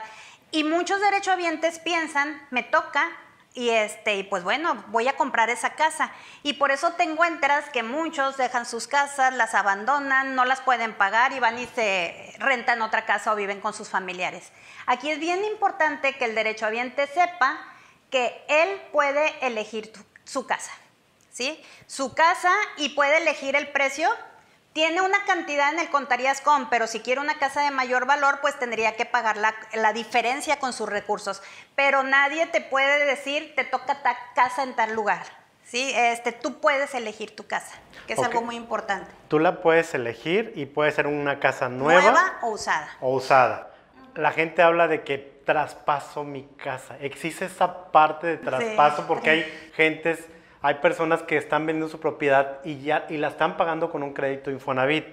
Y 0.51 0.65
muchos 0.65 1.01
derechohabientes 1.01 1.79
piensan, 1.79 2.43
me 2.51 2.63
toca, 2.63 3.09
y 3.53 3.71
este, 3.71 4.15
y 4.17 4.23
pues 4.23 4.45
bueno, 4.45 4.85
voy 4.89 5.09
a 5.09 5.17
comprar 5.17 5.51
esa 5.51 5.71
casa. 5.71 6.13
Y 6.43 6.55
por 6.55 6.71
eso 6.71 6.93
te 6.93 7.03
encuentras 7.03 7.69
que 7.71 7.83
muchos 7.83 8.37
dejan 8.37 8.65
sus 8.65 8.87
casas, 8.87 9.35
las 9.35 9.55
abandonan, 9.55 10.35
no 10.35 10.45
las 10.45 10.61
pueden 10.61 10.95
pagar 10.95 11.33
y 11.33 11.41
van 11.41 11.59
y 11.59 11.67
se 11.67 12.35
rentan 12.39 12.81
otra 12.81 13.07
casa 13.07 13.33
o 13.33 13.37
viven 13.37 13.61
con 13.61 13.75
sus 13.75 13.89
familiares. 13.89 14.53
Aquí 14.87 15.11
es 15.11 15.19
bien 15.19 15.45
importante 15.45 16.17
que 16.17 16.27
el 16.27 16.35
derechohabiente 16.35 17.07
sepa 17.09 17.59
que 18.11 18.45
él 18.49 18.81
puede 18.93 19.45
elegir 19.45 19.93
su 20.25 20.47
casa, 20.47 20.73
¿sí? 21.33 21.61
Su 21.87 22.15
casa 22.15 22.53
y 22.77 22.91
puede 22.91 23.19
elegir 23.19 23.57
el 23.57 23.69
precio. 23.69 24.09
Tiene 24.73 25.01
una 25.01 25.25
cantidad 25.25 25.73
en 25.73 25.81
el 25.81 25.91
contarías 25.91 26.41
con, 26.41 26.71
pero 26.71 26.87
si 26.87 27.01
quiere 27.01 27.21
una 27.21 27.39
casa 27.39 27.63
de 27.63 27.71
mayor 27.73 28.07
valor, 28.07 28.39
pues 28.41 28.57
tendría 28.59 28.95
que 28.95 29.05
pagar 29.05 29.37
la, 29.37 29.55
la 29.75 29.93
diferencia 29.93 30.59
con 30.61 30.73
sus 30.73 30.89
recursos. 30.89 31.43
Pero 31.75 32.05
nadie 32.05 32.47
te 32.47 32.61
puede 32.61 33.05
decir, 33.05 33.53
te 33.57 33.65
toca 33.65 34.01
ta 34.03 34.17
casa 34.37 34.63
en 34.63 34.75
tal 34.77 34.95
lugar. 34.95 35.25
¿sí? 35.65 35.93
Este, 35.97 36.31
tú 36.33 36.61
puedes 36.61 36.95
elegir 36.95 37.35
tu 37.35 37.47
casa, 37.47 37.77
que 38.07 38.13
es 38.13 38.19
algo 38.21 38.43
muy 38.43 38.55
importante. 38.57 39.11
Tú 39.29 39.39
la 39.41 39.61
puedes 39.61 39.93
elegir 39.95 40.53
y 40.55 40.67
puede 40.67 40.93
ser 40.93 41.07
una 41.09 41.41
casa 41.41 41.69
nueva, 41.69 42.03
Nueva 42.03 42.39
o 42.43 42.51
usada. 42.51 42.89
o 43.01 43.15
usada. 43.15 43.71
La 44.15 44.31
gente 44.33 44.63
habla 44.63 44.87
de 44.89 45.03
que 45.03 45.19
traspaso 45.47 46.23
mi 46.23 46.45
casa. 46.63 46.97
Existe 47.01 47.45
esa 47.47 47.91
parte 47.91 48.27
de 48.29 48.37
traspaso 48.37 48.99
Sí. 48.99 49.05
porque 49.09 49.31
hay 49.31 49.71
gentes, 49.75 50.21
hay 50.63 50.75
personas 50.75 51.23
que 51.23 51.37
están 51.37 51.67
vendiendo 51.67 51.89
su 51.91 52.01
propiedad 52.01 52.59
y 52.65 52.83
ya 52.83 53.07
y 53.09 53.17
la 53.17 53.29
están 53.29 53.57
pagando 53.57 53.91
con 53.91 54.03
un 54.03 54.13
crédito 54.13 54.51
Infonavit 54.51 55.07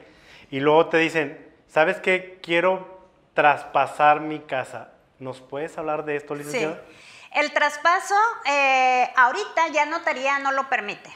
y 0.51 0.59
luego 0.59 0.87
te 0.87 0.97
dicen, 0.97 1.45
¿sabes 1.67 1.97
qué? 1.97 2.39
Quiero 2.41 2.99
traspasar 3.33 4.19
mi 4.19 4.39
casa. 4.39 4.89
¿Nos 5.19 5.41
puedes 5.41 5.77
hablar 5.77 6.05
de 6.05 6.15
esto, 6.15 6.35
Sí. 6.35 6.39
licenciada? 6.43 6.81
El 7.33 7.51
traspaso, 7.51 8.15
eh, 8.45 9.11
ahorita 9.15 9.67
ya 9.69 9.85
notaría 9.85 10.39
no 10.39 10.51
lo 10.51 10.69
permite. 10.69 11.09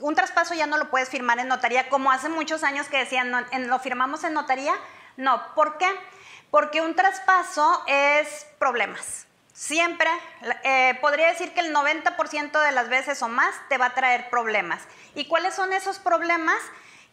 Un 0.00 0.14
traspaso 0.14 0.54
ya 0.54 0.66
no 0.66 0.78
lo 0.78 0.90
puedes 0.90 1.08
firmar 1.08 1.38
en 1.38 1.48
notaría, 1.48 1.88
como 1.88 2.10
hace 2.10 2.28
muchos 2.28 2.64
años 2.64 2.88
que 2.88 2.98
decían, 2.98 3.30
no, 3.30 3.40
¿lo 3.66 3.78
firmamos 3.78 4.24
en 4.24 4.32
notaría? 4.32 4.74
No, 5.16 5.42
¿por 5.54 5.78
qué? 5.78 5.86
Porque 6.50 6.80
un 6.80 6.94
traspaso 6.94 7.84
es 7.86 8.46
problemas. 8.58 9.27
Siempre, 9.58 10.08
eh, 10.62 10.96
podría 11.00 11.26
decir 11.26 11.52
que 11.52 11.58
el 11.58 11.74
90% 11.74 12.60
de 12.62 12.70
las 12.70 12.88
veces 12.88 13.20
o 13.22 13.28
más 13.28 13.56
te 13.68 13.76
va 13.76 13.86
a 13.86 13.94
traer 13.94 14.30
problemas. 14.30 14.80
¿Y 15.16 15.24
cuáles 15.24 15.52
son 15.52 15.72
esos 15.72 15.98
problemas? 15.98 16.62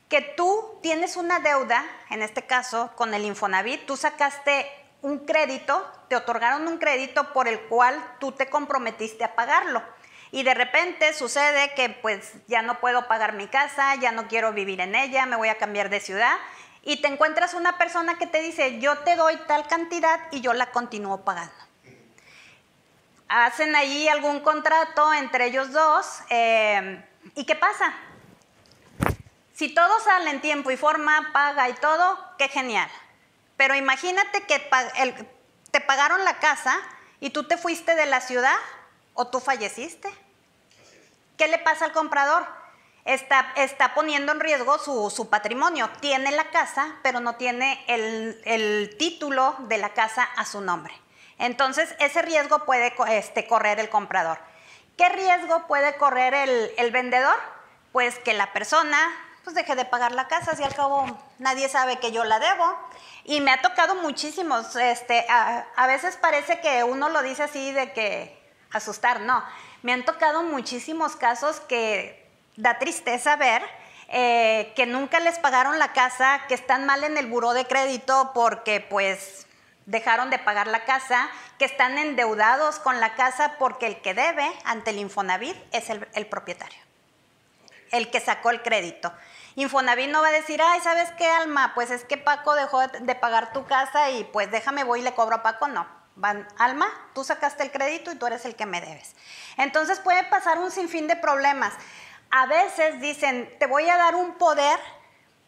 Que 0.10 0.22
tú 0.22 0.78
tienes 0.84 1.18
una 1.18 1.40
deuda, 1.40 1.84
en 2.12 2.22
este 2.22 2.46
caso 2.46 2.92
con 2.98 3.16
el 3.16 3.26
Infonavit, 3.26 3.88
tú 3.88 3.98
sacaste 3.98 4.70
un 5.02 5.26
crédito, 5.26 5.92
te 6.08 6.16
otorgaron 6.16 6.68
un 6.68 6.78
crédito 6.78 7.34
por 7.34 7.48
el 7.48 7.60
cual 7.62 8.00
tú 8.20 8.32
te 8.32 8.48
comprometiste 8.48 9.24
a 9.24 9.34
pagarlo. 9.34 9.82
Y 10.30 10.44
de 10.44 10.54
repente 10.54 11.16
sucede 11.16 11.74
que 11.74 11.90
pues 11.90 12.34
ya 12.46 12.62
no 12.62 12.80
puedo 12.80 13.08
pagar 13.08 13.34
mi 13.34 13.48
casa, 13.48 13.96
ya 13.96 14.12
no 14.12 14.28
quiero 14.28 14.54
vivir 14.54 14.82
en 14.82 14.94
ella, 14.94 15.26
me 15.26 15.36
voy 15.36 15.50
a 15.50 15.58
cambiar 15.58 15.90
de 15.90 16.00
ciudad. 16.00 16.38
Y 16.84 17.02
te 17.02 17.08
encuentras 17.08 17.56
una 17.56 17.80
persona 17.80 18.20
que 18.20 18.28
te 18.28 18.42
dice, 18.42 18.80
yo 18.80 19.00
te 19.00 19.16
doy 19.16 19.36
tal 19.48 19.66
cantidad 19.66 20.20
y 20.30 20.42
yo 20.42 20.54
la 20.54 20.68
continúo 20.68 21.26
pagando. 21.26 21.66
Hacen 23.28 23.76
ahí 23.76 24.08
algún 24.08 24.40
contrato 24.42 25.14
entre 25.14 25.48
ellos 25.48 25.72
dos. 25.72 26.20
eh, 26.30 27.04
¿Y 27.36 27.46
qué 27.46 27.56
pasa? 27.56 27.94
Si 29.54 29.74
todo 29.74 30.00
sale 30.02 30.30
en 30.30 30.42
tiempo 30.42 30.70
y 30.70 30.78
forma, 30.78 31.30
paga 31.34 31.70
y 31.70 31.74
todo, 31.74 32.20
qué 32.38 32.50
genial. 32.50 32.90
Pero 33.58 33.74
imagínate 33.74 34.44
que 34.44 34.60
te 35.72 35.82
pagaron 35.82 36.24
la 36.26 36.40
casa 36.40 36.78
y 37.20 37.30
tú 37.30 37.48
te 37.48 37.58
fuiste 37.58 37.96
de 37.96 38.06
la 38.06 38.22
ciudad 38.22 38.58
o 39.14 39.28
tú 39.28 39.40
falleciste. 39.40 40.10
¿Qué 41.38 41.48
le 41.48 41.58
pasa 41.58 41.86
al 41.86 41.94
comprador? 41.94 42.46
Está, 43.06 43.94
poniendo 43.94 44.32
en 44.32 44.40
riesgo 44.40 44.78
su, 44.78 45.30
patrimonio. 45.30 45.90
Tiene 46.02 46.32
la 46.32 46.50
casa, 46.50 46.96
pero 47.02 47.20
no 47.20 47.36
tiene 47.36 47.84
el 47.88 48.96
título 48.98 49.56
de 49.62 49.78
la 49.78 49.94
casa 49.94 50.24
a 50.24 50.46
su 50.46 50.62
nombre. 50.62 50.94
Entonces, 51.38 51.96
ese 52.00 52.22
riesgo 52.22 52.66
puede 52.66 52.94
este, 53.10 53.48
correr 53.48 53.80
el 53.80 53.90
comprador. 53.90 54.40
¿Qué 54.98 55.10
riesgo 55.10 55.68
puede 55.68 55.96
correr 55.98 56.34
el, 56.34 56.92
vendedor? 56.92 57.36
Pues 57.92 58.18
que 58.20 58.34
la 58.34 58.54
persona 58.54 58.98
pues 59.44 59.56
deje 59.56 59.76
de 59.76 59.86
pagar 59.86 60.12
la 60.12 60.28
casa, 60.28 60.56
si 60.56 60.64
al 60.64 60.74
cabo 60.74 61.06
nadie 61.38 61.70
sabe 61.70 62.00
que 62.00 62.12
yo 62.12 62.24
la 62.24 62.40
debo. 62.40 62.78
Y 63.26 63.42
me 63.42 63.52
ha 63.52 63.62
tocado 63.62 63.96
muchísimos, 63.96 64.76
este, 64.76 65.26
a, 65.30 65.66
a 65.76 65.88
veces 65.88 66.18
parece 66.18 66.60
que 66.62 66.84
uno 66.84 67.10
lo 67.10 67.22
dice 67.22 67.44
así 67.44 67.72
de 67.72 67.94
que 67.94 68.42
asustar, 68.72 69.22
no. 69.22 69.44
Me 69.84 69.94
han 69.94 70.04
tocado 70.04 70.42
muchísimos 70.44 71.16
casos 71.16 71.60
que 71.60 72.28
da 72.56 72.80
tristeza 72.80 73.36
ver 73.36 73.62
eh, 74.08 74.72
que 74.76 74.86
nunca 74.86 75.20
les 75.20 75.40
pagaron 75.40 75.80
la 75.80 75.92
casa, 75.92 76.42
que 76.48 76.54
están 76.54 76.86
mal 76.86 77.04
en 77.04 77.18
el 77.18 77.26
buró 77.26 77.54
de 77.54 77.66
crédito 77.66 78.32
porque 78.36 78.80
pues 78.80 79.45
dejaron 79.86 80.30
de 80.30 80.40
pagar 80.40 80.68
la 80.68 80.86
casa, 80.86 81.30
que 81.60 81.66
están 81.66 81.98
endeudados 81.98 82.80
con 82.80 83.00
la 83.00 83.16
casa 83.16 83.56
porque 83.60 83.88
el 83.88 84.02
que 84.02 84.14
debe 84.14 84.52
ante 84.66 84.92
el 84.92 85.00
Infonavit 85.00 85.56
es 85.72 85.90
el, 85.90 86.08
el 86.14 86.28
propietario, 86.28 86.80
el 87.92 88.10
que 88.10 88.20
sacó 88.20 88.50
el 88.50 88.62
crédito. 88.62 89.12
Infonavit 89.56 90.10
no 90.10 90.22
va 90.22 90.28
a 90.28 90.32
decir, 90.32 90.62
ay, 90.62 90.82
¿sabes 90.82 91.12
qué, 91.18 91.28
Alma? 91.28 91.72
Pues 91.76 91.90
es 91.90 92.04
que 92.04 92.18
Paco 92.18 92.56
dejó 92.56 92.86
de, 92.88 93.16
pagar 93.16 93.54
tu 93.54 93.66
casa 93.66 94.10
y 94.10 94.26
pues 94.26 94.52
déjame 94.52 94.84
voy 94.84 95.00
y 95.00 95.04
le 95.04 95.14
cobro 95.14 95.38
a 95.38 95.44
Paco. 95.44 95.70
No, 95.70 95.88
van, 96.16 96.46
Alma, 96.58 96.92
tú 97.14 97.24
sacaste 97.24 97.64
el 97.64 97.72
crédito 97.72 98.12
y 98.12 98.16
tú 98.16 98.26
eres 98.28 98.44
el 98.44 98.56
que 98.56 98.66
me 98.66 98.82
debes. 98.82 99.16
Entonces 99.58 100.00
puede 100.00 100.24
pasar 100.26 100.60
un 100.60 100.72
sinfín 100.72 101.08
de 101.08 101.16
problemas. 101.16 101.74
A 102.32 102.48
veces 102.48 103.00
dicen, 103.00 103.54
te 103.58 103.66
voy 103.66 103.90
a 103.90 103.96
dar 103.96 104.16
un 104.16 104.34
poder 104.34 104.78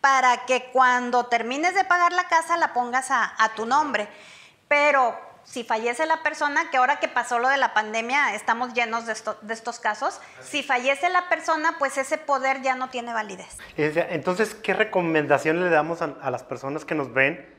para 0.08 0.46
que 0.46 0.70
cuando 0.72 1.26
termines 1.26 1.76
de 1.76 1.84
pagar 1.84 2.13
la 2.13 2.30
casa 2.30 2.56
la 2.56 2.72
pongas 2.72 3.12
a, 3.12 3.34
a 3.43 3.50
tu 3.56 3.65
nombre. 3.65 4.08
Pero 4.70 5.20
si 5.43 5.65
fallece 5.65 6.06
la 6.06 6.24
persona, 6.24 6.70
que 6.72 6.78
ahora 6.78 7.02
que 7.02 7.10
pasó 7.10 7.39
lo 7.39 7.50
de 7.50 7.58
la 7.58 7.74
pandemia, 7.74 8.34
estamos 8.34 8.74
llenos 8.74 9.06
de, 9.06 9.12
esto- 9.12 9.38
de 9.41 9.54
estos 9.54 9.80
casos, 9.80 10.22
si 10.41 10.63
fallece 10.63 11.10
la 11.10 11.28
persona, 11.28 11.76
pues 11.78 11.98
ese 11.98 12.17
poder 12.17 12.62
ya 12.62 12.76
no 12.76 12.88
tiene 12.89 13.12
validez. 13.12 13.58
Entonces, 13.76 14.56
¿qué 14.56 14.74
recomendación 14.74 15.62
le 15.62 15.70
damos 15.70 16.02
a, 16.02 16.15
a 16.22 16.32
las 16.32 16.43
personas 16.43 16.86
que 16.86 16.96
nos 16.96 17.13
ven 17.13 17.54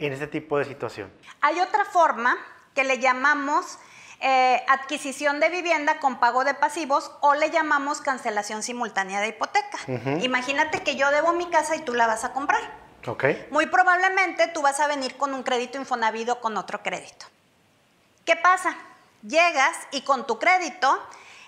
en 0.00 0.12
ese 0.12 0.26
tipo 0.26 0.58
de 0.58 0.64
situación? 0.64 1.12
Hay 1.42 1.60
otra 1.60 1.84
forma 1.84 2.36
que 2.74 2.82
le 2.82 2.98
llamamos 2.98 3.78
eh, 4.26 4.64
adquisición 4.68 5.38
de 5.38 5.50
vivienda 5.50 6.00
con 6.00 6.18
pago 6.18 6.44
de 6.44 6.54
pasivos 6.54 7.12
o 7.20 7.34
le 7.34 7.50
llamamos 7.50 8.00
cancelación 8.00 8.62
simultánea 8.62 9.20
de 9.20 9.28
hipoteca. 9.28 9.78
Imagínate 10.22 10.82
que 10.82 10.96
yo 10.96 11.10
debo 11.10 11.34
mi 11.34 11.50
casa 11.50 11.76
y 11.76 11.80
tú 11.80 11.92
la 11.92 12.06
vas 12.06 12.24
a 12.24 12.32
comprar. 12.32 12.62
¿Ok? 13.06 13.24
Muy 13.50 13.66
probablemente 13.66 14.48
tú 14.48 14.62
vas 14.62 14.80
a 14.80 14.86
venir 14.86 15.18
con 15.18 15.34
un 15.34 15.42
crédito 15.42 15.76
Infonavit 15.76 16.30
o 16.30 16.40
con 16.40 16.56
otro 16.56 16.82
crédito. 16.82 17.26
¿Qué 18.24 18.34
pasa? 18.34 18.74
Llegas 19.22 19.76
y 19.90 20.00
con 20.00 20.26
tu 20.26 20.38
crédito 20.38 20.98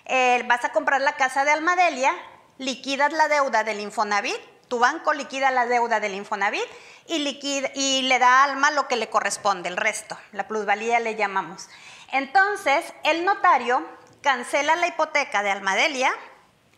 eh, 0.05 0.45
vas 0.47 0.63
a 0.67 0.73
comprar 0.73 1.01
la 1.01 1.15
casa 1.17 1.47
de 1.47 1.53
Almadelia, 1.53 2.13
liquidas 2.59 3.13
la 3.15 3.29
deuda 3.29 3.65
del 3.65 3.81
Infonavit, 3.81 4.37
tu 4.69 4.79
banco 4.79 5.15
liquida 5.15 5.51
la 5.51 5.65
deuda 5.65 5.99
del 5.99 6.15
Infonavit 6.15 6.67
y, 7.07 7.21
liquida- 7.21 7.71
y 7.75 8.03
le 8.03 8.19
da 8.19 8.41
a 8.41 8.45
Alma 8.45 8.71
lo 8.71 8.87
que 8.87 8.97
le 8.97 9.09
corresponde, 9.09 9.71
el 9.71 9.79
resto, 9.79 10.19
la 10.33 10.47
plusvalía 10.47 11.01
le 11.01 11.15
llamamos. 11.17 11.69
Entonces, 12.13 12.93
el 13.05 13.25
notario 13.25 13.85
cancela 14.23 14.77
la 14.77 14.87
hipoteca 14.87 15.43
de 15.43 15.51
Almadelia, 15.51 16.13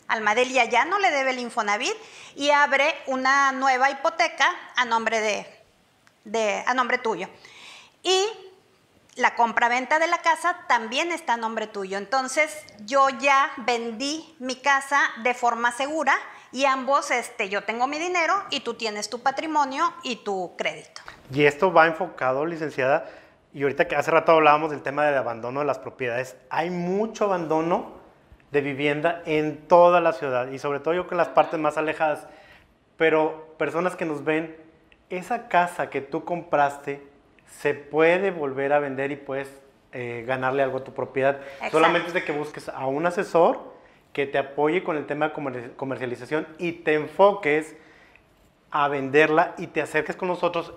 Almadelia 0.08 0.64
ya 0.64 0.86
no 0.86 0.98
le 0.98 1.10
debe 1.10 1.30
el 1.30 1.38
Infonavit 1.38 1.94
y 2.34 2.50
abre 2.50 2.94
una 3.06 3.52
nueva 3.52 3.90
hipoteca 3.90 4.50
a 4.74 4.84
nombre 4.86 5.46
de, 6.24 6.64
a 6.66 6.74
nombre 6.74 6.98
tuyo. 6.98 7.28
Y 8.02 8.26
la 9.16 9.34
compraventa 9.34 9.98
de 9.98 10.06
la 10.06 10.18
casa 10.18 10.56
también 10.66 11.12
está 11.12 11.34
a 11.34 11.36
nombre 11.36 11.66
tuyo. 11.66 11.98
Entonces, 11.98 12.56
yo 12.86 13.08
ya 13.20 13.52
vendí 13.58 14.34
mi 14.38 14.56
casa 14.56 14.98
de 15.22 15.34
forma 15.34 15.72
segura 15.72 16.14
y 16.52 16.64
ambos, 16.64 17.10
este, 17.10 17.50
yo 17.50 17.64
tengo 17.64 17.86
mi 17.86 17.98
dinero 17.98 18.42
y 18.48 18.60
tú 18.60 18.74
tienes 18.74 19.10
tu 19.10 19.20
patrimonio 19.20 19.92
y 20.02 20.16
tu 20.16 20.54
crédito. 20.56 21.02
Y 21.30 21.44
esto 21.44 21.70
va 21.70 21.86
enfocado, 21.86 22.46
licenciada, 22.46 23.10
y 23.58 23.62
ahorita 23.62 23.88
que 23.88 23.96
hace 23.96 24.10
rato 24.10 24.32
hablábamos 24.32 24.70
del 24.70 24.82
tema 24.82 25.04
del 25.04 25.16
abandono 25.16 25.60
de 25.60 25.66
las 25.66 25.78
propiedades, 25.80 26.36
hay 26.48 26.70
mucho 26.70 27.24
abandono 27.24 27.92
de 28.52 28.60
vivienda 28.60 29.22
en 29.26 29.66
toda 29.66 30.00
la 30.00 30.12
ciudad 30.12 30.48
y 30.48 30.58
sobre 30.58 30.78
todo 30.80 30.94
yo 30.94 31.02
creo 31.02 31.08
que 31.08 31.14
en 31.14 31.18
las 31.18 31.28
partes 31.28 31.58
más 31.58 31.76
alejadas, 31.76 32.28
pero 32.96 33.54
personas 33.58 33.96
que 33.96 34.04
nos 34.04 34.24
ven, 34.24 34.56
esa 35.10 35.48
casa 35.48 35.90
que 35.90 36.00
tú 36.00 36.24
compraste 36.24 37.02
se 37.46 37.74
puede 37.74 38.30
volver 38.30 38.72
a 38.72 38.78
vender 38.78 39.10
y 39.10 39.16
puedes 39.16 39.50
eh, 39.92 40.24
ganarle 40.26 40.62
algo 40.62 40.78
a 40.78 40.84
tu 40.84 40.92
propiedad. 40.94 41.40
Exacto. 41.54 41.78
Solamente 41.78 42.08
es 42.08 42.14
de 42.14 42.24
que 42.24 42.32
busques 42.32 42.68
a 42.68 42.86
un 42.86 43.06
asesor 43.06 43.76
que 44.12 44.26
te 44.26 44.38
apoye 44.38 44.84
con 44.84 44.96
el 44.96 45.06
tema 45.06 45.28
de 45.28 45.32
comer- 45.34 45.72
comercialización 45.76 46.46
y 46.58 46.72
te 46.72 46.94
enfoques 46.94 47.74
a 48.70 48.86
venderla 48.88 49.54
y 49.58 49.66
te 49.68 49.80
acerques 49.80 50.14
con 50.14 50.28
nosotros 50.28 50.74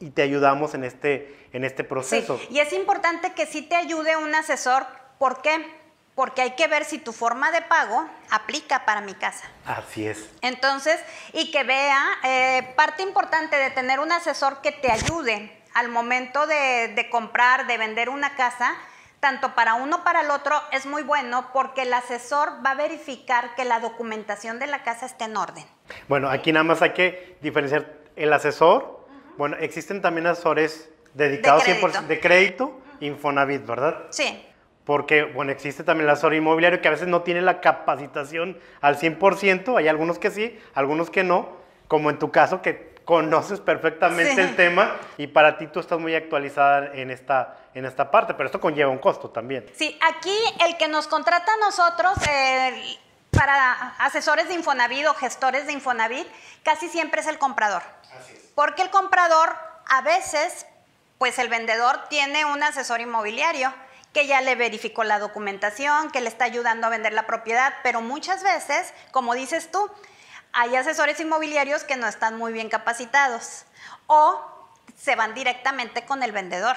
y 0.00 0.10
te 0.10 0.22
ayudamos 0.22 0.74
en 0.74 0.84
este, 0.84 1.48
en 1.52 1.64
este 1.64 1.82
Sí, 1.82 1.88
proceso. 1.88 2.40
y 2.50 2.60
es 2.60 2.72
importante 2.72 3.32
que 3.32 3.46
sí 3.46 3.62
te 3.62 3.76
ayude 3.76 4.16
un 4.16 4.34
asesor. 4.34 4.86
¿Por 5.18 5.42
qué? 5.42 5.66
Porque 6.14 6.42
hay 6.42 6.50
que 6.56 6.66
ver 6.66 6.84
si 6.84 6.98
tu 6.98 7.12
forma 7.12 7.50
de 7.52 7.62
pago 7.62 8.08
aplica 8.30 8.84
para 8.84 9.00
mi 9.00 9.14
casa. 9.14 9.44
Así 9.66 10.06
es. 10.06 10.28
Entonces, 10.40 10.98
y 11.32 11.50
que 11.52 11.62
vea, 11.64 12.04
eh, 12.24 12.72
parte 12.76 13.02
importante 13.02 13.56
de 13.56 13.70
tener 13.70 14.00
un 14.00 14.10
asesor 14.12 14.60
que 14.60 14.72
te 14.72 14.90
ayude 14.90 15.52
al 15.74 15.88
momento 15.88 16.46
de, 16.46 16.88
de 16.94 17.08
comprar, 17.10 17.66
de 17.68 17.78
vender 17.78 18.08
una 18.08 18.34
casa, 18.34 18.74
tanto 19.20 19.54
para 19.54 19.74
uno 19.74 20.02
para 20.04 20.22
el 20.22 20.30
otro, 20.30 20.60
es 20.72 20.86
muy 20.86 21.02
bueno 21.02 21.50
porque 21.52 21.82
el 21.82 21.92
asesor 21.92 22.64
va 22.64 22.70
a 22.72 22.74
verificar 22.74 23.54
que 23.54 23.64
la 23.64 23.78
documentación 23.80 24.58
de 24.58 24.66
la 24.68 24.82
casa 24.82 25.06
esté 25.06 25.24
en 25.24 25.36
orden. 25.36 25.64
Bueno, 26.08 26.30
aquí 26.30 26.52
nada 26.52 26.64
más 26.64 26.82
hay 26.82 26.94
que 26.94 27.36
diferenciar 27.42 27.92
el 28.16 28.32
asesor. 28.32 28.97
Bueno, 29.38 29.56
existen 29.58 30.02
también 30.02 30.26
asesores 30.26 30.90
dedicados 31.14 31.64
De 31.64 31.80
100% 31.80 32.06
de 32.06 32.20
crédito, 32.20 32.80
Infonavit, 33.00 33.64
¿verdad? 33.64 34.04
Sí, 34.10 34.44
porque, 34.88 35.22
bueno, 35.22 35.52
existe 35.52 35.84
también 35.84 36.06
el 36.08 36.12
asesor 36.12 36.32
inmobiliario 36.32 36.80
que 36.80 36.88
a 36.88 36.90
veces 36.90 37.08
no 37.08 37.20
tiene 37.20 37.42
la 37.42 37.60
capacitación 37.60 38.58
al 38.80 38.98
100%, 38.98 39.76
hay 39.76 39.86
algunos 39.86 40.18
que 40.18 40.30
sí, 40.30 40.58
algunos 40.72 41.10
que 41.10 41.24
no, 41.24 41.58
como 41.88 42.08
en 42.08 42.18
tu 42.18 42.30
caso, 42.30 42.62
que 42.62 42.94
conoces 43.04 43.60
perfectamente 43.60 44.40
el 44.40 44.56
tema 44.56 44.96
y 45.18 45.26
para 45.26 45.58
ti 45.58 45.66
tú 45.66 45.80
estás 45.80 45.98
muy 45.98 46.14
actualizada 46.14 46.94
en 46.94 47.10
esta, 47.10 47.58
en 47.74 47.84
esta 47.84 48.10
parte, 48.10 48.32
pero 48.32 48.46
esto 48.46 48.60
conlleva 48.60 48.90
un 48.90 48.96
costo 48.96 49.28
también. 49.28 49.66
Sí, 49.74 49.98
aquí 50.10 50.36
el 50.66 50.78
que 50.78 50.88
nos 50.88 51.06
contrata 51.06 51.52
a 51.52 51.56
nosotros 51.58 52.14
eh, 52.26 52.98
para 53.30 53.94
asesores 53.98 54.48
de 54.48 54.54
Infonavit 54.54 55.06
o 55.06 55.12
gestores 55.12 55.66
de 55.66 55.74
Infonavit, 55.74 56.26
casi 56.62 56.88
siempre 56.88 57.20
es 57.20 57.26
el 57.26 57.36
comprador. 57.36 57.82
Así 58.18 58.32
es. 58.34 58.47
Porque 58.58 58.82
el 58.82 58.90
comprador 58.90 59.56
a 59.86 60.00
veces, 60.00 60.66
pues 61.18 61.38
el 61.38 61.48
vendedor 61.48 62.08
tiene 62.08 62.44
un 62.44 62.60
asesor 62.60 63.00
inmobiliario 63.00 63.72
que 64.12 64.26
ya 64.26 64.40
le 64.40 64.56
verificó 64.56 65.04
la 65.04 65.20
documentación, 65.20 66.10
que 66.10 66.20
le 66.20 66.28
está 66.28 66.46
ayudando 66.46 66.88
a 66.88 66.90
vender 66.90 67.12
la 67.12 67.24
propiedad, 67.24 67.72
pero 67.84 68.00
muchas 68.00 68.42
veces, 68.42 68.92
como 69.12 69.34
dices 69.34 69.70
tú, 69.70 69.88
hay 70.52 70.74
asesores 70.74 71.20
inmobiliarios 71.20 71.84
que 71.84 71.94
no 71.94 72.08
están 72.08 72.36
muy 72.36 72.52
bien 72.52 72.68
capacitados 72.68 73.64
o 74.08 74.44
se 74.96 75.14
van 75.14 75.34
directamente 75.34 76.04
con 76.04 76.24
el 76.24 76.32
vendedor. 76.32 76.76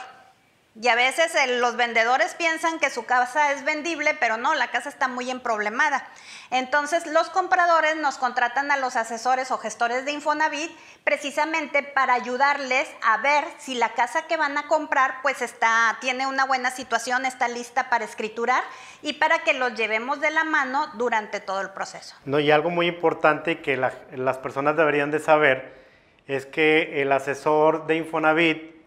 Y 0.80 0.88
a 0.88 0.96
veces 0.96 1.34
los 1.60 1.76
vendedores 1.76 2.34
piensan 2.36 2.80
que 2.80 2.90
su 2.90 3.06
casa 3.06 3.52
es 3.52 3.66
vendible, 3.66 4.16
pero 4.18 4.38
no, 4.38 4.56
la 4.56 4.72
casa 4.72 4.88
está 4.88 5.10
muy 5.10 5.30
emproblemada. 5.30 6.08
Entonces 6.50 7.06
los 7.08 7.30
compradores 7.30 7.98
nos 7.98 8.18
contratan 8.18 8.72
a 8.72 8.78
los 8.78 8.96
asesores 8.96 9.52
o 9.52 9.58
gestores 9.58 10.06
de 10.06 10.14
Infonavit 10.14 10.72
precisamente 11.04 11.84
para 11.84 12.14
ayudarles 12.14 12.90
a 13.04 13.18
ver 13.18 13.44
si 13.58 13.76
la 13.76 13.90
casa 13.96 14.28
que 14.28 14.38
van 14.38 14.58
a 14.58 14.68
comprar 14.68 15.16
pues 15.22 15.42
está, 15.42 15.98
tiene 16.00 16.26
una 16.26 16.46
buena 16.46 16.72
situación, 16.72 17.26
está 17.26 17.50
lista 17.50 17.90
para 17.90 18.06
escriturar 18.06 18.64
y 19.02 19.14
para 19.14 19.40
que 19.40 19.54
los 19.54 19.74
llevemos 19.76 20.22
de 20.22 20.32
la 20.32 20.46
mano 20.46 20.88
durante 20.94 21.42
todo 21.42 21.60
el 21.60 21.72
proceso. 21.72 22.16
No, 22.24 22.40
y 22.40 22.50
algo 22.50 22.70
muy 22.70 22.88
importante 22.88 23.62
que 23.62 23.76
las 23.76 24.38
personas 24.38 24.78
deberían 24.78 25.12
de 25.12 25.20
saber 25.20 25.82
es 26.28 26.46
que 26.46 27.02
el 27.02 27.12
asesor 27.12 27.88
de 27.88 27.98
Infonavit 27.98 28.81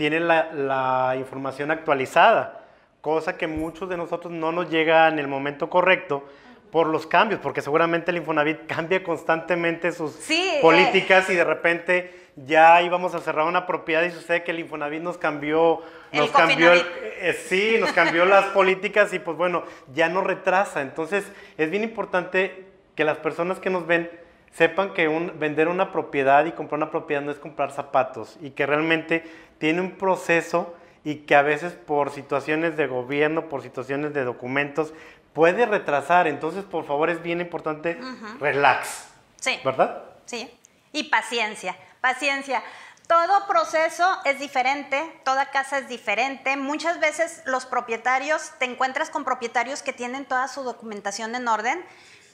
tiene 0.00 0.18
la, 0.18 1.14
información 1.18 1.70
actualizada, 1.70 2.64
cosa 3.02 3.36
que 3.36 3.46
muchos 3.46 3.86
de 3.90 3.98
nosotros 3.98 4.32
no 4.32 4.50
nos 4.50 4.70
llega 4.70 5.06
en 5.08 5.18
el 5.18 5.28
momento 5.28 5.68
correcto 5.68 6.24
por 6.72 6.86
los 6.86 7.06
cambios, 7.06 7.38
porque 7.38 7.60
seguramente 7.60 8.10
el 8.10 8.16
Infonavit 8.16 8.66
cambia 8.66 9.02
constantemente 9.02 9.92
sus 9.92 10.18
políticas 10.62 11.28
y 11.28 11.34
de 11.34 11.44
repente 11.44 12.30
ya 12.34 12.80
íbamos 12.80 13.14
a 13.14 13.18
cerrar 13.18 13.46
una 13.46 13.66
propiedad 13.66 14.02
y 14.04 14.10
sucede 14.10 14.42
que 14.42 14.52
el 14.52 14.60
Infonavit 14.60 15.02
nos 15.02 15.18
cambió, 15.18 15.82
nos 16.12 16.30
cambió, 16.30 16.72
eh, 16.72 17.38
sí, 17.46 17.76
nos 17.78 17.92
cambió 17.92 18.24
las 18.24 18.44
políticas 18.54 19.12
y 19.12 19.18
pues 19.18 19.36
bueno, 19.36 19.64
ya 19.92 20.08
no 20.08 20.22
retrasa. 20.22 20.80
Entonces 20.80 21.30
es 21.58 21.70
bien 21.70 21.84
importante 21.84 22.64
que 22.94 23.04
las 23.04 23.18
personas 23.18 23.58
que 23.58 23.68
nos 23.68 23.86
ven 23.86 24.10
sepan 24.52 24.94
que 24.94 25.08
un, 25.08 25.38
vender 25.38 25.68
una 25.68 25.92
propiedad 25.92 26.46
y 26.46 26.52
comprar 26.52 26.78
una 26.78 26.90
propiedad 26.90 27.20
no 27.20 27.30
es 27.30 27.38
comprar 27.38 27.70
zapatos 27.70 28.38
y 28.40 28.50
que 28.50 28.66
realmente 28.66 29.24
tiene 29.60 29.82
un 29.82 29.92
proceso 29.92 30.74
y 31.04 31.16
que 31.16 31.36
a 31.36 31.42
veces 31.42 31.74
por 31.74 32.10
situaciones 32.10 32.76
de 32.76 32.86
gobierno, 32.86 33.48
por 33.48 33.62
situaciones 33.62 34.12
de 34.14 34.24
documentos, 34.24 34.92
puede 35.34 35.66
retrasar. 35.66 36.26
Entonces, 36.26 36.64
por 36.64 36.86
favor, 36.86 37.10
es 37.10 37.22
bien 37.22 37.40
importante, 37.40 38.00
relax. 38.40 39.04
Sí. 39.36 39.60
¿Verdad? 39.64 40.02
Sí. 40.24 40.50
Y 40.92 41.04
paciencia, 41.04 41.76
paciencia. 42.00 42.62
Todo 43.06 43.46
proceso 43.46 44.06
es 44.24 44.38
diferente, 44.38 45.20
toda 45.24 45.50
casa 45.50 45.78
es 45.78 45.88
diferente. 45.88 46.56
Muchas 46.56 46.98
veces 46.98 47.42
los 47.44 47.66
propietarios, 47.66 48.52
te 48.58 48.64
encuentras 48.64 49.10
con 49.10 49.24
propietarios 49.24 49.82
que 49.82 49.92
tienen 49.92 50.24
toda 50.24 50.48
su 50.48 50.62
documentación 50.62 51.34
en 51.34 51.48
orden 51.48 51.84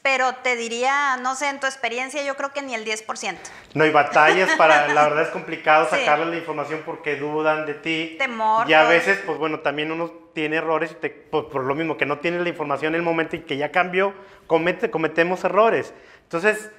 pero 0.06 0.36
te 0.36 0.54
diría, 0.54 1.16
no 1.16 1.34
sé, 1.34 1.48
en 1.48 1.58
tu 1.58 1.66
experiencia, 1.66 2.22
yo 2.22 2.36
creo 2.36 2.52
que 2.52 2.62
ni 2.62 2.76
el 2.76 2.84
10%. 2.84 3.38
No, 3.74 3.82
hay 3.82 3.90
batallas 3.90 4.52
para, 4.56 4.86
la 4.94 5.08
verdad 5.08 5.24
es 5.24 5.30
complicado 5.30 5.84
sacarle 5.90 6.26
la 6.26 6.36
información 6.36 6.82
porque 6.86 7.16
dudan 7.16 7.66
de 7.66 7.74
ti. 7.74 8.14
Temor. 8.16 8.70
Y 8.70 8.74
a 8.74 8.84
veces, 8.84 9.20
pues 9.26 9.36
bueno, 9.36 9.58
también 9.58 9.90
uno 9.90 10.12
tiene 10.32 10.58
errores 10.58 10.92
y 10.92 10.94
te, 10.94 11.10
pues, 11.10 11.46
por 11.46 11.64
lo 11.64 11.74
mismo 11.74 11.96
que 11.96 12.06
no 12.06 12.20
tienes 12.20 12.40
la 12.42 12.48
información 12.48 12.94
en 12.94 13.00
el 13.00 13.02
momento 13.02 13.34
y 13.34 13.40
que 13.40 13.56
ya 13.56 13.72
cambió, 13.72 14.14
comete, 14.46 14.92
cometemos 14.92 15.42
errores. 15.42 15.92
Entonces, 16.22 16.70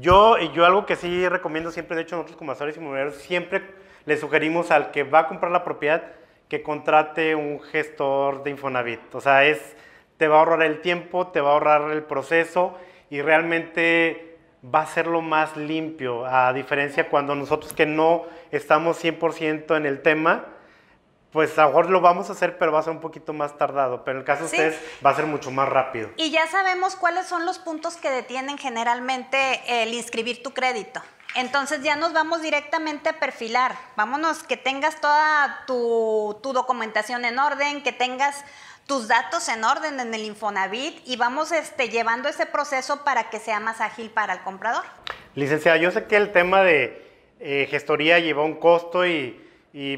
yo, 0.00 0.38
y 0.38 0.50
yo 0.52 0.64
algo 0.64 0.86
que 0.86 0.96
sí 0.96 1.28
recomiendo 1.28 1.72
siempre, 1.72 1.94
de 1.94 2.04
hecho 2.04 2.16
nosotros 2.16 2.38
como 2.38 2.52
asesores 2.52 2.78
inmobiliarios, 2.78 3.16
siempre 3.16 3.64
le 4.06 4.16
sugerimos 4.16 4.70
al 4.70 4.92
que 4.92 5.02
va 5.02 5.18
a 5.18 5.28
comprar 5.28 5.52
la 5.52 5.62
propiedad 5.62 6.04
que 6.48 6.62
contrate 6.62 7.34
un 7.34 7.60
gestor 7.60 8.42
de 8.44 8.48
Infonavit. 8.48 9.14
O 9.14 9.20
sea, 9.20 9.44
es 9.44 9.76
te 10.22 10.28
va 10.28 10.36
a 10.36 10.38
ahorrar 10.38 10.62
el 10.62 10.80
tiempo, 10.80 11.26
te 11.26 11.40
va 11.40 11.50
a 11.50 11.52
ahorrar 11.54 11.90
el 11.90 12.04
proceso 12.04 12.78
y 13.10 13.22
realmente 13.22 14.38
va 14.72 14.82
a 14.82 14.86
ser 14.86 15.08
lo 15.08 15.20
más 15.20 15.56
limpio, 15.56 16.24
a 16.24 16.52
diferencia 16.52 17.08
cuando 17.08 17.34
nosotros 17.34 17.72
que 17.72 17.86
no 17.86 18.22
estamos 18.52 19.02
100% 19.02 19.76
en 19.76 19.84
el 19.84 20.00
tema, 20.00 20.44
pues 21.32 21.58
a 21.58 21.62
lo 21.62 21.68
mejor 21.70 21.90
lo 21.90 22.00
vamos 22.00 22.28
a 22.28 22.34
hacer, 22.34 22.56
pero 22.56 22.70
va 22.70 22.78
a 22.78 22.82
ser 22.84 22.92
un 22.92 23.00
poquito 23.00 23.32
más 23.32 23.58
tardado. 23.58 24.04
Pero 24.04 24.18
en 24.18 24.20
el 24.20 24.24
caso 24.24 24.42
de 24.42 24.46
ustedes 24.46 24.80
va 25.04 25.10
a 25.10 25.16
ser 25.16 25.26
mucho 25.26 25.50
más 25.50 25.68
rápido. 25.68 26.10
Y 26.16 26.30
ya 26.30 26.46
sabemos 26.46 26.94
cuáles 26.94 27.26
son 27.26 27.44
los 27.44 27.58
puntos 27.58 27.96
que 27.96 28.08
detienen 28.08 28.58
generalmente 28.58 29.60
el 29.82 29.92
inscribir 29.92 30.40
tu 30.44 30.52
crédito. 30.52 31.02
Entonces 31.34 31.82
ya 31.82 31.96
nos 31.96 32.12
vamos 32.12 32.42
directamente 32.42 33.08
a 33.08 33.18
perfilar. 33.18 33.74
Vámonos, 33.96 34.44
que 34.44 34.56
tengas 34.56 35.00
toda 35.00 35.64
tu, 35.66 36.38
tu 36.44 36.52
documentación 36.52 37.24
en 37.24 37.40
orden, 37.40 37.82
que 37.82 37.90
tengas 37.90 38.44
tus 38.92 39.08
datos 39.08 39.48
en 39.48 39.64
orden 39.64 39.98
en 40.00 40.12
el 40.12 40.22
Infonavit 40.22 41.00
y 41.06 41.16
vamos 41.16 41.50
este, 41.50 41.88
llevando 41.88 42.28
ese 42.28 42.44
proceso 42.44 43.04
para 43.04 43.30
que 43.30 43.38
sea 43.38 43.58
más 43.58 43.80
ágil 43.80 44.10
para 44.10 44.34
el 44.34 44.40
comprador. 44.40 44.82
Licenciada, 45.34 45.78
yo 45.78 45.90
sé 45.90 46.04
que 46.04 46.18
el 46.18 46.30
tema 46.30 46.60
de 46.60 47.02
eh, 47.40 47.66
gestoría 47.70 48.18
lleva 48.18 48.44
un 48.44 48.56
costo 48.56 49.06
y, 49.06 49.40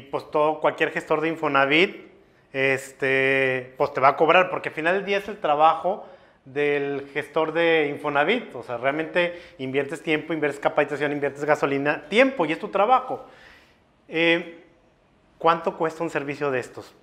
pues 0.09 0.31
todo, 0.31 0.61
cualquier 0.61 0.91
gestor 0.91 1.19
de 1.19 1.27
Infonavit 1.27 2.09
este, 2.53 3.73
pues 3.77 3.91
te 3.91 3.99
va 3.99 4.07
a 4.07 4.15
cobrar 4.15 4.49
porque 4.49 4.69
al 4.69 4.75
final 4.75 4.95
del 4.95 5.03
día 5.03 5.17
es 5.17 5.27
el 5.27 5.41
trabajo 5.41 6.07
del 6.45 7.09
gestor 7.13 7.51
de 7.51 7.89
Infonavit. 7.89 8.55
O 8.55 8.63
sea, 8.63 8.77
realmente 8.77 9.41
inviertes 9.57 10.01
tiempo, 10.03 10.31
inviertes 10.31 10.61
capacitación, 10.61 11.11
inviertes 11.11 11.43
gasolina, 11.43 12.07
tiempo 12.07 12.45
y 12.45 12.53
es 12.53 12.59
tu 12.59 12.69
trabajo. 12.69 13.25
Eh, 14.07 14.63
¿Cuánto 15.37 15.75
cuesta 15.77 16.01
un 16.01 16.09
servicio 16.09 16.49
de 16.49 16.61
estos? 16.61 16.95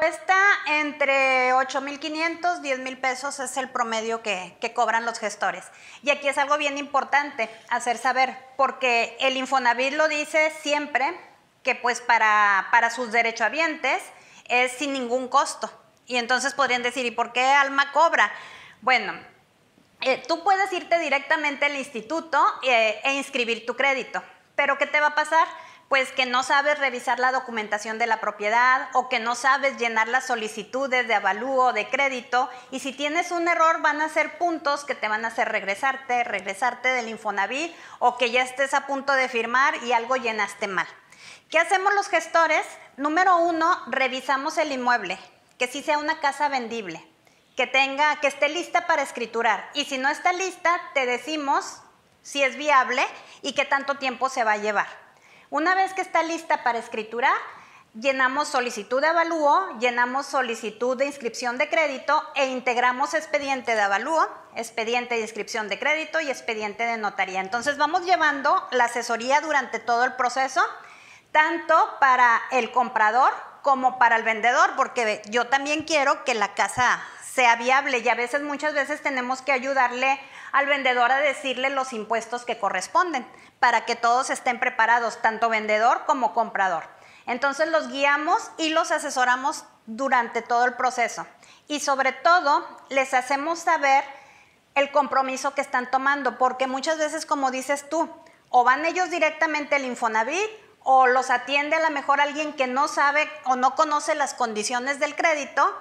Cuesta 0.00 0.34
entre 0.66 1.52
8.500, 1.52 2.62
10.000 2.62 3.00
pesos 3.02 3.38
es 3.38 3.58
el 3.58 3.68
promedio 3.68 4.22
que, 4.22 4.56
cobran 4.74 5.04
los 5.04 5.18
gestores. 5.18 5.66
Y 6.02 6.08
aquí 6.08 6.26
es 6.26 6.38
algo 6.38 6.56
bien 6.56 6.78
importante 6.78 7.50
hacer 7.68 7.98
saber, 7.98 8.34
porque 8.56 9.14
el 9.20 9.36
Infonavit 9.36 9.92
lo 9.92 10.08
dice 10.08 10.54
siempre 10.62 11.20
que 11.62 11.74
pues 11.74 12.00
para, 12.00 12.68
para 12.70 12.88
sus 12.88 13.12
derechohabientes 13.12 14.02
es 14.48 14.72
sin 14.72 14.94
ningún 14.94 15.28
costo. 15.28 15.70
Y 16.06 16.16
entonces 16.16 16.54
podrían 16.54 16.82
decir, 16.82 17.04
¿y 17.04 17.10
por 17.10 17.34
qué 17.34 17.44
Alma 17.44 17.92
cobra? 17.92 18.32
Bueno, 18.80 19.12
eh, 20.00 20.22
tú 20.26 20.42
puedes 20.42 20.72
irte 20.72 20.98
directamente 20.98 21.66
al 21.66 21.76
instituto 21.76 22.42
eh, 22.62 22.98
e 23.04 23.16
inscribir 23.16 23.66
tu 23.66 23.76
crédito. 23.76 24.22
Pero 24.54 24.78
¿qué 24.78 24.86
te 24.86 24.98
va 24.98 25.08
a 25.08 25.14
pasar? 25.14 25.46
Pues 25.90 26.12
que 26.12 26.24
no 26.24 26.44
sabes 26.44 26.78
revisar 26.78 27.18
la 27.18 27.32
documentación 27.32 27.98
de 27.98 28.06
la 28.06 28.20
propiedad 28.20 28.88
o 28.92 29.08
que 29.08 29.18
no 29.18 29.34
sabes 29.34 29.76
llenar 29.76 30.06
las 30.06 30.24
solicitudes 30.24 31.08
de 31.08 31.14
avalúo 31.14 31.72
de 31.72 31.88
crédito 31.88 32.48
y 32.70 32.78
si 32.78 32.92
tienes 32.92 33.32
un 33.32 33.48
error 33.48 33.82
van 33.82 34.00
a 34.00 34.08
ser 34.08 34.38
puntos 34.38 34.84
que 34.84 34.94
te 34.94 35.08
van 35.08 35.24
a 35.24 35.28
hacer 35.28 35.48
regresarte, 35.48 36.22
regresarte 36.22 36.90
del 36.90 37.08
Infonavit 37.08 37.74
o 37.98 38.16
que 38.16 38.30
ya 38.30 38.42
estés 38.42 38.72
a 38.72 38.86
punto 38.86 39.14
de 39.14 39.28
firmar 39.28 39.82
y 39.82 39.90
algo 39.90 40.14
llenaste 40.14 40.68
mal. 40.68 40.86
¿Qué 41.48 41.58
hacemos 41.58 41.92
los 41.94 42.06
gestores? 42.06 42.64
Número 42.96 43.38
uno, 43.38 43.76
revisamos 43.88 44.58
el 44.58 44.70
inmueble, 44.70 45.18
que 45.58 45.66
sí 45.66 45.82
sea 45.82 45.98
una 45.98 46.20
casa 46.20 46.48
vendible, 46.48 47.04
que 47.56 47.66
tenga, 47.66 48.20
que 48.20 48.28
esté 48.28 48.48
lista 48.48 48.86
para 48.86 49.02
escriturar 49.02 49.68
y 49.74 49.86
si 49.86 49.98
no 49.98 50.08
está 50.08 50.32
lista 50.32 50.70
te 50.94 51.04
decimos 51.04 51.82
si 52.22 52.44
es 52.44 52.54
viable 52.54 53.04
y 53.42 53.54
qué 53.54 53.64
tanto 53.64 53.96
tiempo 53.96 54.28
se 54.28 54.44
va 54.44 54.52
a 54.52 54.58
llevar. 54.58 55.09
Una 55.50 55.74
vez 55.74 55.92
que 55.94 56.00
está 56.00 56.22
lista 56.22 56.62
para 56.62 56.78
escritura, 56.78 57.28
llenamos 57.98 58.46
solicitud 58.46 59.00
de 59.00 59.08
avalúo, 59.08 59.80
llenamos 59.80 60.26
solicitud 60.26 60.96
de 60.96 61.06
inscripción 61.06 61.58
de 61.58 61.68
crédito 61.68 62.22
e 62.36 62.46
integramos 62.46 63.14
expediente 63.14 63.74
de 63.74 63.80
avalúo, 63.80 64.28
expediente 64.54 65.16
de 65.16 65.22
inscripción 65.22 65.68
de 65.68 65.76
crédito 65.76 66.20
y 66.20 66.30
expediente 66.30 66.84
de 66.84 66.98
notaría. 66.98 67.40
Entonces 67.40 67.78
vamos 67.78 68.04
llevando 68.06 68.64
la 68.70 68.84
asesoría 68.84 69.40
durante 69.40 69.80
todo 69.80 70.04
el 70.04 70.12
proceso, 70.12 70.62
tanto 71.32 71.74
para 71.98 72.40
el 72.52 72.70
comprador 72.70 73.32
como 73.62 73.98
para 73.98 74.14
el 74.14 74.22
vendedor, 74.22 74.76
porque 74.76 75.20
yo 75.30 75.48
también 75.48 75.82
quiero 75.82 76.22
que 76.22 76.34
la 76.34 76.54
casa 76.54 77.02
sea 77.24 77.56
viable 77.56 77.98
y 77.98 78.08
a 78.08 78.14
veces, 78.14 78.42
muchas 78.42 78.72
veces 78.72 79.02
tenemos 79.02 79.42
que 79.42 79.50
ayudarle 79.50 80.20
al 80.52 80.66
vendedor 80.66 81.10
a 81.10 81.18
decirle 81.18 81.70
los 81.70 81.92
impuestos 81.92 82.44
que 82.44 82.56
corresponden 82.56 83.26
para 83.60 83.84
que 83.84 83.94
todos 83.94 84.30
estén 84.30 84.58
preparados, 84.58 85.22
tanto 85.22 85.48
vendedor 85.48 86.04
como 86.06 86.34
comprador. 86.34 86.84
Entonces 87.26 87.68
los 87.68 87.88
guiamos 87.88 88.50
y 88.58 88.70
los 88.70 88.90
asesoramos 88.90 89.64
durante 89.86 90.42
todo 90.42 90.64
el 90.64 90.74
proceso. 90.74 91.26
y 91.68 91.78
sobre 91.78 92.10
todo 92.10 92.66
les 92.88 93.14
hacemos 93.14 93.60
saber 93.60 94.02
el 94.74 94.90
compromiso 94.90 95.54
que 95.54 95.60
están 95.60 95.88
tomando, 95.88 96.36
porque 96.36 96.66
muchas 96.66 96.98
veces, 96.98 97.26
como 97.26 97.52
dices 97.52 97.88
tú, 97.88 98.10
o 98.48 98.64
van 98.64 98.84
ellos 98.84 99.08
directamente 99.10 99.76
al 99.76 99.84
Infonavit 99.84 100.50
o 100.82 101.06
los 101.06 101.30
atiende 101.30 101.76
a 101.76 101.80
lo 101.80 101.90
mejor 101.90 102.20
alguien 102.20 102.54
que 102.54 102.66
no 102.66 102.88
sabe 102.88 103.30
o 103.44 103.54
no 103.54 103.76
conoce 103.76 104.14
las 104.16 104.34
condiciones 104.34 104.98
del 104.98 105.14
crédito 105.14 105.72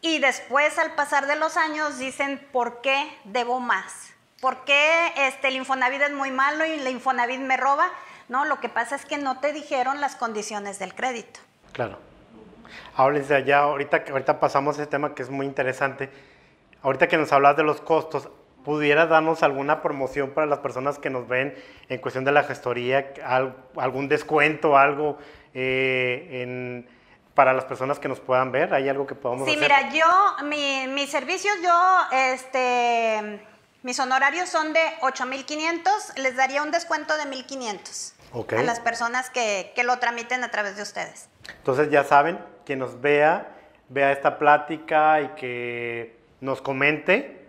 y 0.00 0.18
después 0.18 0.78
al 0.78 0.94
pasar 0.94 1.26
de 1.26 1.36
los 1.36 1.56
años 1.56 1.98
dicen, 1.98 2.48
¿por 2.52 2.80
qué 2.80 3.20
debo 3.24 3.60
más? 3.60 4.15
¿Por 4.46 4.58
qué 4.58 5.12
este, 5.16 5.48
el 5.48 5.56
Infonavit 5.56 6.02
es 6.02 6.12
muy 6.12 6.30
malo 6.30 6.64
y 6.64 6.70
el 6.70 6.86
Infonavit 6.86 7.40
me 7.40 7.56
roba? 7.56 7.88
No, 8.28 8.44
lo 8.44 8.60
que 8.60 8.68
pasa 8.68 8.94
es 8.94 9.04
que 9.04 9.18
no 9.18 9.40
te 9.40 9.52
dijeron 9.52 10.00
las 10.00 10.14
condiciones 10.14 10.78
del 10.78 10.94
crédito. 10.94 11.40
Claro. 11.72 11.98
Ahora, 12.94 13.40
ya, 13.40 13.58
ahorita, 13.58 14.04
ahorita 14.08 14.38
pasamos 14.38 14.78
a 14.78 14.82
ese 14.82 14.88
tema 14.88 15.16
que 15.16 15.24
es 15.24 15.30
muy 15.30 15.46
interesante. 15.46 16.10
Ahorita 16.82 17.08
que 17.08 17.16
nos 17.16 17.32
hablas 17.32 17.56
de 17.56 17.64
los 17.64 17.80
costos, 17.80 18.28
¿pudiera 18.64 19.06
darnos 19.06 19.42
alguna 19.42 19.82
promoción 19.82 20.30
para 20.30 20.46
las 20.46 20.60
personas 20.60 21.00
que 21.00 21.10
nos 21.10 21.26
ven 21.26 21.52
en 21.88 22.00
cuestión 22.00 22.24
de 22.24 22.30
la 22.30 22.44
gestoría? 22.44 23.14
¿Algún 23.74 24.06
descuento, 24.06 24.78
algo 24.78 25.18
eh, 25.54 26.86
para 27.34 27.52
las 27.52 27.64
personas 27.64 27.98
que 27.98 28.06
nos 28.06 28.20
puedan 28.20 28.52
ver? 28.52 28.72
¿Hay 28.72 28.88
algo 28.88 29.08
que 29.08 29.16
podamos 29.16 29.48
sí, 29.48 29.56
hacer? 29.56 29.68
Sí, 29.68 29.74
mira, 29.74 29.92
yo, 29.92 30.44
mi, 30.46 30.86
mis 30.86 31.10
servicios, 31.10 31.56
yo, 31.60 31.98
este, 32.12 33.40
mis 33.86 34.00
honorarios 34.00 34.48
son 34.48 34.72
de 34.72 34.80
8,500, 35.00 36.18
les 36.18 36.34
daría 36.34 36.60
un 36.64 36.72
descuento 36.72 37.16
de 37.16 37.24
1,500 37.26 38.14
a 38.58 38.62
las 38.64 38.80
personas 38.80 39.30
que, 39.30 39.70
que 39.76 39.84
lo 39.84 40.00
tramiten 40.00 40.42
a 40.42 40.50
través 40.50 40.74
de 40.76 40.82
ustedes. 40.82 41.28
Entonces 41.58 41.88
ya 41.88 42.02
saben, 42.02 42.40
quien 42.64 42.80
nos 42.80 43.00
vea, 43.00 43.46
vea 43.88 44.10
esta 44.10 44.38
plática 44.38 45.20
y 45.20 45.28
que 45.36 46.16
nos 46.40 46.60
comente, 46.62 47.46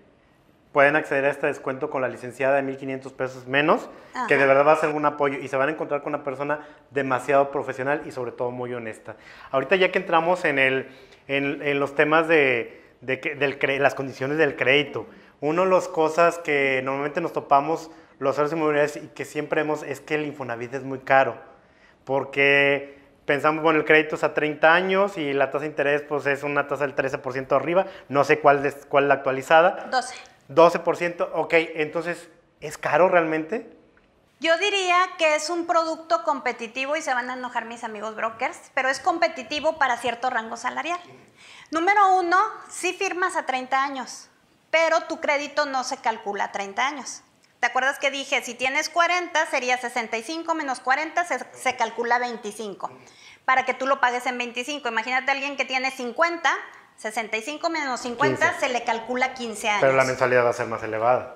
pueden 0.73 0.95
acceder 0.95 1.25
a 1.25 1.31
este 1.31 1.47
descuento 1.47 1.89
con 1.89 2.03
la 2.03 2.07
licenciada 2.07 2.61
de 2.61 2.71
1.500 2.71 3.13
pesos 3.13 3.47
menos, 3.47 3.89
que 4.27 4.37
de 4.37 4.45
verdad 4.45 4.63
va 4.63 4.73
a 4.73 4.75
ser 4.79 4.89
un 4.89 5.05
apoyo 5.07 5.39
y 5.39 5.47
se 5.47 5.57
van 5.57 5.69
a 5.69 5.71
encontrar 5.71 6.03
con 6.03 6.13
una 6.13 6.23
persona 6.23 6.59
demasiado 6.91 7.49
profesional 7.49 8.03
y 8.05 8.11
sobre 8.11 8.31
todo 8.31 8.51
muy 8.51 8.71
honesta. 8.75 9.15
Ahorita 9.49 9.75
ya 9.75 9.91
que 9.91 9.97
entramos 9.97 10.45
en, 10.45 10.59
el, 10.59 10.87
en, 11.27 11.79
los 11.79 11.95
temas 11.95 12.27
de, 12.27 12.83
de 13.01 13.79
las 13.79 13.95
condiciones 13.95 14.37
del 14.37 14.55
crédito, 14.55 15.07
una 15.41 15.63
de 15.63 15.69
las 15.69 15.87
cosas 15.87 16.39
que 16.39 16.81
normalmente 16.83 17.21
nos 17.21 17.33
topamos 17.33 17.91
los 18.19 18.31
usuarios 18.31 18.53
inmobiliarios 18.53 18.95
y 18.97 19.07
que 19.09 19.25
siempre 19.25 19.61
vemos 19.61 19.83
es 19.83 20.01
que 20.01 20.15
el 20.15 20.25
Infonavit 20.25 20.73
es 20.73 20.83
muy 20.83 20.99
caro, 20.99 21.37
porque 22.05 22.97
pensamos, 23.25 23.61
bueno, 23.61 23.79
el 23.79 23.85
crédito 23.85 24.15
es 24.15 24.23
a 24.23 24.33
30 24.33 24.73
años 24.73 25.17
y 25.17 25.33
la 25.33 25.51
tasa 25.51 25.63
de 25.63 25.67
interés 25.67 26.01
pues 26.01 26.25
es 26.25 26.43
una 26.43 26.67
tasa 26.67 26.87
del 26.87 26.95
13% 26.95 27.55
arriba, 27.55 27.85
no 28.09 28.23
sé 28.23 28.39
cuál 28.39 28.65
es, 28.65 28.85
cuál 28.87 29.03
es 29.03 29.07
la 29.09 29.13
actualizada. 29.15 29.87
12. 29.91 30.15
12%, 30.49 31.29
ok, 31.33 31.53
entonces, 31.75 32.29
¿es 32.61 32.77
caro 32.77 33.09
realmente? 33.09 33.77
Yo 34.39 34.55
diría 34.59 34.97
que 35.17 35.35
es 35.35 35.49
un 35.49 35.65
producto 35.65 36.23
competitivo 36.23 36.95
y 36.95 37.01
se 37.01 37.13
van 37.13 37.29
a 37.29 37.33
enojar 37.33 37.65
mis 37.65 37.83
amigos 37.83 38.15
brokers, 38.15 38.71
pero 38.73 38.87
es 38.87 38.99
competitivo 38.99 39.77
para 39.77 39.97
cierto 39.97 40.29
rango 40.29 40.57
salarial. 40.57 40.99
Número 41.71 42.17
uno, 42.17 42.37
sí 42.69 42.93
firmas 42.93 43.35
a 43.35 43.45
30 43.45 43.83
años, 43.83 44.29
pero 44.71 45.01
tu 45.01 45.19
crédito 45.19 45.65
no 45.65 45.83
se 45.83 45.97
calcula 45.97 46.45
a 46.45 46.51
30 46.51 46.87
años. 46.87 47.21
¿Te 47.59 47.65
acuerdas 47.65 47.97
que 47.97 48.11
dije, 48.11 48.43
si 48.43 48.53
tienes 48.53 48.89
40 48.89 49.47
sería 49.47 49.77
65 49.77 50.53
menos 50.53 50.79
40, 50.79 51.25
se, 51.25 51.75
calcula 51.75 52.19
25, 52.19 52.91
para 53.45 53.65
que 53.65 53.73
tú 53.73 53.87
lo 53.87 53.99
pagues 53.99 54.27
en 54.27 54.37
25. 54.37 54.87
Imagínate 54.87 55.31
a 55.31 55.33
alguien 55.33 55.57
que 55.57 55.65
tiene 55.65 55.89
50, 55.89 56.51
65 56.97 57.69
menos 57.69 58.01
50 58.01 58.59
se 58.59 58.69
le 58.69 58.83
calcula 58.83 59.33
15 59.33 59.69
años. 59.69 59.81
Pero 59.81 59.93
la 59.93 60.03
mensualidad 60.03 60.45
va 60.45 60.49
a 60.51 60.53
ser 60.53 60.67
más 60.67 60.83
elevada, 60.83 61.35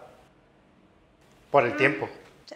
por 1.49 1.65
el 1.65 1.75
tiempo. 1.75 2.07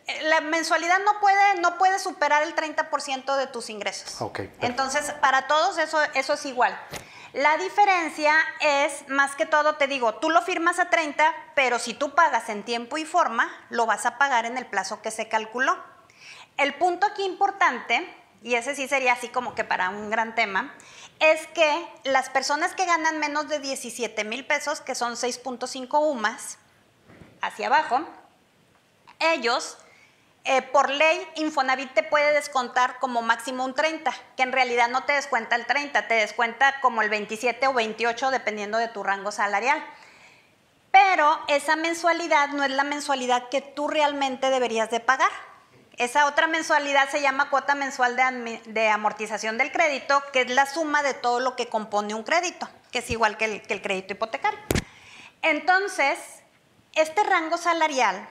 Eh, 0.06 0.22
la 0.24 0.42
mensualidad 0.42 1.00
no 1.04 1.20
puede, 1.20 1.60
no 1.60 1.78
puede 1.80 1.98
superar 1.98 2.44
el 2.44 2.56
30% 2.56 3.36
de 3.36 3.48
tus 3.48 3.72
ingresos. 3.72 4.22
Okay, 4.22 4.54
Entonces, 4.62 5.12
para 5.22 5.48
todos 5.48 5.80
eso, 5.80 6.00
eso 6.14 6.34
es 6.34 6.46
igual. 6.46 6.80
La 7.36 7.58
diferencia 7.58 8.34
es, 8.62 9.10
más 9.10 9.36
que 9.36 9.46
todo, 9.46 9.76
te 9.76 9.88
digo, 9.88 10.16
tú 10.16 10.30
lo 10.30 10.42
firmas 10.42 10.80
a 10.80 10.90
30, 10.90 11.36
pero 11.54 11.80
si 11.80 11.94
tú 11.94 12.16
pagas 12.16 12.48
en 12.48 12.64
tiempo 12.64 12.98
y 12.98 13.04
forma, 13.04 13.52
lo 13.70 13.86
vas 13.86 14.06
a 14.06 14.18
pagar 14.18 14.46
en 14.46 14.58
el 14.58 14.66
plazo 14.66 15.02
que 15.02 15.12
se 15.12 15.28
calculó. 15.28 15.78
El 16.56 16.76
punto 16.76 17.06
aquí 17.06 17.26
importante, 17.26 18.08
y 18.42 18.56
ese 18.56 18.74
sí 18.74 18.88
sería 18.88 19.12
así 19.12 19.28
como 19.28 19.54
que 19.54 19.66
para 19.66 19.90
un 19.90 20.10
gran 20.10 20.34
tema, 20.34 20.74
es 21.20 21.46
que 21.48 21.86
las 22.06 22.30
personas 22.30 22.74
que 22.74 22.86
ganan 22.86 23.20
menos 23.20 23.50
de 23.50 23.60
17 23.60 24.24
mil 24.24 24.48
pesos, 24.48 24.80
que 24.80 24.96
son 24.96 25.16
6.5 25.16 25.90
UMAS, 26.10 26.58
hacia 27.42 27.68
abajo, 27.68 28.00
ellos 29.20 29.78
eh, 30.48 30.62
por 30.62 30.92
ley, 30.92 31.28
Infonavit 31.38 31.92
te 31.96 32.04
puede 32.04 32.32
descontar 32.34 33.00
como 33.00 33.24
máximo 33.24 33.66
un 33.66 33.74
30, 33.74 34.14
que 34.38 34.44
en 34.44 34.52
realidad 34.52 34.90
no 34.90 35.04
te 35.04 35.14
descuenta 35.14 35.56
el 35.56 35.66
30, 35.66 36.08
te 36.08 36.14
descuenta 36.14 36.80
como 36.82 37.02
el 37.02 37.10
27 37.10 37.66
o 37.66 37.74
28 37.74 38.30
dependiendo 38.30 38.78
de 38.78 38.88
tu 38.88 39.02
rango 39.02 39.32
salarial. 39.32 39.84
Pero 40.92 41.40
esa 41.48 41.76
mensualidad 41.76 42.50
no 42.50 42.64
es 42.64 42.70
la 42.70 42.84
mensualidad 42.84 43.50
que 43.50 43.62
tú 43.62 43.88
realmente 43.88 44.52
deberías 44.52 44.92
de 44.92 45.00
pagar. 45.00 45.32
Esa 45.98 46.28
otra 46.28 46.46
mensualidad 46.46 47.10
se 47.10 47.22
llama 47.22 47.50
cuota 47.50 47.74
mensual 47.74 48.16
de, 48.16 48.90
amortización 48.90 49.58
del 49.58 49.72
crédito, 49.72 50.22
que 50.32 50.42
es 50.42 50.52
la 50.52 50.68
suma 50.68 51.02
de 51.02 51.16
todo 51.16 51.40
lo 51.40 51.56
que 51.56 51.70
compone 51.70 52.14
un 52.14 52.24
crédito, 52.24 52.70
que 52.92 53.00
es 53.00 53.10
igual 53.10 53.36
que 53.38 53.46
el, 53.46 53.62
que 53.64 53.74
el 53.74 53.82
crédito 53.82 54.14
hipotecario. 54.14 54.60
Entonces, 55.42 56.20
este 56.94 57.24
rango 57.24 57.58
salarial 57.58 58.28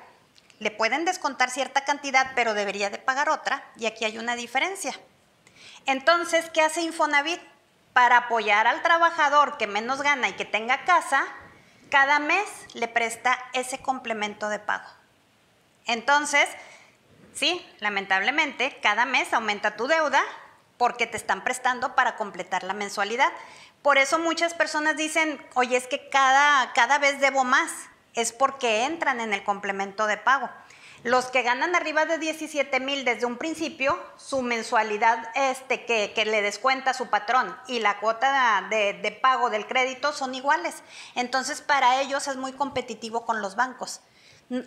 le 0.58 0.70
pueden 0.70 1.04
descontar 1.04 1.50
cierta 1.50 1.84
cantidad, 1.84 2.32
pero 2.34 2.54
debería 2.54 2.90
de 2.90 2.98
pagar 2.98 3.28
otra, 3.28 3.64
y 3.76 3.86
aquí 3.86 4.04
hay 4.04 4.18
una 4.18 4.36
diferencia. 4.36 4.98
Entonces, 5.86 6.48
¿qué 6.50 6.62
hace 6.62 6.82
Infonavit? 6.82 7.40
Para 7.92 8.16
apoyar 8.16 8.66
al 8.66 8.82
trabajador 8.82 9.56
que 9.56 9.66
menos 9.66 10.02
gana 10.02 10.28
y 10.28 10.32
que 10.32 10.44
tenga 10.44 10.84
casa, 10.84 11.24
cada 11.90 12.18
mes 12.18 12.48
le 12.72 12.88
presta 12.88 13.38
ese 13.52 13.78
complemento 13.78 14.48
de 14.48 14.58
pago. 14.58 14.88
Entonces, 15.86 16.48
sí, 17.34 17.64
lamentablemente, 17.78 18.78
cada 18.82 19.04
mes 19.04 19.32
aumenta 19.32 19.76
tu 19.76 19.86
deuda 19.86 20.22
porque 20.76 21.06
te 21.06 21.16
están 21.16 21.44
prestando 21.44 21.94
para 21.94 22.16
completar 22.16 22.64
la 22.64 22.74
mensualidad. 22.74 23.30
Por 23.82 23.98
eso 23.98 24.18
muchas 24.18 24.54
personas 24.54 24.96
dicen, 24.96 25.40
oye, 25.54 25.76
es 25.76 25.86
que 25.86 26.08
cada, 26.08 26.72
cada 26.72 26.98
vez 26.98 27.20
debo 27.20 27.44
más 27.44 27.70
es 28.14 28.32
porque 28.32 28.84
entran 28.84 29.20
en 29.20 29.32
el 29.32 29.44
complemento 29.44 30.06
de 30.06 30.16
pago. 30.16 30.48
Los 31.04 31.26
que 31.26 31.42
ganan 31.42 31.76
arriba 31.76 32.06
de 32.06 32.16
17 32.16 32.80
mil 32.80 33.04
desde 33.04 33.26
un 33.26 33.36
principio, 33.36 34.02
su 34.16 34.40
mensualidad 34.40 35.30
este, 35.34 35.84
que, 35.84 36.24
le 36.24 36.40
descuenta 36.40 36.94
su 36.94 37.08
patrón 37.08 37.54
y 37.66 37.80
la 37.80 38.00
cuota 38.00 38.66
de, 38.70 39.18
pago 39.20 39.50
del 39.50 39.66
crédito 39.66 40.12
son 40.12 40.34
iguales. 40.34 40.82
Entonces, 41.14 41.60
para 41.60 42.00
ellos 42.00 42.26
es 42.26 42.36
muy 42.36 42.54
competitivo 42.54 43.26
con 43.26 43.42
los 43.42 43.54
bancos. 43.54 44.00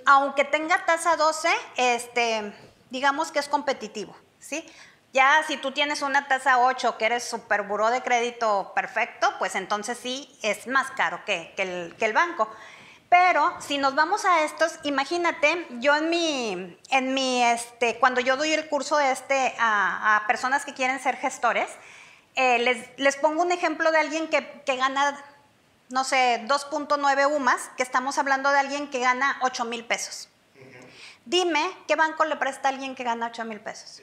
Aunque 0.06 0.44
tenga 0.44 0.86
tasa 0.86 1.16
12, 1.16 1.50
este, 1.76 2.54
digamos 2.92 3.32
que 3.32 3.40
es 3.40 3.50
competitivo. 3.50 4.16
¿sí? 4.38 4.64
Ya 5.14 5.44
si 5.48 5.58
tú 5.58 5.72
tienes 5.72 6.04
una 6.04 6.28
tasa 6.28 6.60
8, 6.60 7.00
que 7.00 7.06
eres 7.08 7.24
super 7.24 7.64
buró 7.64 7.90
de 7.90 8.04
crédito 8.04 8.74
perfecto, 8.76 9.34
pues 9.40 9.56
entonces 9.56 9.98
sí 9.98 10.38
es 10.44 10.68
más 10.68 10.92
caro 10.92 11.20
que, 11.26 11.54
que 11.56 12.06
el 12.06 12.14
banco. 12.14 12.48
Pero 13.10 13.54
si 13.62 13.78
nos 13.78 13.96
vamos 13.96 14.26
a 14.26 14.44
estos, 14.44 14.80
imagínate, 14.84 15.66
yo 15.80 15.96
en 15.96 16.10
mi, 16.10 16.78
en 16.90 17.14
mi 17.14 17.42
este, 17.44 17.98
cuando 18.00 18.20
yo 18.20 18.36
doy 18.36 18.52
el 18.52 18.68
curso 18.68 19.00
este 19.00 19.56
a, 19.60 20.24
personas 20.28 20.66
que 20.66 20.74
quieren 20.74 21.00
ser 21.00 21.16
gestores, 21.16 21.70
eh, 22.36 22.90
les, 22.98 23.16
pongo 23.16 23.42
un 23.42 23.52
ejemplo 23.52 23.92
de 23.92 24.00
alguien 24.00 24.28
que, 24.28 24.62
que 24.66 24.76
gana, 24.76 25.18
no 25.90 26.04
sé, 26.04 26.44
2.9 26.48 27.34
UMAS, 27.34 27.70
que 27.78 27.84
estamos 27.84 28.18
hablando 28.18 28.50
de 28.50 28.60
alguien 28.60 28.90
que 28.90 29.00
gana 29.00 29.40
8 29.42 29.64
mil 29.66 29.86
pesos. 29.86 30.28
Dime, 31.26 31.70
¿qué 31.88 31.96
banco 31.96 32.26
le 32.26 32.36
presta 32.36 32.68
a 32.68 32.72
alguien 32.72 32.94
que 32.94 33.04
gana 33.04 33.28
8 33.28 33.46
mil 33.46 33.62
pesos? 33.62 34.02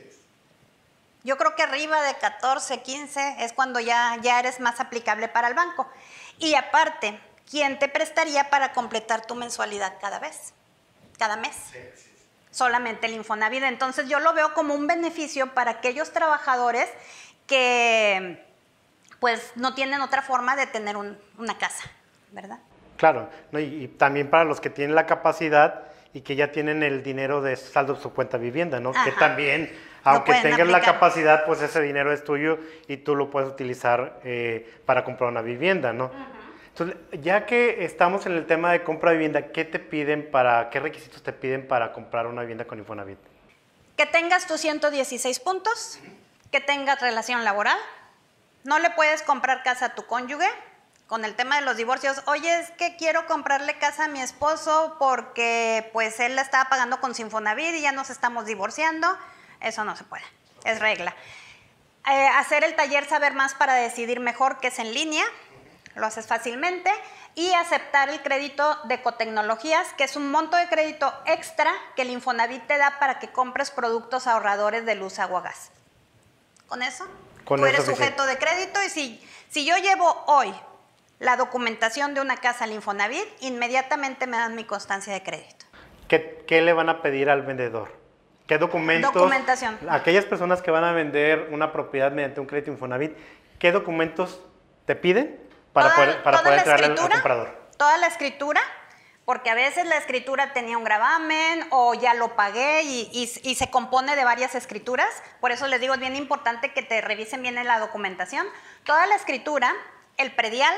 Yo 1.25 1.39
creo 1.39 1.55
que 1.57 1.63
arriba 1.63 2.03
de 2.03 2.15
14, 2.15 2.83
15 2.83 3.37
es 3.41 3.53
cuando 3.53 3.81
ya, 3.81 4.17
ya 4.23 4.39
eres 4.39 4.61
más 4.61 4.81
aplicable 4.81 5.29
para 5.29 5.49
el 5.49 5.55
banco. 5.55 5.89
Y 6.39 6.55
aparte, 6.55 7.19
¿quién 7.51 7.79
te 7.79 7.89
prestaría 7.89 8.51
para 8.51 8.73
completar 8.73 9.27
tu 9.27 9.35
mensualidad 9.35 9.95
cada 10.01 10.19
vez? 10.19 10.55
Cada 11.19 11.37
mes. 11.37 11.55
Solamente 12.51 13.07
el 13.07 13.15
Infonavit. 13.15 13.63
Entonces 13.65 14.09
yo 14.09 14.21
lo 14.21 14.33
veo 14.33 14.55
como 14.55 14.75
un 14.75 14.87
beneficio 14.87 15.55
para 15.55 15.73
aquellos 15.73 16.13
trabajadores 16.13 16.89
que 17.47 18.45
pues 19.21 19.53
no 19.57 19.75
tienen 19.75 20.01
otra 20.01 20.23
forma 20.23 20.55
de 20.57 20.67
tener 20.67 20.97
una 20.97 21.59
casa, 21.59 21.85
¿verdad? 22.33 22.59
Claro, 22.97 23.29
y, 23.53 23.89
también 23.89 24.29
para 24.29 24.45
los 24.45 24.61
que 24.61 24.71
tienen 24.71 24.95
la 24.95 25.07
capacidad 25.07 25.85
y 26.13 26.21
que 26.21 26.37
ya 26.37 26.53
tienen 26.53 26.83
el 26.83 27.03
dinero 27.03 27.41
de 27.41 27.57
saldo 27.57 27.95
de 27.95 28.01
su 28.01 28.13
cuenta 28.13 28.37
vivienda, 28.37 28.81
¿no? 28.81 28.93
Que 28.93 29.13
también, 29.13 29.73
aunque 30.05 30.35
tengas 30.43 30.69
la 30.69 30.81
capacidad, 30.81 31.45
pues 31.45 31.61
ese 31.63 31.81
dinero 31.81 32.13
es 32.13 32.23
tuyo 32.23 32.59
y 32.87 32.99
tú 32.99 33.17
lo 33.17 33.31
puedes 33.31 33.49
utilizar 33.49 34.21
eh, 34.25 34.73
para 34.87 35.05
comprar 35.05 35.31
una 35.31 35.43
vivienda, 35.43 35.93
¿no? 35.93 36.11
Entonces, 36.77 36.97
ya 37.23 37.47
que 37.47 37.85
estamos 37.85 38.27
en 38.27 38.33
el 38.33 38.47
tema 38.47 38.73
de 38.73 38.83
compra 38.83 39.13
de 39.13 39.19
vivienda, 39.19 39.53
¿qué 39.53 39.65
te 39.65 39.79
piden 39.79 40.29
para, 40.29 40.71
qué 40.71 40.81
requisitos 40.81 41.23
te 41.23 41.33
piden 41.33 41.69
para 41.69 41.93
comprar 41.93 42.27
una 42.27 42.41
vivienda 42.41 42.65
con 42.65 42.81
Infonavit? 42.81 43.19
Que 43.97 44.07
tengas 44.07 44.49
tus 44.49 44.61
116 44.61 45.39
puntos, 45.39 46.01
que 46.51 46.61
tengas 46.61 47.01
relación 47.01 47.45
laboral, 47.45 47.79
no 48.65 48.81
le 48.81 48.91
puedes 48.91 49.23
comprar 49.23 49.63
casa 49.63 49.87
a 49.87 49.95
tu 49.95 50.05
cónyuge, 50.07 50.49
con 51.07 51.25
el 51.25 51.37
tema 51.37 51.61
de 51.61 51.63
los 51.65 51.77
divorcios, 51.77 52.21
oye, 52.27 52.59
es 52.59 52.73
que 52.73 52.97
quiero 52.97 53.27
comprarle 53.27 53.79
casa 53.79 54.07
a 54.07 54.09
mi 54.09 54.21
esposo 54.21 54.97
porque 54.99 55.89
pues 55.93 56.19
él 56.19 56.35
la 56.35 56.43
estaba 56.43 56.69
pagando 56.69 57.01
con 57.01 57.15
Sinfonavit 57.15 57.77
y 57.77 57.83
ya 57.83 57.93
nos 57.93 58.11
estamos 58.11 58.47
divorciando, 58.47 59.17
eso 59.61 59.85
no 59.85 59.95
se 59.95 60.03
puede, 60.03 60.25
es 60.65 60.81
regla. 60.81 61.15
Eh, 62.11 62.29
hacer 62.37 62.65
el 62.65 62.75
taller 62.75 63.07
Saber 63.07 63.33
Más 63.35 63.55
para 63.55 63.75
decidir 63.75 64.19
mejor, 64.19 64.59
que 64.59 64.69
es 64.69 64.79
en 64.81 64.93
línea, 64.93 65.25
lo 65.95 66.07
haces 66.07 66.27
fácilmente, 66.27 66.91
y 67.35 67.53
aceptar 67.55 68.09
el 68.09 68.23
crédito 68.23 68.79
de 68.85 68.95
ecotecnologías, 68.95 69.93
que 69.95 70.05
es 70.05 70.17
un 70.17 70.31
monto 70.31 70.57
de 70.57 70.69
crédito 70.69 71.13
extra 71.27 71.73
que 71.97 72.03
el 72.03 72.11
Infonavit 72.11 72.67
te 72.67 72.79
da 72.79 72.99
para 72.99 73.19
que 73.19 73.29
compres 73.29 73.71
productos 73.71 74.27
ahorradores 74.27 74.87
de 74.87 74.95
luz, 74.95 75.19
agua, 75.19 75.41
gas. 75.43 75.71
¿Con 76.69 76.83
eso? 76.83 77.07
Con 77.45 77.61
Tú 77.61 77.67
eso 77.67 77.75
eres 77.75 77.87
sí. 77.87 77.91
sujeto 77.93 78.25
de 78.27 78.39
crédito 78.39 78.81
y 78.85 78.89
si, 78.89 79.29
si 79.51 79.65
yo 79.65 79.77
llevo 79.77 80.25
hoy 80.27 80.55
la 81.19 81.37
documentación 81.37 82.15
de 82.15 82.21
una 82.21 82.37
casa 82.37 82.65
al 82.65 82.73
Infonavit, 82.73 83.27
inmediatamente 83.41 84.27
me 84.27 84.37
dan 84.37 84.55
mi 84.55 84.65
constancia 84.65 85.13
de 85.13 85.23
crédito. 85.23 85.67
¿Qué, 86.09 86.45
qué 86.47 86.63
le 86.63 86.73
van 86.73 86.89
a 86.89 87.03
pedir 87.03 87.31
al 87.31 87.43
vendedor? 87.43 88.05
¿Qué 88.47 88.59
documentos? 88.59 89.13
Documentación. 89.13 89.79
Aquellas 89.89 90.27
personas 90.27 90.61
que 90.61 90.71
van 90.71 90.85
a 90.85 90.93
vender 90.93 91.49
una 91.51 91.73
propiedad 91.73 92.13
mediante 92.13 92.41
un 92.41 92.47
crédito 92.47 92.71
Infonavit, 92.71 93.17
¿qué 93.59 93.73
documentos 93.73 94.41
te 94.85 94.95
piden 94.97 95.41
para 95.75 95.89
Toda- 95.95 95.97
poder, 96.07 96.23
para 96.23 96.39
poder 96.39 96.53
la 96.53 96.59
entregarle 96.63 96.87
al- 96.87 97.11
comprador? 97.11 97.69
Toda 97.77 97.99
la 97.99 98.07
escritura, 98.07 98.61
porque 99.27 99.51
a 99.51 99.55
veces 99.55 99.87
la 99.87 99.97
escritura 99.97 100.53
tenía 100.55 100.79
un 100.79 100.85
gravamen 100.85 101.67
o 101.71 101.93
ya 101.95 102.15
lo 102.15 102.37
pagué 102.37 102.83
y, 102.85 103.11
y- 103.13 103.51
y 103.51 103.55
se 103.57 103.71
compone 103.71 104.17
de 104.17 104.25
varias 104.25 104.55
escrituras. 104.55 105.09
Por 105.41 105.51
eso 105.53 105.67
les 105.67 105.81
digo, 105.81 105.93
es 105.95 106.01
bien 106.01 106.17
importante 106.17 106.73
que 106.73 106.83
te 106.83 107.01
revisen 107.03 107.43
bien 107.43 107.59
en 107.59 107.67
la 107.67 107.79
documentación. 107.81 108.47
Toda 108.85 109.07
la 109.07 109.17
escritura, 109.17 109.73
el 110.17 110.33
predial, 110.35 110.75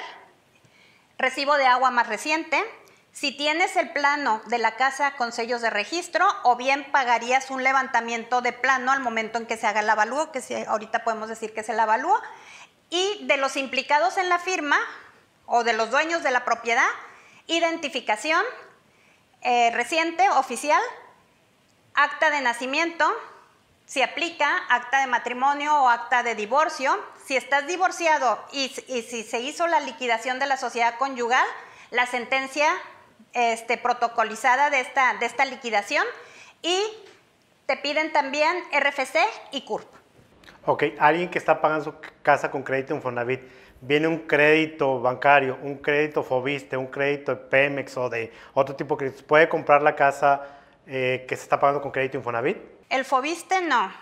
recibo 1.18 1.57
de 1.57 1.66
agua 1.66 1.90
más 1.90 2.07
reciente. 2.09 2.62
Si 3.12 3.32
tienes 3.34 3.76
el 3.76 3.90
plano 3.92 4.42
de 4.47 4.59
la 4.59 4.76
casa 4.76 5.12
con 5.16 5.32
sellos 5.32 5.62
de 5.62 5.70
registro, 5.70 6.26
o 6.42 6.57
bien 6.57 6.90
pagarías 6.92 7.51
un 7.51 7.64
levantamiento 7.64 8.42
de 8.42 8.53
plano 8.53 8.92
al 8.92 9.01
momento 9.01 9.38
en 9.38 9.47
que 9.47 9.57
se 9.57 9.66
haga 9.66 9.80
el 9.80 9.88
avalúo, 9.88 10.30
que 10.32 10.42
sí, 10.42 10.55
ahorita 10.55 11.03
podemos 11.03 11.28
decir 11.30 11.55
que 11.55 11.61
es 11.61 11.68
el 11.70 11.80
avalúo, 11.80 12.20
y 12.91 13.26
de 13.26 13.37
los 13.37 13.57
implicados 13.57 14.16
en 14.16 14.28
la 14.28 14.39
firma 14.39 14.78
o 15.47 15.64
de 15.64 15.72
los 15.72 15.91
dueños 15.91 16.22
de 16.22 16.30
la 16.30 16.45
propiedad, 16.45 16.89
identificación 17.47 18.43
eh, 19.43 19.70
reciente, 19.72 20.28
oficial, 20.30 20.82
acta 21.95 22.30
de 22.30 22.41
nacimiento, 22.41 23.11
si 23.87 24.03
aplica 24.03 24.49
acta 24.68 25.01
de 25.01 25.07
matrimonio 25.07 25.82
o 25.82 25.89
acta 25.89 26.22
de 26.22 26.34
divorcio. 26.34 26.99
Si 27.24 27.37
estás 27.37 27.66
divorciado 27.66 28.45
y, 28.53 28.72
y 28.89 29.03
si 29.03 29.22
se 29.22 29.41
hizo 29.41 29.66
la 29.66 29.80
liquidación 29.80 30.39
de 30.39 30.47
la 30.47 30.57
sociedad 30.57 30.97
conyugal, 30.99 31.47
la 31.91 32.07
sentencia 32.07 32.68
este, 33.32 33.76
protocolizada 33.76 34.70
de 34.70 34.80
esta, 34.80 35.14
de 35.14 35.26
esta 35.26 35.45
liquidación 35.45 36.05
y 36.62 36.82
te 37.66 37.76
piden 37.76 38.12
también 38.12 38.57
RFC 38.72 39.18
y 39.53 39.62
CURP. 39.62 39.87
Ok, 40.66 40.82
alguien 40.98 41.30
que 41.30 41.38
está 41.38 41.60
pagando 41.60 41.84
su 41.84 41.94
casa 42.22 42.50
con 42.50 42.64
crédito 42.64 42.92
Infonavit, 42.92 43.40
viene 43.80 44.08
un 44.08 44.18
crédito 44.18 45.00
bancario, 45.00 45.58
un 45.62 45.76
crédito 45.76 46.24
Fobiste, 46.24 46.76
un 46.76 46.88
crédito 46.88 47.32
de 47.32 47.40
Pemex 47.42 47.96
o 47.96 48.08
de 48.08 48.32
otro 48.52 48.74
tipo 48.74 48.96
de 48.96 48.98
créditos, 48.98 49.22
¿puede 49.22 49.48
comprar 49.48 49.82
la 49.82 49.94
casa 49.94 50.42
eh, 50.86 51.24
que 51.28 51.36
se 51.36 51.44
está 51.44 51.60
pagando 51.60 51.80
con 51.80 51.92
crédito 51.92 52.16
Infonavit? 52.16 52.58
El 52.90 53.04
Fobiste 53.04 53.60
no. 53.60 53.92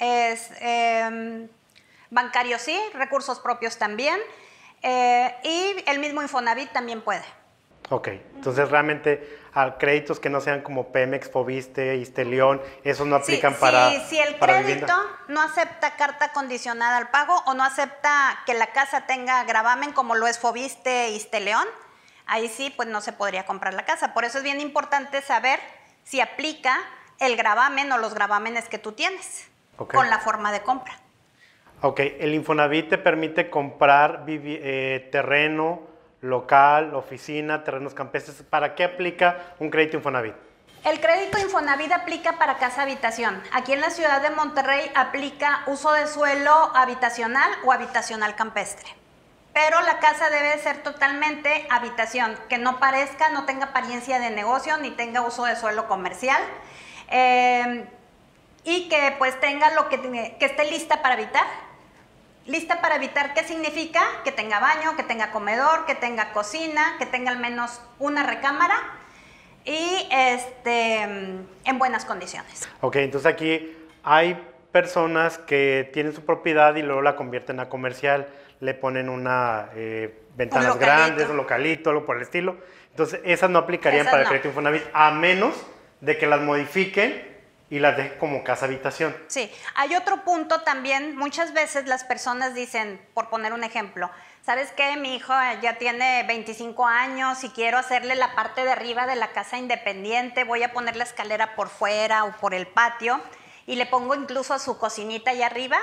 Es 0.00 0.50
eh, 0.60 1.48
bancario 2.10 2.58
sí, 2.58 2.76
recursos 2.94 3.38
propios 3.38 3.78
también. 3.78 4.18
eh, 4.82 5.34
y 5.44 5.84
el 5.88 6.00
mismo 6.00 6.20
Infonavit 6.20 6.70
también 6.72 7.00
puede. 7.00 7.24
Ok, 7.88 8.08
entonces 8.34 8.68
realmente 8.70 9.38
a 9.54 9.78
créditos 9.78 10.18
que 10.18 10.28
no 10.28 10.40
sean 10.40 10.60
como 10.62 10.88
Pemex, 10.88 11.30
Fobiste, 11.30 11.96
Isteleón, 11.96 12.60
esos 12.82 13.06
no 13.06 13.16
Sí, 13.18 13.22
aplican 13.22 13.54
si- 13.54 13.60
para 13.60 14.00
si 14.08 14.18
el 14.18 14.34
para 14.36 14.54
crédito 14.54 14.86
vivienda. 14.86 15.02
no 15.28 15.40
acepta 15.40 15.96
carta 15.96 16.32
condicionada 16.32 16.96
al 16.96 17.10
pago 17.10 17.34
o 17.46 17.54
no 17.54 17.62
acepta 17.64 18.38
que 18.44 18.54
la 18.54 18.66
casa 18.68 19.06
tenga 19.06 19.44
gravamen 19.44 19.92
como 19.92 20.14
lo 20.16 20.26
es 20.26 20.38
Fobiste 20.38 21.10
Isteleón, 21.10 21.66
ahí 22.26 22.48
sí 22.48 22.72
pues 22.76 22.88
no 22.88 23.00
se 23.00 23.12
podría 23.12 23.46
comprar 23.46 23.72
la 23.72 23.84
casa. 23.84 24.12
Por 24.12 24.24
eso 24.24 24.38
es 24.38 24.44
bien 24.44 24.60
importante 24.60 25.22
saber 25.22 25.60
si 26.02 26.20
aplica 26.20 26.76
el 27.20 27.36
gravamen 27.36 27.90
o 27.92 27.98
los 27.98 28.14
gravámenes 28.14 28.68
que 28.68 28.78
tú 28.78 28.92
tienes 28.92 29.48
con 29.76 30.10
la 30.10 30.18
forma 30.18 30.50
de 30.52 30.60
compra. 30.62 30.98
Ok, 31.82 32.00
el 32.00 32.34
Infonavit 32.34 32.88
te 32.90 32.98
permite 32.98 33.48
comprar 33.48 34.24
eh, 34.26 35.08
terreno 35.12 35.94
local, 36.20 36.94
oficina, 36.94 37.64
terrenos 37.64 37.94
campestres. 37.94 38.42
¿Para 38.42 38.74
qué 38.74 38.84
aplica 38.84 39.54
un 39.58 39.70
crédito 39.70 39.96
Infonavit? 39.96 40.34
El 40.84 41.00
crédito 41.00 41.38
Infonavit 41.38 41.92
aplica 41.92 42.38
para 42.38 42.58
casa 42.58 42.82
habitación. 42.82 43.42
Aquí 43.52 43.72
en 43.72 43.80
la 43.80 43.90
ciudad 43.90 44.22
de 44.22 44.30
Monterrey 44.30 44.90
aplica 44.94 45.62
uso 45.66 45.92
de 45.92 46.06
suelo 46.06 46.70
habitacional 46.74 47.50
o 47.64 47.72
habitacional 47.72 48.36
campestre. 48.36 48.88
Pero 49.52 49.80
la 49.80 49.98
casa 49.98 50.30
debe 50.30 50.58
ser 50.58 50.82
totalmente 50.82 51.66
habitación, 51.70 52.36
que 52.48 52.58
no 52.58 52.78
parezca, 52.78 53.30
no 53.30 53.46
tenga 53.46 53.66
apariencia 53.66 54.18
de 54.18 54.30
negocio 54.30 54.76
ni 54.76 54.90
tenga 54.90 55.22
uso 55.22 55.44
de 55.44 55.56
suelo 55.56 55.88
comercial. 55.88 56.40
Eh, 57.10 57.88
y 58.66 58.88
que 58.88 59.14
pues 59.18 59.38
tenga 59.40 59.72
lo 59.74 59.88
que, 59.88 60.36
que 60.38 60.44
esté 60.44 60.70
lista 60.70 61.00
para 61.00 61.14
habitar. 61.14 61.46
Lista 62.46 62.80
para 62.80 62.94
habitar, 62.94 63.34
¿qué 63.34 63.42
significa? 63.42 64.02
Que 64.22 64.30
tenga 64.30 64.60
baño, 64.60 64.96
que 64.96 65.02
tenga 65.02 65.32
comedor, 65.32 65.84
que 65.84 65.96
tenga 65.96 66.32
cocina, 66.32 66.94
que 66.98 67.06
tenga 67.06 67.32
al 67.32 67.38
menos 67.38 67.80
una 67.98 68.22
recámara 68.22 68.76
y 69.64 70.06
este, 70.12 71.00
en 71.02 71.78
buenas 71.78 72.04
condiciones. 72.04 72.68
Ok, 72.82 72.96
entonces 72.96 73.32
aquí 73.32 73.76
hay 74.04 74.40
personas 74.70 75.38
que 75.38 75.90
tienen 75.92 76.14
su 76.14 76.24
propiedad 76.24 76.76
y 76.76 76.82
luego 76.82 77.02
la 77.02 77.16
convierten 77.16 77.58
a 77.58 77.68
comercial, 77.68 78.28
le 78.60 78.74
ponen 78.74 79.08
una 79.08 79.70
eh, 79.74 80.22
ventanas 80.36 80.68
localito. 80.68 80.86
grandes, 80.86 81.28
un 81.28 81.36
localito, 81.38 81.90
algo 81.90 82.06
por 82.06 82.16
el 82.16 82.22
estilo. 82.22 82.56
Entonces 82.90 83.20
esas 83.24 83.50
no 83.50 83.58
aplicarían 83.58 84.02
Esas 84.02 84.12
para 84.12 84.22
el 84.22 84.24
no. 84.26 84.30
crédito 84.30 84.48
Infonavit, 84.48 84.82
a 84.92 85.10
menos 85.10 85.54
de 86.00 86.16
que 86.16 86.26
las 86.26 86.40
modifiquen 86.40 87.25
y 87.68 87.78
las 87.78 87.96
dejen 87.96 88.18
como 88.18 88.44
casa 88.44 88.66
habitación. 88.66 89.16
Sí, 89.28 89.50
hay 89.74 89.94
otro 89.94 90.24
punto 90.24 90.62
también, 90.62 91.16
muchas 91.16 91.52
veces 91.52 91.86
las 91.86 92.04
personas 92.04 92.54
dicen, 92.54 93.00
por 93.14 93.28
poner 93.28 93.52
un 93.52 93.64
ejemplo, 93.64 94.10
¿sabes 94.42 94.70
qué? 94.72 94.96
Mi 94.96 95.16
hijo 95.16 95.32
ya 95.60 95.76
tiene 95.78 96.22
25 96.28 96.86
años 96.86 97.42
y 97.44 97.50
quiero 97.50 97.78
hacerle 97.78 98.14
la 98.14 98.34
parte 98.34 98.64
de 98.64 98.70
arriba 98.70 99.06
de 99.06 99.16
la 99.16 99.28
casa 99.28 99.58
independiente, 99.58 100.44
voy 100.44 100.62
a 100.62 100.72
poner 100.72 100.96
la 100.96 101.04
escalera 101.04 101.56
por 101.56 101.68
fuera 101.68 102.24
o 102.24 102.32
por 102.36 102.54
el 102.54 102.66
patio 102.66 103.20
y 103.66 103.74
le 103.74 103.86
pongo 103.86 104.14
incluso 104.14 104.58
su 104.58 104.78
cocinita 104.78 105.32
allá 105.32 105.46
arriba. 105.46 105.78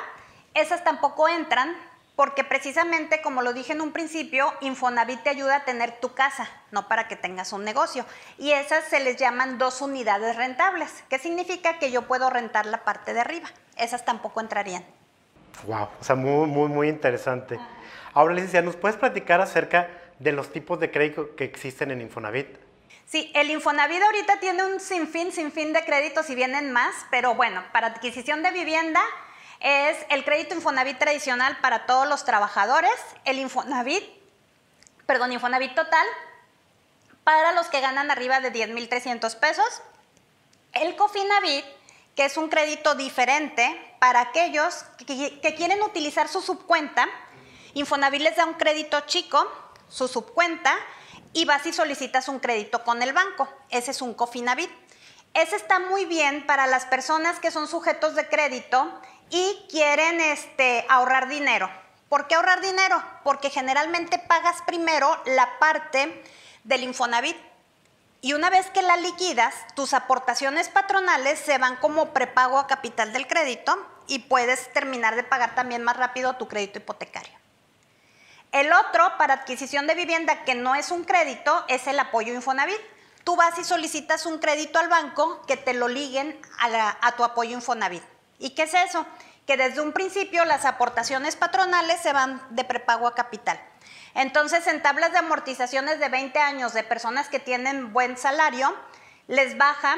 Esas 0.54 0.84
tampoco 0.84 1.28
entran 1.28 1.76
porque 2.16 2.44
precisamente, 2.44 3.22
como 3.22 3.42
lo 3.42 3.54
dije 3.54 3.74
en 3.74 3.82
un 3.82 3.92
principio, 3.92 4.54
Infonavit 4.62 5.24
te 5.24 5.30
ayuda 5.30 5.58
a 5.58 5.66
tener 5.66 6.00
tu 6.00 6.14
casa, 6.14 6.48
no 6.72 6.88
para 6.88 7.08
que 7.08 7.16
tengas 7.16 7.54
un 7.54 7.64
negocio. 7.64 8.06
Y 8.38 8.52
esas 8.52 8.84
se 8.86 9.00
les 9.00 9.18
llaman 9.18 9.58
dos 9.58 9.82
unidades 9.82 10.36
rentables, 10.36 11.04
que 11.10 11.18
significa 11.18 11.80
que 11.80 11.92
yo 11.92 12.04
puedo 12.04 12.30
rentar 12.30 12.68
la 12.68 12.84
parte 12.84 13.14
de 13.14 13.22
arriba. 13.22 13.50
Esas 13.78 14.06
tampoco 14.06 14.42
entrarían. 14.42 14.86
Wow, 15.66 15.90
o 16.00 16.04
sea, 16.04 16.16
muy, 16.16 16.48
muy, 16.48 16.70
muy 16.70 16.90
interesante. 16.90 17.60
Ahora, 18.14 18.36
licenciada, 18.36 18.66
¿nos 18.66 18.76
puedes 18.76 18.98
platicar 18.98 19.42
acerca 19.42 19.90
de 20.20 20.32
los 20.32 20.52
tipos 20.52 20.80
de 20.80 20.92
crédito 20.92 21.36
que 21.36 21.46
existen 21.46 21.90
en 21.90 22.02
Infonavit? 22.02 22.48
Sí, 23.06 23.32
el 23.34 23.50
Infonavit 23.50 24.02
ahorita 24.02 24.40
tiene 24.40 24.64
un 24.64 24.80
sinfín, 24.80 25.32
sinfín 25.32 25.74
de 25.74 25.84
créditos 25.84 26.30
y 26.30 26.36
vienen 26.36 26.72
más, 26.72 26.94
pero 27.12 27.34
bueno, 27.36 27.64
para 27.72 27.88
adquisición 27.88 28.44
de 28.44 28.52
vivienda 28.52 29.02
es 29.64 29.98
el 30.10 30.26
crédito 30.26 30.54
Infonavit 30.54 31.00
tradicional 31.00 31.58
para 31.62 31.86
todos 31.86 32.08
los 32.08 32.26
trabajadores, 32.26 32.92
el 33.24 33.40
Infonavit, 33.40 34.04
perdón, 35.06 35.32
Infonavit 35.32 35.74
total 35.74 36.06
para 37.24 37.54
los 37.54 37.68
que 37.68 37.80
ganan 37.80 38.12
arriba 38.12 38.42
de 38.42 38.52
10.300 38.52 39.36
pesos, 39.38 39.82
el 40.74 40.98
Cofinavit, 40.98 41.64
que 42.14 42.26
es 42.26 42.36
un 42.36 42.50
crédito 42.50 42.96
diferente 42.96 43.96
para 44.00 44.20
aquellos 44.20 44.84
que, 44.98 45.56
quieren 45.56 45.82
utilizar 45.82 46.28
su 46.28 46.42
subcuenta, 46.42 47.08
Infonavit 47.74 48.22
les 48.22 48.36
da 48.36 48.46
un 48.46 48.56
crédito 48.56 49.00
chico, 49.02 49.50
su 49.88 50.10
subcuenta, 50.10 50.76
y 51.32 51.46
vas 51.46 51.66
y 51.66 51.74
solicitas 51.74 52.28
un 52.28 52.40
crédito 52.40 52.84
con 52.84 53.02
el 53.02 53.14
banco. 53.14 53.48
Ese 53.70 53.92
es 53.92 54.02
un 54.04 54.14
Cofinavit. 54.14 54.70
Ese 55.34 55.56
está 55.56 55.80
muy 55.80 56.06
bien 56.06 56.46
para 56.46 56.68
las 56.68 56.86
personas 56.86 57.40
que 57.40 57.50
son 57.50 57.68
sujetos 57.68 58.14
de 58.14 58.28
crédito 58.28 59.02
y 59.30 59.66
quieren 59.70 60.22
este, 60.22 60.86
ahorrar 60.90 61.28
dinero. 61.28 61.70
¿Por 62.10 62.28
qué 62.28 62.36
ahorrar 62.36 62.62
dinero? 62.62 63.04
Porque 63.24 63.50
generalmente 63.50 64.20
pagas 64.20 64.62
primero 64.64 65.22
la 65.26 65.58
parte 65.60 66.24
del 66.64 66.84
Infonavit 66.84 67.38
y 68.24 68.32
una 68.32 68.50
vez 68.50 68.70
que 68.70 68.82
la 68.82 68.96
liquidas, 68.96 69.54
tus 69.76 69.94
aportaciones 69.94 70.70
patronales 70.70 71.40
se 71.40 71.58
van 71.58 71.76
como 71.76 72.14
prepago 72.14 72.58
a 72.58 72.68
capital 72.68 73.12
del 73.12 73.28
crédito 73.28 73.78
y 74.08 74.20
puedes 74.20 74.72
terminar 74.72 75.18
de 75.18 75.24
pagar 75.24 75.56
también 75.56 75.84
más 75.84 75.98
rápido 75.98 76.38
tu 76.38 76.48
crédito 76.48 76.80
hipotecario. 76.80 77.38
El 78.54 78.72
otro, 78.72 79.18
para 79.18 79.34
adquisición 79.34 79.88
de 79.88 79.96
vivienda 79.96 80.46
que 80.46 80.56
no 80.56 80.74
es 80.74 80.90
un 80.90 81.04
crédito, 81.04 81.66
es 81.68 81.86
el 81.88 82.00
apoyo 82.00 82.34
Infonavit. 82.34 82.80
Tú 83.26 83.36
vas 83.36 83.60
y 83.60 83.66
solicitas 83.66 84.26
un 84.26 84.40
crédito 84.40 84.80
al 84.80 84.88
banco 84.88 85.42
que 85.46 85.58
te 85.58 85.74
lo 85.74 85.90
liguen 85.90 86.40
a, 86.60 87.12
tu 87.18 87.26
apoyo 87.26 87.52
Infonavit. 87.52 88.04
¿Y 88.44 88.50
qué 88.50 88.64
es 88.64 88.74
eso? 88.74 89.06
Que 89.48 89.56
desde 89.56 89.80
un 89.80 89.94
principio 89.94 90.44
las 90.44 90.66
aportaciones 90.66 91.38
patronales 91.38 92.02
se 92.02 92.12
van 92.12 92.46
de 92.50 92.66
prepago 92.66 93.08
a 93.08 93.16
capital. 93.16 93.58
Entonces, 94.16 94.68
en 94.68 94.82
tablas 94.82 95.14
de 95.14 95.20
amortizaciones 95.20 95.98
de 95.98 96.10
20 96.10 96.38
años 96.40 96.74
de 96.74 96.84
personas 96.84 97.30
que 97.30 97.40
tienen 97.40 97.94
buen 97.94 98.18
salario, 98.18 98.76
les 99.28 99.58
baja 99.58 99.96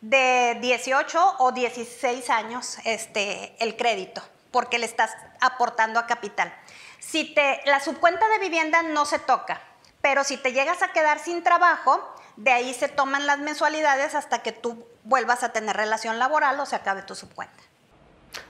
de 0.00 0.58
18 0.60 1.38
o 1.40 1.50
16 1.50 2.30
años 2.30 2.78
este, 2.84 3.56
el 3.58 3.76
crédito, 3.76 4.22
porque 4.52 4.78
le 4.78 4.86
estás 4.86 5.10
aportando 5.40 5.98
a 5.98 6.06
capital. 6.06 6.54
Si 7.00 7.34
te, 7.34 7.62
la 7.64 7.80
subcuenta 7.80 8.28
de 8.28 8.38
vivienda 8.38 8.82
no 8.82 9.06
se 9.06 9.18
toca, 9.18 9.60
pero 10.02 10.22
si 10.22 10.36
te 10.36 10.52
llegas 10.52 10.82
a 10.82 10.92
quedar 10.92 11.18
sin 11.18 11.42
trabajo, 11.42 12.14
de 12.36 12.52
ahí 12.52 12.72
se 12.74 12.86
toman 12.86 13.26
las 13.26 13.40
mensualidades 13.40 14.14
hasta 14.14 14.40
que 14.44 14.52
tú 14.52 14.86
vuelvas 15.02 15.42
a 15.42 15.52
tener 15.52 15.76
relación 15.76 16.20
laboral 16.20 16.60
o 16.60 16.64
se 16.64 16.76
acabe 16.76 17.02
tu 17.02 17.16
subcuenta. 17.16 17.67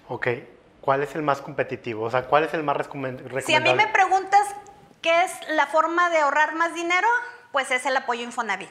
Ok, 0.08 0.28
¿cuál 0.80 1.02
es 1.02 1.14
el 1.14 1.22
más 1.22 1.40
competitivo? 1.40 2.04
O 2.04 2.10
sea, 2.10 2.24
¿cuál 2.24 2.44
es 2.44 2.54
el 2.54 2.62
más 2.62 2.76
recomendable? 2.76 3.42
Si 3.42 3.54
a 3.54 3.60
mí 3.60 3.74
me 3.74 3.86
preguntas 3.88 4.46
¿Qué 5.02 5.22
es 5.22 5.32
la 5.50 5.66
forma 5.66 6.10
de 6.10 6.18
ahorrar 6.18 6.54
más 6.54 6.74
dinero? 6.74 7.06
Pues 7.52 7.70
es 7.70 7.86
el 7.86 7.96
apoyo 7.96 8.22
Infonavit. 8.22 8.70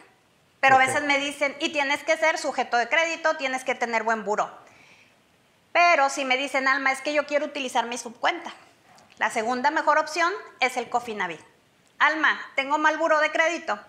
Pero 0.60 0.76
a 0.76 0.80
veces 0.80 1.03
me 1.03 1.20
dicen, 1.20 1.55
y 1.60 1.70
tienes 1.70 2.03
que 2.03 2.18
ser 2.18 2.38
sujeto 2.38 2.78
de 2.78 2.89
crédito, 2.89 3.38
tienes 3.38 3.64
que 3.64 3.76
tener 3.76 4.03
buen 4.03 4.26
buro. 4.26 4.49
Pero 5.72 6.10
si 6.10 6.26
me 6.26 6.36
dicen, 6.36 6.68
Alma, 6.68 6.91
es 6.91 7.01
que 7.01 7.14
yo 7.14 7.26
quiero 7.26 7.45
utilizar 7.45 7.86
mi 7.86 7.97
subcuenta. 7.97 8.51
La 9.20 9.30
segunda 9.30 9.72
mejor 9.72 9.99
opción 9.99 10.34
es 10.60 10.76
el 10.76 10.89
Cofinavit. 10.89 11.39
Alma, 11.99 12.39
tengo 12.55 12.78
mal 12.78 12.97
buro 12.97 13.20
de 13.20 13.32
crédito. 13.32 13.80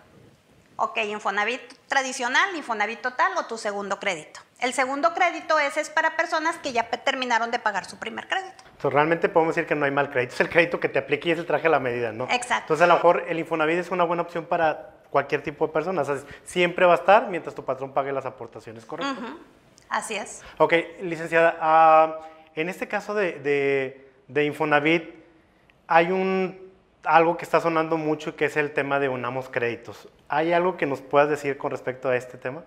Ok, 0.77 0.97
Infonavit 0.97 1.61
tradicional, 1.87 2.55
Infonavit 2.55 3.01
total 3.01 3.35
o 3.37 3.45
tu 3.47 3.57
segundo 3.57 3.99
crédito. 3.99 4.39
El 4.59 4.73
segundo 4.73 5.13
crédito 5.13 5.57
ese 5.57 5.79
es 5.79 5.89
para 5.89 6.17
personas 6.17 6.57
que 6.57 6.73
ya 6.73 6.83
terminaron 6.89 7.49
de 7.49 7.59
pagar 7.59 7.85
su 7.85 7.97
primer 7.97 8.27
crédito. 8.27 8.63
Entonces, 8.65 8.93
realmente 8.93 9.29
podemos 9.29 9.55
decir 9.55 9.67
que 9.67 9.75
no 9.75 9.85
hay 9.85 9.91
mal 9.91 10.09
crédito, 10.09 10.33
es 10.33 10.41
el 10.41 10.49
crédito 10.49 10.79
que 10.79 10.89
te 10.89 10.99
aplique 10.99 11.29
y 11.29 11.31
es 11.31 11.39
el 11.39 11.45
traje 11.45 11.67
a 11.67 11.69
la 11.69 11.79
medida, 11.79 12.11
¿no? 12.11 12.25
Exacto. 12.25 12.73
Entonces, 12.73 12.83
a 12.83 12.87
lo 12.87 12.95
mejor 12.95 13.23
el 13.27 13.39
Infonavit 13.39 13.77
es 13.77 13.89
una 13.89 14.03
buena 14.03 14.23
opción 14.23 14.45
para 14.45 14.95
cualquier 15.09 15.41
tipo 15.41 15.67
de 15.67 15.73
persona. 15.73 16.01
O 16.01 16.05
sea, 16.05 16.17
siempre 16.43 16.85
va 16.85 16.93
a 16.93 16.97
estar 16.97 17.29
mientras 17.29 17.55
tu 17.55 17.63
patrón 17.63 17.93
pague 17.93 18.11
las 18.11 18.25
aportaciones, 18.25 18.85
¿correcto? 18.85 19.37
Así 19.89 20.15
es. 20.15 20.43
Ok, 20.57 20.73
licenciada, 21.01 21.57
ah, 21.61 22.19
en 22.55 22.69
este 22.69 22.87
caso 22.87 23.13
de, 23.13 24.03
de, 24.27 24.45
Infonavit, 24.45 25.15
hay 25.87 26.11
un 26.11 26.69
algo 27.03 27.37
que 27.37 27.45
está 27.45 27.61
sonando 27.61 27.97
mucho 27.97 28.35
que 28.35 28.45
es 28.45 28.57
el 28.57 28.71
tema 28.71 28.99
de 28.99 29.09
unamos 29.09 29.49
créditos. 29.49 30.09
¿Hay 30.27 30.51
algo 30.51 30.75
que 30.75 30.85
nos 30.85 31.01
puedas 31.01 31.29
decir 31.29 31.57
con 31.57 31.71
respecto 31.71 32.09
a 32.09 32.15
este 32.15 32.37
tema? 32.37 32.63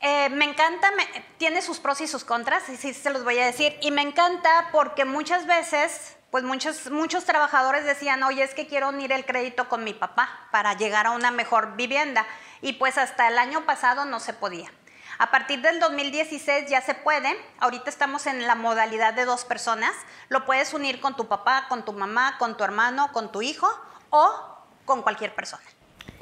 Eh, 0.00 0.30
me 0.30 0.46
encanta, 0.46 0.88
tiene 1.36 1.60
sus 1.60 1.78
pros 1.78 2.00
y 2.00 2.06
sus 2.06 2.24
contras, 2.24 2.68
y 2.70 2.76
sí 2.76 2.94
se 2.94 3.10
los 3.10 3.22
voy 3.22 3.38
a 3.38 3.44
decir. 3.44 3.76
Y 3.82 3.90
me 3.90 4.00
encanta 4.00 4.70
porque 4.72 5.04
muchas 5.04 5.46
veces, 5.46 6.16
pues 6.30 6.42
muchos, 6.42 6.90
muchos 6.90 7.24
trabajadores 7.24 7.84
decían, 7.84 8.22
oye, 8.22 8.42
es 8.42 8.54
que 8.54 8.66
quiero 8.66 8.88
unir 8.88 9.12
el 9.12 9.26
crédito 9.26 9.68
con 9.68 9.84
mi 9.84 9.92
papá 9.92 10.48
para 10.50 10.72
llegar 10.74 11.06
a 11.06 11.10
una 11.10 11.30
mejor 11.30 11.76
vivienda. 11.76 12.26
Y 12.62 12.74
pues 12.74 12.96
hasta 12.96 13.28
el 13.28 13.38
año 13.38 13.66
pasado 13.66 14.06
no 14.06 14.20
se 14.20 14.32
podía. 14.32 14.70
A 15.18 15.30
partir 15.30 15.60
del 15.60 15.80
2016 15.80 16.70
ya 16.70 16.80
se 16.80 16.94
puede. 16.94 17.36
Ahorita 17.58 17.90
estamos 17.90 18.26
en 18.26 18.46
la 18.46 18.54
modalidad 18.54 19.12
de 19.12 19.26
dos 19.26 19.44
personas. 19.44 19.92
Lo 20.30 20.46
puedes 20.46 20.72
unir 20.72 20.98
con 21.02 21.14
tu 21.14 21.28
papá, 21.28 21.66
con 21.68 21.84
tu 21.84 21.92
mamá, 21.92 22.38
con 22.38 22.56
tu 22.56 22.64
hermano, 22.64 23.12
con 23.12 23.30
tu 23.30 23.42
hijo 23.42 23.68
o 24.08 24.56
con 24.86 25.02
cualquier 25.02 25.34
persona. 25.34 25.62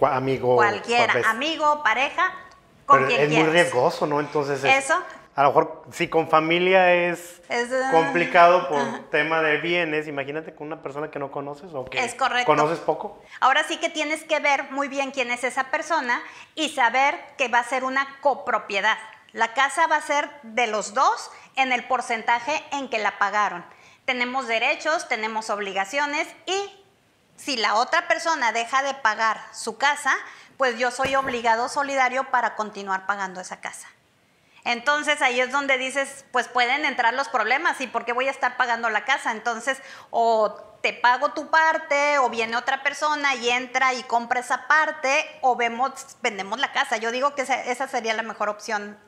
Amigo. 0.01 0.57
Cualquiera, 0.57 1.15
amigo, 1.31 1.83
pareja, 1.85 2.33
es 3.11 3.31
muy 3.31 3.45
riesgoso, 3.45 4.07
¿no? 4.07 4.21
Entonces, 4.21 4.63
eso. 4.65 4.95
A 5.35 5.45
lo 5.45 5.51
mejor, 5.51 5.85
si 5.93 6.09
con 6.09 6.29
familia 6.29 6.93
es, 6.93 7.41
complicado 7.93 8.69
por 8.69 9.09
tema 9.11 9.41
de 9.41 9.59
bienes, 9.59 10.09
imagínate 10.09 10.53
con 10.53 10.67
una 10.67 10.83
persona 10.83 11.13
que 11.13 11.21
no 11.21 11.31
conoces 11.31 11.73
o 11.75 11.85
que 11.85 12.17
conoces 12.45 12.81
poco. 12.81 13.23
Ahora 13.39 13.63
sí 13.63 13.77
que 13.77 13.89
tienes 13.89 14.25
que 14.25 14.41
ver 14.41 14.65
muy 14.73 14.89
bien 14.89 15.13
quién 15.13 15.31
es 15.31 15.45
esa 15.45 15.71
persona 15.71 16.21
y 16.57 16.71
saber 16.71 17.15
que 17.37 17.47
va 17.47 17.61
a 17.61 17.65
ser 17.65 17.85
una 17.85 18.19
copropiedad. 18.21 18.99
La 19.33 19.55
casa 19.55 19.87
va 19.87 19.97
a 19.97 20.03
ser 20.03 20.29
de 20.43 20.67
los 20.67 20.93
dos 20.93 21.31
en 21.55 21.71
el 21.71 21.85
porcentaje 21.85 22.61
en 22.73 22.89
que 22.89 22.99
la 22.99 23.19
pagaron. 23.19 23.65
Tenemos 24.07 24.49
derechos, 24.49 25.07
tenemos 25.07 25.51
obligaciones 25.51 26.27
y 26.47 26.85
si 27.37 27.57
la 27.57 27.77
otra 27.77 28.09
persona 28.09 28.51
deja 28.51 28.83
de 28.83 28.95
pagar 28.95 29.41
su 29.53 29.79
casa, 29.79 30.17
pues 30.59 30.79
yo 30.79 30.91
soy 30.91 31.15
obligado 31.15 31.71
solidario 31.71 32.31
para 32.31 32.55
continuar 32.57 33.07
pagando 33.07 33.41
esa 33.41 33.61
casa. 33.61 33.89
Entonces 34.65 35.23
ahí 35.23 35.41
es 35.41 35.51
donde 35.51 35.79
dices, 35.79 36.27
pues 36.31 36.49
pueden 36.49 36.85
entrar 36.85 37.15
los 37.15 37.29
problemas 37.31 37.81
y 37.81 37.87
por 37.87 38.05
qué 38.05 38.13
voy 38.13 38.29
a 38.29 38.33
estar 38.33 38.59
pagando 38.59 38.91
la 38.91 39.07
casa. 39.07 39.31
Entonces, 39.33 39.79
o 40.11 40.55
te 40.83 40.93
pago 40.93 41.31
tu 41.31 41.49
parte, 41.49 42.19
o 42.19 42.29
viene 42.29 42.57
otra 42.57 42.83
persona 42.83 43.35
y 43.37 43.49
entra 43.49 43.95
y 43.95 44.03
compra 44.03 44.41
esa 44.41 44.67
parte, 44.67 45.27
o 45.41 45.57
vemos, 45.57 46.19
vendemos 46.21 46.59
la 46.59 46.73
casa. 46.73 46.99
Yo 46.99 47.11
digo 47.13 47.35
que 47.35 47.43
esa 47.43 47.89
sería 47.89 48.13
la 48.13 48.23
mejor 48.23 48.51
opción 48.51 48.99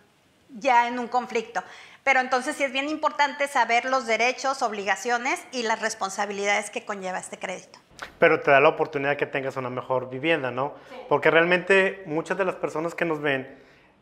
ya 0.48 0.88
en 0.88 0.98
un 0.98 1.09
conflicto. 1.09 1.62
Pero 2.05 2.20
entonces 2.20 2.57
sí 2.57 2.64
es 2.64 2.72
bien 2.72 2.88
importante 2.88 3.46
saber 3.46 3.84
los 3.84 4.07
derechos, 4.07 4.62
obligaciones 4.62 5.40
y 5.53 5.64
las 5.64 5.80
responsabilidades 5.80 6.70
que 6.70 6.84
conlleva 6.84 7.18
este 7.18 7.38
crédito. 7.38 7.78
Pero 8.18 8.40
te 8.40 8.51
da 8.51 8.61
la 8.61 8.68
oportunidad 8.68 9.16
que 9.16 9.26
tengas 9.26 9.57
una 9.57 9.70
mejor 9.70 10.11
vivienda, 10.11 10.51
¿no? 10.51 10.74
Porque 11.09 11.30
realmente 11.30 12.03
muchas 12.07 12.38
de 12.38 12.44
las 12.44 12.55
personas 12.55 12.94
que 12.94 13.05
nos 13.05 13.20
ven 13.20 13.48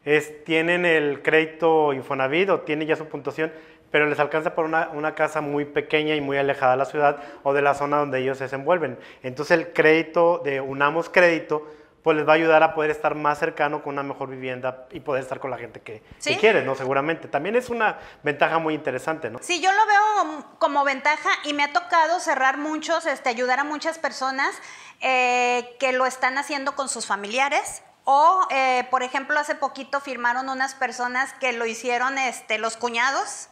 es, 0.05 0.45
tienen 0.45 0.85
el 0.85 1.23
crédito 1.23 1.93
Infonavit 1.93 2.51
o 2.51 2.61
tienen 2.61 2.89
ya 2.89 2.97
su 2.97 3.07
puntuación, 3.07 3.53
pero 3.91 4.07
les 4.07 4.19
alcanza 4.19 4.55
por 4.55 4.65
una, 4.65 4.91
una, 4.93 5.15
casa 5.15 5.41
muy 5.41 5.65
pequeña 5.65 6.15
y 6.15 6.21
muy 6.21 6.37
alejada 6.37 6.73
de 6.73 6.79
la 6.79 6.85
ciudad 6.85 7.23
o 7.43 7.53
de 7.53 7.63
la 7.63 7.75
zona 7.75 7.99
donde 7.99 8.21
ellos 8.21 8.39
se 8.39 8.45
desenvuelven. 8.45 8.99
Entonces 9.23 9.59
el 9.59 9.73
crédito 9.73 10.41
de 10.45 10.61
Unamos 10.61 11.09
Crédito 11.09 11.67
pues 12.03 12.17
les 12.17 12.27
va 12.27 12.33
a 12.33 12.37
ayudar 12.37 12.63
a 12.63 12.75
poder 12.75 12.91
estar 12.91 13.15
más 13.15 13.39
cercano 13.39 13.83
con 13.83 13.95
una 13.95 14.03
mejor 14.03 14.31
vivienda 14.31 14.87
y 14.93 15.01
poder 15.01 15.23
estar 15.23 15.41
con 15.41 15.51
la 15.51 15.59
gente 15.59 15.81
que, 15.81 16.03
quiere, 16.39 16.63
¿no? 16.63 16.75
Seguramente. 16.75 17.29
También 17.29 17.57
es 17.57 17.71
una 17.71 17.99
ventaja 18.23 18.59
muy 18.59 18.75
interesante, 18.75 19.31
¿no? 19.31 19.41
Sí, 19.43 19.61
yo 19.61 19.71
lo 19.73 19.87
veo 19.87 20.45
como 20.59 20.85
ventaja 20.85 21.29
y 21.45 21.55
me 21.55 21.65
ha 21.65 21.73
tocado 21.73 22.21
cerrar 22.21 22.57
muchos, 22.59 23.07
este, 23.07 23.29
ayudar 23.29 23.59
a 23.61 23.65
muchas 23.65 23.99
personas 23.99 24.55
eh, 25.01 25.77
que 25.81 25.93
lo 25.93 26.07
están 26.07 26.39
haciendo 26.39 26.77
con 26.77 26.89
sus 26.89 27.07
familiares. 27.07 27.83
O, 28.05 28.47
eh, 28.51 28.87
por 28.91 29.03
ejemplo, 29.03 29.39
hace 29.39 29.55
poquito 29.55 30.01
firmaron 30.01 30.49
unas 30.49 30.75
personas 30.75 31.35
que 31.35 31.53
lo 31.53 31.67
hicieron 31.67 32.17
este, 32.17 32.59
los 32.59 32.77
cuñados 32.77 33.49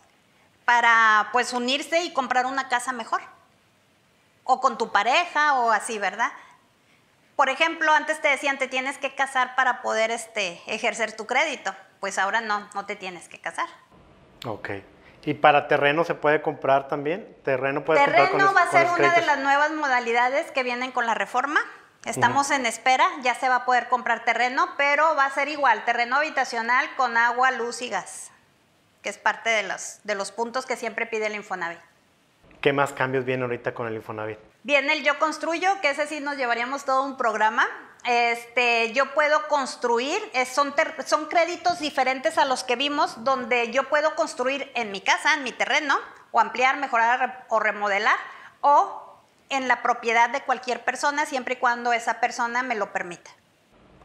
para 0.65 1.29
pues 1.33 1.53
unirse 1.53 2.05
y 2.05 2.13
comprar 2.13 2.47
una 2.47 2.69
casa 2.69 2.93
mejor. 2.93 3.21
O 4.45 4.61
con 4.61 4.79
tu 4.79 4.93
pareja 4.93 5.55
o 5.55 5.73
así, 5.73 5.99
¿verdad? 5.99 6.33
Por 7.37 7.51
ejemplo, 7.51 7.93
antes 7.93 8.21
te 8.21 8.29
decían, 8.29 8.59
te 8.59 8.67
tienes 8.67 8.97
que 8.97 9.15
casar 9.15 9.55
para 9.55 9.83
poder 9.83 10.11
este, 10.11 10.61
ejercer 10.67 11.13
tu 11.13 11.27
crédito. 11.27 11.75
Pues 12.01 12.19
ahora 12.19 12.41
no, 12.41 12.69
no 12.75 12.87
te 12.87 12.97
tienes 12.97 13.29
que 13.29 13.39
casar. 13.39 13.69
Ok. 14.47 14.71
¿Y 15.25 15.35
para 15.35 15.69
terreno 15.69 16.05
se 16.05 16.15
puede 16.15 16.41
comprar 16.41 16.89
también? 16.89 17.37
¿Terreno 17.45 17.83
terreno 17.83 18.31
comprar 18.31 18.31
con 18.31 18.57
va 18.57 18.63
a 18.63 18.71
ser 18.71 18.89
una 18.89 19.13
de 19.15 19.27
las 19.27 19.39
nuevas 19.41 19.73
modalidades 19.73 20.51
que 20.53 20.63
vienen 20.63 20.93
con 20.93 21.05
la 21.05 21.15
reforma. 21.15 21.61
Estamos 22.05 22.53
en 22.53 22.65
espera, 22.67 23.05
ya 23.23 23.35
se 23.35 23.49
va 23.49 23.57
a 23.57 23.65
poder 23.65 23.89
comprar 23.89 24.25
terreno, 24.25 24.69
pero 24.77 25.17
va 25.17 25.25
a 25.25 25.31
ser 25.31 25.49
igual, 25.49 25.85
terreno 25.85 26.17
habitacional 26.17 26.87
con 26.97 27.17
agua, 27.17 27.51
luz 27.51 27.83
y 27.83 27.89
gas, 27.89 28.31
que 29.03 29.09
es 29.09 29.19
parte 29.19 29.51
de 29.51 29.65
los, 29.65 29.99
de 30.05 30.15
los 30.15 30.31
puntos 30.31 30.67
que 30.67 30.77
siempre 30.77 31.07
pide 31.07 31.27
el 31.27 31.35
Infonavit. 31.35 31.81
¿Qué 32.61 32.73
más 32.73 32.93
cambios 32.93 33.25
vienen 33.25 33.43
ahorita 33.43 33.75
con 33.75 33.89
el 33.89 33.95
Infonavit? 33.97 34.39
Viene 34.67 34.95
el 34.95 35.05
Yo 35.05 35.17
Construyo, 35.21 35.81
que 35.81 35.91
ese 35.91 36.09
sí 36.09 36.19
nos 36.19 36.37
llevaríamos 36.37 36.85
todo 36.85 37.05
un 37.05 37.17
programa. 37.17 37.69
Este, 38.05 38.93
yo 38.95 39.15
puedo 39.15 39.47
construir, 39.47 40.19
son, 40.45 40.75
son 41.05 41.27
créditos 41.27 41.79
diferentes 41.79 42.37
a 42.37 42.45
los 42.45 42.65
que 42.65 42.75
vimos, 42.75 43.23
donde 43.23 43.71
yo 43.71 43.85
puedo 43.85 44.17
construir 44.17 44.73
en 44.75 44.91
mi 44.91 45.01
casa, 45.01 45.35
en 45.35 45.45
mi 45.45 45.53
terreno, 45.53 45.95
o 46.33 46.41
ampliar, 46.41 46.79
mejorar 46.79 47.47
o 47.49 47.61
remodelar, 47.61 48.17
o 48.61 49.21
en 49.51 49.69
la 49.69 49.85
propiedad 49.85 50.31
de 50.31 50.41
cualquier 50.41 50.85
persona, 50.85 51.27
siempre 51.27 51.55
y 51.55 51.59
cuando 51.59 51.93
esa 51.93 52.19
persona 52.19 52.65
me 52.65 52.75
lo 52.75 52.93
permita. 52.93 53.31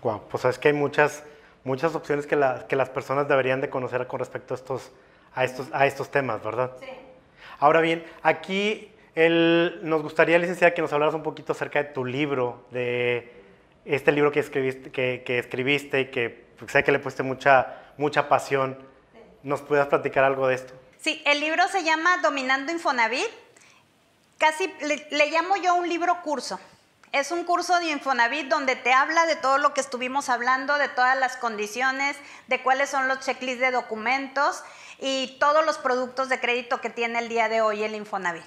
Wow, 0.03 0.27
pues 0.29 0.45
es 0.45 0.59
que 0.59 0.67
hay 0.67 0.75
muchas, 0.75 1.23
muchas 1.63 1.95
opciones 1.95 2.27
que, 2.27 2.37
que 2.69 2.75
las 2.75 2.89
personas 2.91 3.27
deberían 3.27 3.61
de 3.61 3.71
conocer 3.71 4.05
con 4.05 4.19
respecto 4.19 4.53
a 4.53 4.57
estos, 4.57 4.91
a 5.33 5.43
estos, 5.43 5.69
a 5.73 5.87
estos 5.87 6.11
temas, 6.11 6.43
¿verdad? 6.43 6.73
Sí. 6.79 6.85
Ahora 7.57 7.81
bien, 7.81 8.05
aquí 8.21 8.91
nos 9.15 10.01
gustaría, 10.01 10.37
licenciada, 10.39 10.73
que 10.73 10.81
nos 10.81 10.93
hablaras 10.93 11.15
un 11.15 11.23
poquito 11.23 11.51
acerca 11.51 11.83
de 11.83 11.89
tu 11.89 12.05
libro, 12.05 12.65
de 12.71 13.31
este 13.85 14.11
libro 14.11 14.31
que 14.31 14.39
escribiste, 14.39 14.91
que, 14.91 15.39
escribiste 15.39 16.01
y 16.01 16.05
que 16.11 16.45
sé 16.67 16.83
que 16.83 16.91
le 16.91 16.99
pusiste 16.99 17.23
mucha, 17.23 17.93
mucha 17.97 18.29
pasión. 18.29 18.77
¿Nos 19.43 19.61
puedas 19.61 19.87
platicar 19.87 20.23
algo 20.23 20.47
de 20.47 20.55
esto? 20.55 20.73
Sí, 20.99 21.21
el 21.25 21.39
libro 21.39 21.67
se 21.67 21.83
llama 21.83 22.17
Dominando 22.19 22.71
Infonavit. 22.71 23.27
Casi 24.37 24.71
le 24.79 25.29
llamo 25.29 25.55
yo 25.57 25.75
un 25.75 25.89
libro 25.89 26.21
curso. 26.23 26.59
Es 27.11 27.31
un 27.31 27.43
curso 27.43 27.77
de 27.79 27.87
Infonavit 27.87 28.47
donde 28.47 28.77
te 28.77 28.93
habla 28.93 29.25
de 29.25 29.35
todo 29.35 29.57
lo 29.57 29.73
que 29.73 29.81
estuvimos 29.81 30.29
hablando, 30.29 30.77
de 30.77 30.87
todas 30.87 31.19
las 31.19 31.35
condiciones, 31.35 32.15
de 32.47 32.63
cuáles 32.63 32.89
son 32.89 33.09
los 33.09 33.19
checklists 33.19 33.59
de 33.59 33.71
documentos 33.71 34.63
y 34.97 35.35
todos 35.37 35.65
los 35.65 35.77
productos 35.77 36.29
de 36.29 36.39
crédito 36.39 36.79
que 36.79 36.89
tiene 36.89 37.19
el 37.19 37.27
día 37.27 37.49
de 37.49 37.59
hoy 37.59 37.83
el 37.83 37.95
Infonavit. 37.95 38.45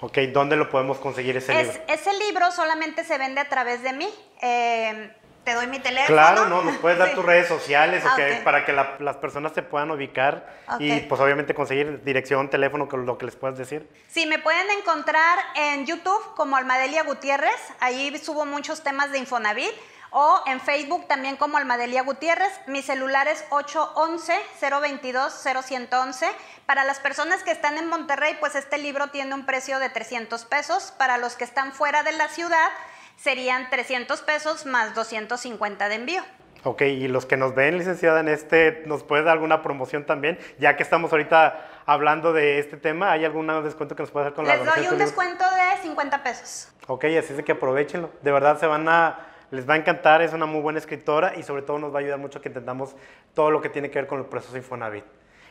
Ok, 0.00 0.18
¿dónde 0.32 0.56
lo 0.56 0.68
podemos 0.68 0.98
conseguir 0.98 1.36
ese 1.36 1.54
libro? 1.54 1.80
Ese 1.88 2.12
libro 2.18 2.50
solamente 2.52 3.04
se 3.04 3.16
vende 3.18 3.40
a 3.40 3.48
través 3.48 3.82
de 3.82 3.92
mí. 3.92 4.08
Eh, 4.42 5.10
te 5.46 5.54
doy 5.54 5.68
mi 5.68 5.78
teléfono. 5.78 6.08
Claro, 6.08 6.48
no, 6.48 6.62
nos 6.62 6.76
puedes 6.78 6.98
dar 6.98 7.10
tus 7.14 7.24
redes 7.24 7.46
sociales 7.46 8.02
ah, 8.04 8.16
para 8.42 8.66
que 8.66 8.72
las 8.72 9.16
personas 9.18 9.52
te 9.52 9.62
puedan 9.62 9.90
ubicar 9.92 10.52
y 10.80 11.00
pues 11.02 11.20
obviamente 11.20 11.54
conseguir 11.54 12.02
dirección, 12.02 12.50
teléfono, 12.50 12.88
lo 12.90 13.16
que 13.16 13.26
les 13.26 13.36
puedas 13.36 13.56
decir. 13.56 13.88
Sí, 14.08 14.26
me 14.26 14.40
pueden 14.40 14.68
encontrar 14.72 15.38
en 15.54 15.86
YouTube 15.86 16.34
como 16.34 16.56
Almadelia 16.56 17.04
Gutiérrez, 17.04 17.60
ahí 17.78 18.18
subo 18.18 18.44
muchos 18.44 18.82
temas 18.82 19.12
de 19.12 19.18
Infonavit 19.18 19.72
o 20.18 20.42
en 20.46 20.60
Facebook 20.60 21.06
también 21.08 21.36
como 21.36 21.58
Almadelia 21.58 22.02
Gutiérrez. 22.02 22.50
Mi 22.66 22.80
celular 22.80 23.28
es 23.28 23.44
811-022-0111. 23.50 26.26
Para 26.64 26.84
las 26.84 27.00
personas 27.00 27.42
que 27.42 27.50
están 27.50 27.76
en 27.76 27.86
Monterrey, 27.86 28.34
pues 28.40 28.54
este 28.54 28.78
libro 28.78 29.08
tiene 29.08 29.34
un 29.34 29.44
precio 29.44 29.78
de 29.78 29.90
300 29.90 30.46
pesos. 30.46 30.94
Para 30.96 31.18
los 31.18 31.36
que 31.36 31.44
están 31.44 31.72
fuera 31.72 32.02
de 32.02 32.12
la 32.12 32.28
ciudad, 32.28 32.70
serían 33.16 33.68
300 33.68 34.22
pesos 34.22 34.64
más 34.64 34.94
250 34.94 35.90
de 35.90 35.94
envío. 35.94 36.22
Ok, 36.64 36.80
y 36.80 37.08
los 37.08 37.26
que 37.26 37.36
nos 37.36 37.54
ven, 37.54 37.76
licenciada, 37.76 38.20
en 38.20 38.28
este, 38.28 38.84
¿nos 38.86 39.02
puede 39.02 39.22
dar 39.22 39.34
alguna 39.34 39.60
promoción 39.60 40.06
también? 40.06 40.38
Ya 40.58 40.78
que 40.78 40.82
estamos 40.82 41.12
ahorita 41.12 41.82
hablando 41.84 42.32
de 42.32 42.58
este 42.58 42.78
tema, 42.78 43.12
¿hay 43.12 43.26
algún 43.26 43.48
descuento 43.62 43.94
que 43.94 44.02
nos 44.02 44.10
pueda 44.10 44.24
dar 44.24 44.34
con 44.34 44.46
la 44.46 44.56
Les 44.56 44.64
doy 44.64 44.88
un 44.88 44.96
descuento 44.96 45.44
de 45.44 45.76
50 45.82 46.22
pesos. 46.22 46.72
Ok, 46.86 47.04
así 47.04 47.34
es 47.34 47.44
que 47.44 47.52
aprovechenlo. 47.52 48.12
De 48.22 48.32
verdad 48.32 48.58
se 48.58 48.66
van 48.66 48.88
a, 48.88 49.35
les 49.50 49.68
va 49.68 49.74
a 49.74 49.76
encantar, 49.76 50.22
es 50.22 50.32
una 50.32 50.46
muy 50.46 50.60
buena 50.60 50.78
escritora 50.78 51.34
y 51.36 51.42
sobre 51.42 51.62
todo 51.62 51.78
nos 51.78 51.92
va 51.92 51.98
a 51.98 52.02
ayudar 52.02 52.18
mucho 52.18 52.40
que 52.40 52.48
entendamos 52.48 52.96
todo 53.34 53.50
lo 53.50 53.60
que 53.60 53.68
tiene 53.68 53.90
que 53.90 53.98
ver 54.00 54.08
con 54.08 54.18
el 54.18 54.26
proceso 54.26 54.56
Infonavit. 54.56 55.04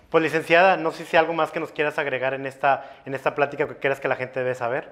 Pues 0.09 0.23
licenciada, 0.23 0.77
no 0.77 0.91
sé 0.91 1.05
si 1.05 1.15
hay 1.15 1.21
algo 1.21 1.33
más 1.33 1.51
que 1.51 1.59
nos 1.59 1.71
quieras 1.71 1.97
agregar 1.97 2.33
en 2.33 2.45
esta, 2.45 2.99
en 3.05 3.13
esta 3.13 3.35
plática 3.35 3.67
que 3.67 3.77
quieras 3.77 3.99
que 3.99 4.07
la 4.07 4.15
gente 4.15 4.39
debe 4.39 4.55
saber. 4.55 4.91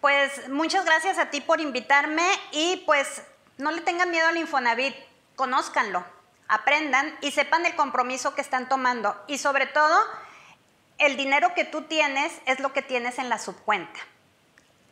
Pues 0.00 0.48
muchas 0.48 0.84
gracias 0.84 1.18
a 1.18 1.30
ti 1.30 1.40
por 1.40 1.60
invitarme 1.60 2.26
y 2.52 2.82
pues 2.84 3.22
no 3.56 3.70
le 3.70 3.80
tengan 3.80 4.10
miedo 4.10 4.26
al 4.26 4.36
Infonavit, 4.36 4.94
conózcanlo, 5.36 6.04
aprendan 6.48 7.14
y 7.20 7.30
sepan 7.30 7.64
el 7.64 7.74
compromiso 7.74 8.34
que 8.34 8.40
están 8.40 8.68
tomando 8.68 9.16
y 9.28 9.38
sobre 9.38 9.66
todo 9.66 9.96
el 10.98 11.16
dinero 11.16 11.54
que 11.54 11.64
tú 11.64 11.82
tienes 11.82 12.32
es 12.46 12.60
lo 12.60 12.72
que 12.72 12.82
tienes 12.82 13.18
en 13.18 13.28
la 13.28 13.38
subcuenta. 13.38 14.00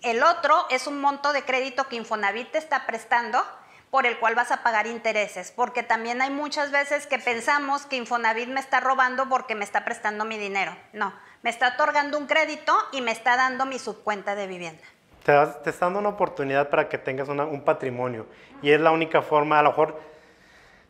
El 0.03 0.23
otro 0.23 0.67
es 0.71 0.87
un 0.87 1.01
monto 1.01 1.33
de 1.33 1.45
crédito 1.45 1.89
que 1.89 1.97
Infonavit 1.97 2.53
te 2.53 2.59
está 2.59 2.87
prestando 2.87 3.43
por 3.91 4.07
el 4.07 4.19
cual 4.19 4.35
vas 4.35 4.51
a 4.51 4.63
pagar 4.63 4.87
intereses, 4.87 5.53
porque 5.53 5.83
también 5.83 6.23
hay 6.23 6.31
muchas 6.31 6.71
veces 6.71 7.07
que 7.07 7.19
pensamos 7.19 7.87
que 7.87 7.97
Infonavit 7.97 8.49
me 8.49 8.61
está 8.61 8.81
robando 8.81 9.29
porque 9.29 9.55
me 9.55 9.65
está 9.65 9.85
prestando 9.85 10.25
mi 10.25 10.39
dinero. 10.39 10.75
No, 10.93 11.13
me 11.43 11.51
está 11.51 11.75
otorgando 11.75 12.17
un 12.19 12.27
crédito 12.27 12.75
y 12.93 13.03
me 13.03 13.13
está 13.13 13.37
dando 13.37 13.67
mi 13.67 13.79
subcuenta 13.79 14.35
de 14.35 14.47
vivienda 14.47 14.83
te, 15.23 15.33
te 15.63 15.71
está 15.71 15.87
dando 15.87 16.01
una 16.01 16.11
oportunidad 16.11 16.69
para 16.69 16.89
que 16.89 16.99
tengas 16.99 17.29
un 17.29 17.63
patrimonio. 17.63 18.27
Y 18.61 18.71
es 18.71 18.81
la 18.81 18.91
única 18.91 19.23
forma, 19.23 19.59
a 19.59 19.63
lo 19.63 19.71
mejor, 19.71 20.01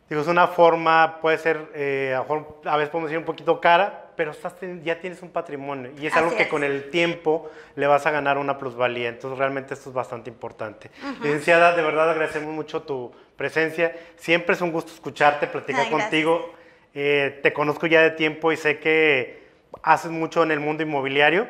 digo, 0.09 0.21
es 0.21 0.27
una 0.27 0.47
forma, 0.47 1.19
puede 1.21 1.37
ser, 1.37 1.71
eh, 1.75 2.13
a, 2.15 2.19
lo 2.19 2.23
mejor, 2.23 2.61
a 2.65 2.77
veces 2.77 2.89
podemos 2.89 3.09
decir 3.09 3.19
un 3.19 3.25
poquito 3.25 3.59
cara, 3.59 4.02
pero 4.15 4.31
estás, 4.31 4.55
ya 4.83 4.99
tienes 4.99 5.21
un 5.21 5.29
patrimonio. 5.29 5.91
Y 5.99 6.07
es 6.07 6.15
algo 6.15 6.35
que 6.35 6.47
con 6.47 6.63
el 6.63 6.89
tiempo 6.89 7.49
le 7.75 7.87
vas 7.87 8.05
a 8.05 8.11
ganar 8.11 8.37
una 8.37 8.57
plusvalía. 8.57 9.09
Entonces, 9.09 9.37
realmente 9.37 9.73
esto 9.73 9.89
es 9.89 9.95
bastante 9.95 10.29
importante. 10.29 10.91
Licenciada, 11.21 11.75
de 11.75 11.81
verdad 11.81 12.09
agradecemos 12.09 12.53
mucho 12.53 12.83
tu 12.83 13.11
presencia. 13.35 13.95
Siempre 14.15 14.55
es 14.55 14.61
un 14.61 14.71
gusto 14.71 14.91
escucharte, 14.93 15.47
platicar 15.47 15.89
contigo. 15.89 16.53
Eh, 16.93 17.39
te 17.41 17.53
conozco 17.53 17.87
ya 17.87 18.01
de 18.01 18.11
tiempo 18.11 18.51
y 18.51 18.57
sé 18.57 18.79
que 18.79 19.43
haces 19.81 20.11
mucho 20.11 20.43
en 20.43 20.51
el 20.51 20.59
mundo 20.59 20.83
inmobiliario 20.83 21.47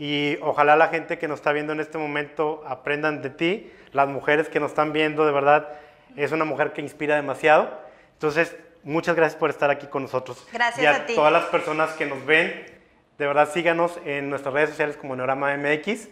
y 0.00 0.38
ojalá 0.40 0.76
la 0.76 0.88
gente 0.88 1.18
que 1.18 1.28
nos 1.28 1.40
está 1.40 1.52
viendo 1.52 1.74
en 1.74 1.80
este 1.80 1.98
momento 1.98 2.64
aprendan 2.66 3.20
de 3.20 3.28
ti. 3.28 3.70
Las 3.92 4.08
mujeres 4.08 4.48
que 4.48 4.58
nos 4.58 4.70
están 4.70 4.94
viendo, 4.94 5.26
de 5.26 5.32
verdad, 5.32 5.68
es 6.16 6.32
una 6.32 6.46
mujer 6.46 6.72
que 6.72 6.80
inspira 6.80 7.16
demasiado. 7.16 7.70
Entonces, 8.14 8.56
muchas 8.82 9.16
gracias 9.16 9.38
por 9.38 9.50
estar 9.50 9.70
aquí 9.70 9.86
con 9.86 10.02
nosotros. 10.02 10.46
Gracias 10.52 10.82
y 10.82 10.86
a, 10.86 11.06
ti. 11.06 11.14
todas 11.14 11.32
las 11.32 11.44
personas 11.46 11.92
que 11.92 12.06
nos 12.06 12.24
ven, 12.24 12.66
de 13.18 13.26
verdad 13.26 13.50
síganos 13.52 13.98
en 14.04 14.30
nuestras 14.30 14.54
redes 14.54 14.70
sociales 14.70 14.96
como 14.96 15.16
Neorama 15.16 15.56
MX. 15.56 16.08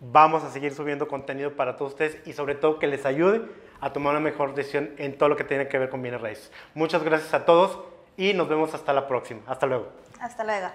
Vamos 0.00 0.44
a 0.44 0.50
seguir 0.50 0.74
subiendo 0.74 1.08
contenido 1.08 1.52
para 1.56 1.76
todos 1.76 1.92
ustedes 1.92 2.18
y 2.26 2.34
sobre 2.34 2.54
todo 2.54 2.78
que 2.78 2.86
les 2.86 3.06
ayude 3.06 3.42
a 3.80 3.92
tomar 3.92 4.12
una 4.12 4.20
mejor 4.20 4.54
decisión 4.54 4.90
en 4.98 5.16
todo 5.16 5.28
lo 5.30 5.36
que 5.36 5.44
tiene 5.44 5.68
que 5.68 5.78
ver 5.78 5.88
con 5.88 6.02
bienes 6.02 6.20
raíces. 6.20 6.52
Muchas 6.74 7.02
gracias 7.02 7.32
a 7.34 7.44
todos 7.44 7.78
y 8.16 8.34
nos 8.34 8.48
vemos 8.48 8.74
hasta 8.74 8.92
la 8.92 9.06
próxima. 9.08 9.40
Hasta 9.46 9.66
luego. 9.66 9.88
Hasta 10.20 10.44
luego. 10.44 10.70